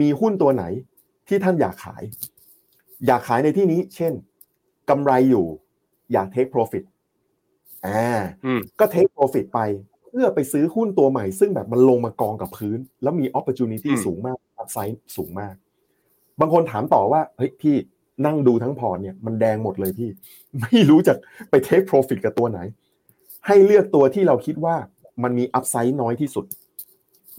[0.00, 0.64] มีหุ้นตัวไหน
[1.28, 2.02] ที่ท่านอยากขาย
[3.06, 4.12] อยากขายในที่นี้ เช่น
[4.90, 5.46] กำไรอยู่
[6.12, 6.84] อยาก take profit
[7.86, 9.60] อ่าอืมก็ take profit ไป
[10.10, 15.54] เพื่อไปซื้อหุ้นตัวใหม่ ซึ่งแบบมันลงมากองกับพื้น แล้วมี opportunity อืมสูงมาก upside สูงมาก
[16.40, 17.74] บางคนถามต่อว่าเฮ้ยพี่
[18.26, 20.10] นั่งดูทั้งพอร์ตเนี่ยมันแดงหมดเลยพี่
[20.62, 21.14] ไม่รู้จะ
[21.50, 22.58] ไป take profit กับตัวไหน
[23.48, 24.76] ให้เลือกตัวที่เราคิดว่า
[25.22, 26.46] มันมี upside น้อยที่สุด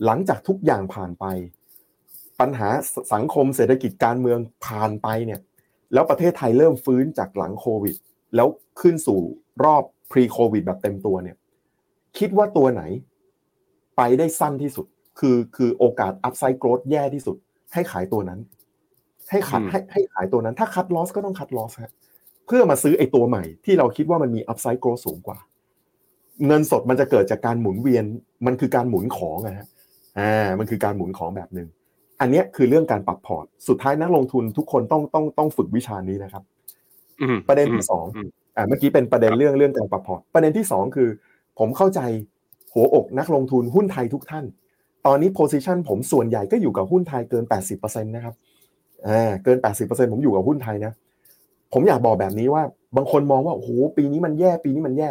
[0.06, 1.26] หลังจากทุกอย่างผ่านไป
[2.40, 2.70] ปัญหา
[3.14, 5.40] สังคมเศรษฐกิจการเมืองผ่านไปเนี่ย
[5.94, 7.96] แล้วประเทศไทยเริ่มฟื้นจากหลังโควิด
[8.36, 8.48] แล้ว
[8.82, 9.20] ขึ้นสู่
[9.64, 11.38] รอบ pre โควิดแบบเต็มตัวเนี่ย
[12.18, 12.84] คิดว่าตัวไหน
[13.98, 14.86] ไปได้สั้นที่สุด
[15.20, 17.38] คือคือโอกาส upside growth แย่ที่สุด
[17.74, 18.40] ให้ขายตัวนั้น
[19.32, 21.92] ให้ขายอืมให้ให้ขายตัวนั้น ถ้าคัด loss ก็ต้องคัด loss ฮะ
[22.48, 25.40] เพื่อมาซื้อไอ้ตัวใหม่ที่เราคิดว่ามันมี upside growth สูงกว่า
[26.48, 28.06] เงินสดมันจะเกิดจากการหมุนเวียน
[28.46, 29.68] มันคือการหมุนของอะฮะ
[30.20, 31.68] อ่ามันคือการหมุนของแบบหนึ่ง
[32.22, 36.44] อันเนี้ยคือเรื่องการปรับพอร์ต สุดท้ายนักลงทุนทุกคนต้องต้องต้องฝึกวิชานี้นะครับ
[37.22, 41.10] อืมประเด็นที่สองมอ่าเมื่อกี้เป็นประเด็นเรื่องเรื่องการปรับพอร์ต ประเด็นที่สองคือ
[41.60, 42.00] ผมเข้าใจ
[42.74, 44.46] หัวอกนักลงทุนหุ้นไทยทุกท่าน
[45.06, 48.36] ตอนนี้ position ผมส่วนใหญ่ก็อยู่กับหุ้นไทยเกิน 80%นะครับ
[49.08, 50.94] อ่าเกิน 80%ผมอยู่กับหุ้นไทยนะ
[51.74, 52.64] ผมอยากบอกแบบนี้ว่า
[52.96, 55.10] บางคนมองว่าโอ้โหปีนี้มันแย่ปีนี้มันแย่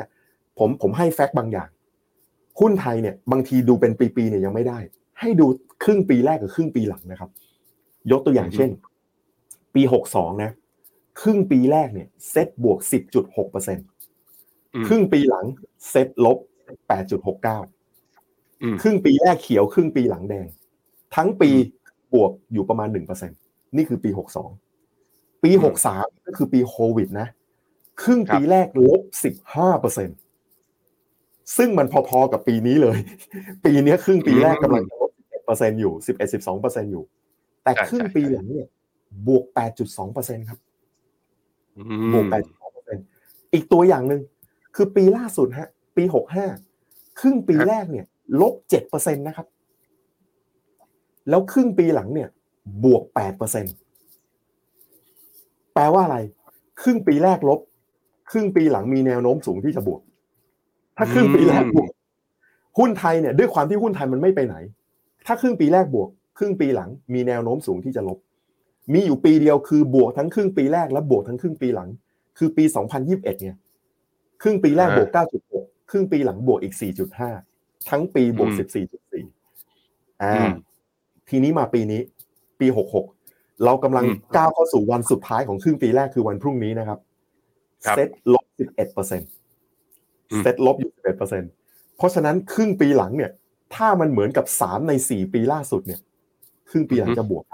[0.59, 1.69] ผมผมให้แฟกต์บางอย่าง
[2.61, 4.79] หุ้นไทยเนี่ยบางทีดูเป็นปีๆเนี่ยยังไม่ได้
[5.21, 5.47] ให้ดู
[5.85, 7.31] ครึ่งปีแรกกับครึ่งปีหลังนะครับ
[8.11, 8.71] ยกตัวอย่างเช่น
[9.75, 10.51] ปีหกสองนะ
[11.21, 13.79] ครึ่งปีแรกเนี่ยเซ็ตบวกสิบจุดหกเปอร์เซ็น
[14.75, 15.47] อืมครึ่งปีหลัง
[15.91, 16.39] เซ็ตลบ
[16.89, 17.59] แปดจุดหกเก้า
[18.63, 20.47] อืมครึ่งปีแรกเขียวครึ่งปีหลังแดง
[21.17, 21.51] ทั้งปี
[22.15, 23.31] บวกอยู่ประมาณหนึ่งเปอร์เซ็น
[23.77, 24.51] นี่คือปีหกสอง
[25.43, 27.29] ปีหกสามก็คือปีโควิดนะ
[28.03, 30.09] ครึ่งปีแรกลบสิบห้าเปอร์เซ็น
[31.57, 32.99] ซึ่งมันพอๆกับปีนี้เลย
[33.65, 35.11] ปีเนี้ยครึ่งปีแรกกำลังลบ
[35.45, 37.05] เปอร์เซ็นอยู่สิบเอ็ดสิบสองเปอร์เซ็นอยู่
[37.63, 38.69] แต่ครึ่งปีหลังเนี่ย
[39.27, 40.59] บวกแปดจุดสองเปอร์เซ็นครับ
[41.77, 41.83] อื
[42.13, 42.43] บวกมแปด
[42.75, 42.99] เปอร์เซ็น
[43.53, 44.23] อีกตัวอย่างหนึ่ง
[44.77, 46.47] คือปีล่าสุดฮะ ปีหกห้า
[47.21, 48.07] ครึ่งปีแรกเนี่ย
[48.41, 49.47] ลบเจ็ดเปอร์เซ็นนะครับ
[51.29, 52.29] แล้วครึ่งปีหลังเนี่ย
[52.85, 53.67] บวกแปดเปอร์เซ็น
[55.75, 56.19] แปลว่าอะไร
[56.83, 57.61] ครึ่งปีแรกลบ
[58.31, 60.01] ครึ่งปีหลังมีแนวโน้มสูงที่จะบวก
[60.99, 61.91] ถ้าครึ่งปีแรกบวก
[62.79, 64.57] หุ้นไทยเนี่ยด้วยความที่หุ้นไทยมันไม่ไปไหน
[65.27, 68.19] ถ้าครึ่งปีแรกบวก ครึ่งปีหลัง มีแนวโน้มสูงที่จะลบ
[68.93, 71.89] มีอยู่ปีเดียวคือบวกทั้งครึ่งปีแรกและบวกทั้งครึ่งปีหลัง
[72.39, 72.65] คือปี
[72.99, 73.57] 2021เนี่ย
[74.43, 75.09] ครึ่งปีแรกบวก
[75.51, 76.75] 9.6 ครึ่งปีหลังบวกอีก
[77.29, 78.51] 4.5 ทั้งปีบวก
[79.37, 80.35] 14.4 อ่า
[81.29, 82.01] ทีนี้มาปีนี้
[82.61, 82.67] ปี
[83.15, 84.05] 66 เรากำลัง
[84.37, 86.99] ก้าวเข้าสู่วันสุดท้ายของครึ่งปีแรกคือวันพรุ่งนี้นะครับ
[87.83, 89.31] เซ็ตลบ 11เปอร์เซ็นต์
[90.39, 91.51] เซ็ตลบอยู่11เปอร์เซ็นต์
[91.97, 93.31] เพราะฉะนั้นครึ่งปีหลังเนี่ย
[93.75, 96.01] ถ้ามันเหมือนกับสามในสี่ปีล่าสุดเนี่ย
[96.71, 97.45] ครึ่งปีหลังจะบวก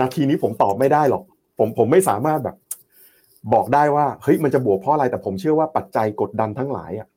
[0.00, 1.22] นาทีนี้ผมตอบไม่ได้หรอก
[1.58, 2.56] ผมผมไม่สามารถแบบ
[3.54, 7.08] บอกได้ว่าเฮ้ยมันจะบวกเพราะอะไรแต่ผมเชื่อว่าปัจจัยกดดันทั้งหลายอะ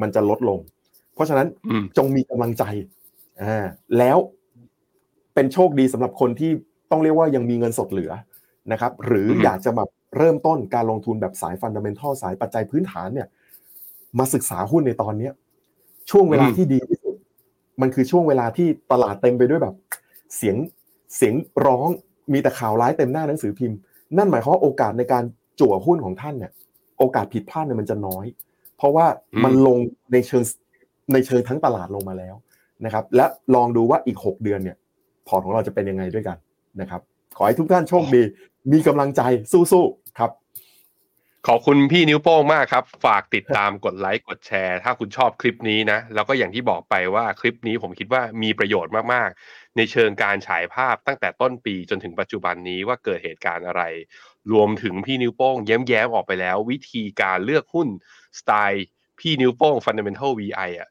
[0.00, 0.58] มันจะลดลง
[1.14, 1.46] เพราะฉะนั้น
[1.96, 2.64] จงมีกำลังใจ
[3.42, 3.66] อ่า
[3.98, 4.18] แล้ว
[5.34, 6.50] เป็นโชคดีสำหรับคนที่
[6.90, 8.12] ต้องเรียกว่ายังมีเงินสดเหลือ
[8.72, 13.28] นะครับ หรืออยากจะแบบเริ่มต้นการลงทุนแบบสายฟันดัมเบลทัลสายปัจจัยพื้นฐานเนี่ย
[14.18, 15.32] มาศึกษาหุ้นในตอนเนี้ย
[16.10, 17.16] ช่วงเวลาที่ดีที่สุด
[17.80, 19.74] มันคือช่วงเวลาที่ตลาดเต็มไปด้วยแบบ
[20.36, 20.56] เสียง
[21.16, 21.34] เสียง
[21.66, 21.88] ร้อง
[22.32, 23.78] มีแต่ข่าวร้ายเต็มหน้าหนังสือพิมพ์
[24.16, 25.24] นั่นหมายความว่าโอกาสในการ
[25.60, 26.52] จั่วหุ้นของท่านเนี่ย
[26.98, 28.26] โอกาสผิดพลาดเนี่ยมันจะน้อย
[28.76, 29.06] เพราะว่า
[29.44, 29.78] มันลง
[30.12, 30.42] ในเชิง
[31.12, 32.34] ในเชิงทั้งตลาดลงมาแล้ว
[32.84, 34.76] นะครับ และลองดูว่าอีกหกเดือนเนี่ย
[35.28, 36.36] พอร์ตของเราจะเป็นยังไงด้วยกัน
[36.80, 37.00] นะครับ
[37.36, 38.22] ขอให้ทุกท่านโชคดี
[38.72, 40.30] มีกำลังใจสู้ๆครับ
[41.46, 53.82] ขอบคุณพี่นิ้วโป้งมากครับ ฝากติดตามกดไลค์กดแชร์ ถ้าคุณชอบคลิปนี้นะ แล้วก็อย่างที่บอกไปว่าคลิปนี้ผมคิดว่ามีประโยชน์มากๆ ในเชิงการฉายภาพตั้งแต่ต้นปีจนถึงปัจจุบันนี้ว่าเกิดเหตุการณ์อะไร
[54.52, 57.88] รวมถึงพี่นิ้วโป้งแย้มๆออกไปแล้ว วิธีการเลือกหุ้น
[58.38, 58.84] สไตล์
[59.20, 60.88] พี่นิ้วโป้ง Fundamental VI อะ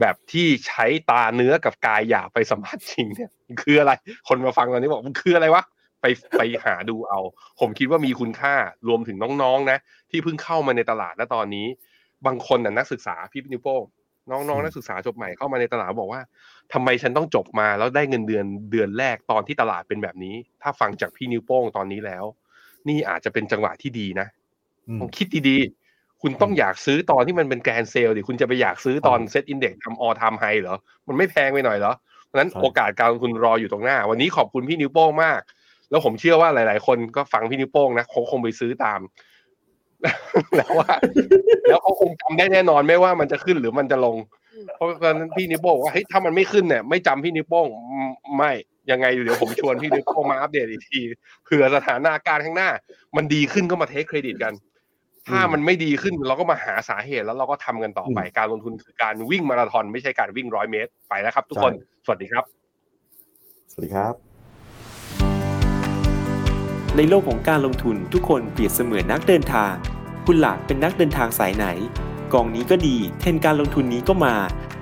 [0.00, 3.30] แบบที่ใช้ตาเนื้อกับกายหยาบไปสัมผัสจริงเนี่ย
[3.60, 3.92] คืออะไร
[4.28, 5.62] คนมาฟังตอนนี้บอกมันคืออะไรวะ
[6.00, 6.06] ไป
[6.38, 7.20] ไปหาดูเอา
[7.60, 8.54] ผมคิดว่ามีคุณค่า
[8.88, 9.78] รวมถึงน้องๆนะ
[10.10, 11.66] ที่เพิ่งเข้ามาในตลาดและตอนนี้
[12.26, 13.82] บางคนน่ะนักศึกษาพี่นิวโป้ง
[14.30, 16.22] น้องๆนักศึกษาจบใหม่เข้ามาในตลาดบอกว่า
[16.72, 22.24] ทำไมฉันต้องจบมาแล้วได้เงินเดือนเดือนแรกตอนที่ตลาดเป็นแบบนี้ ถ้าฟังจากพี่นิ้วโป้งตอนนี้แล้ว
[22.88, 24.26] นี่อาจจะเป็นจังหวะที่ดีนะ
[25.00, 30.76] ลองคิดดีๆ คุณต้องอยากซื้อตอนที่มันเป็น grand sale ดิคุณจะไปอยากซื้อตอน SET Index ทำ all time high เหรอ
[31.08, 31.92] มันไม่แพงไปหน่อยเหรอ
[32.26, 35.40] เพราะนั้นโอกาสการลงทุนรออยู่ตรงหน้า วันนี้ขอบคุณพี่นิ้วโป้งมาก
[35.90, 39.00] แล้วผมเชื่อว่าหลาย ๆ คนก็ฟังพี่นิ้วโป้งนะคงคงไปซื้อตาม
[40.56, 40.92] แล้วว่า
[41.68, 44.16] แล้วเขาคงจำได้แน่นอนไม่ว่ามันจะขึ้นหรือมันจะลง
[44.76, 47.66] เพราะตอนนั้นพี่นิวโป้งว่าเฮ้ยถ้ามันไม่ขึ้นเนี่ยไม่จำพี่นิวโป้ง
[48.38, 48.52] ไม่
[48.90, 51.00] ยังไงเดี๋ยวผมชวนพี่นิวโป้งมาอัปเดตอีกที
[51.44, 52.68] เผื่อสถานการณ์ข้างหน้า
[53.16, 54.54] มันดีขึ้นก็มาเทคเครดิตกัน
[55.28, 61.72] ถ้ามันไม่ดีขึ้นเราก็มาหาสาเหตุแล้วเราก็ทำกันต่อไปการลงทุนคือการวิ่งมาราธอนไม่ใช่การวิ่งร้อยเมตร ไปแล้วครับ ทุกคน
[62.04, 62.44] สวัสดีครับ
[63.72, 64.29] สวัสดีครับ
[66.96, 69.72] ในโลกของการลงทุนทุกคนเปรียบเสมือนนักเดินทาง
[70.26, 71.66] คุณล่ะเป็นนักเดินทางสายไหน
[72.32, 74.34] กองนี้ก็ดี เทรนด์การลงทุนนี้ก็มา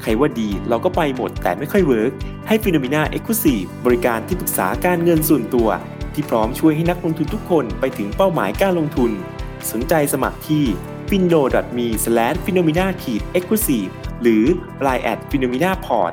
[0.03, 2.13] ใครว่าดีเราก็ไปหมดแต่ไม่ค่อย work
[2.49, 5.69] ให้ Finnomena Exclusive บริการที่ปรึกษาการเงินส่วนตัว
[6.15, 9.11] ที่พร้อมช่วยให้นักลงทุนทุกคนไปถึงเป้าหมายการลงทุน
[9.71, 10.65] สนใจสมัครที่
[11.09, 13.91] finnome finnomena exclusive
[14.23, 14.45] หรือ
[14.87, 16.13] Line at finnomenaport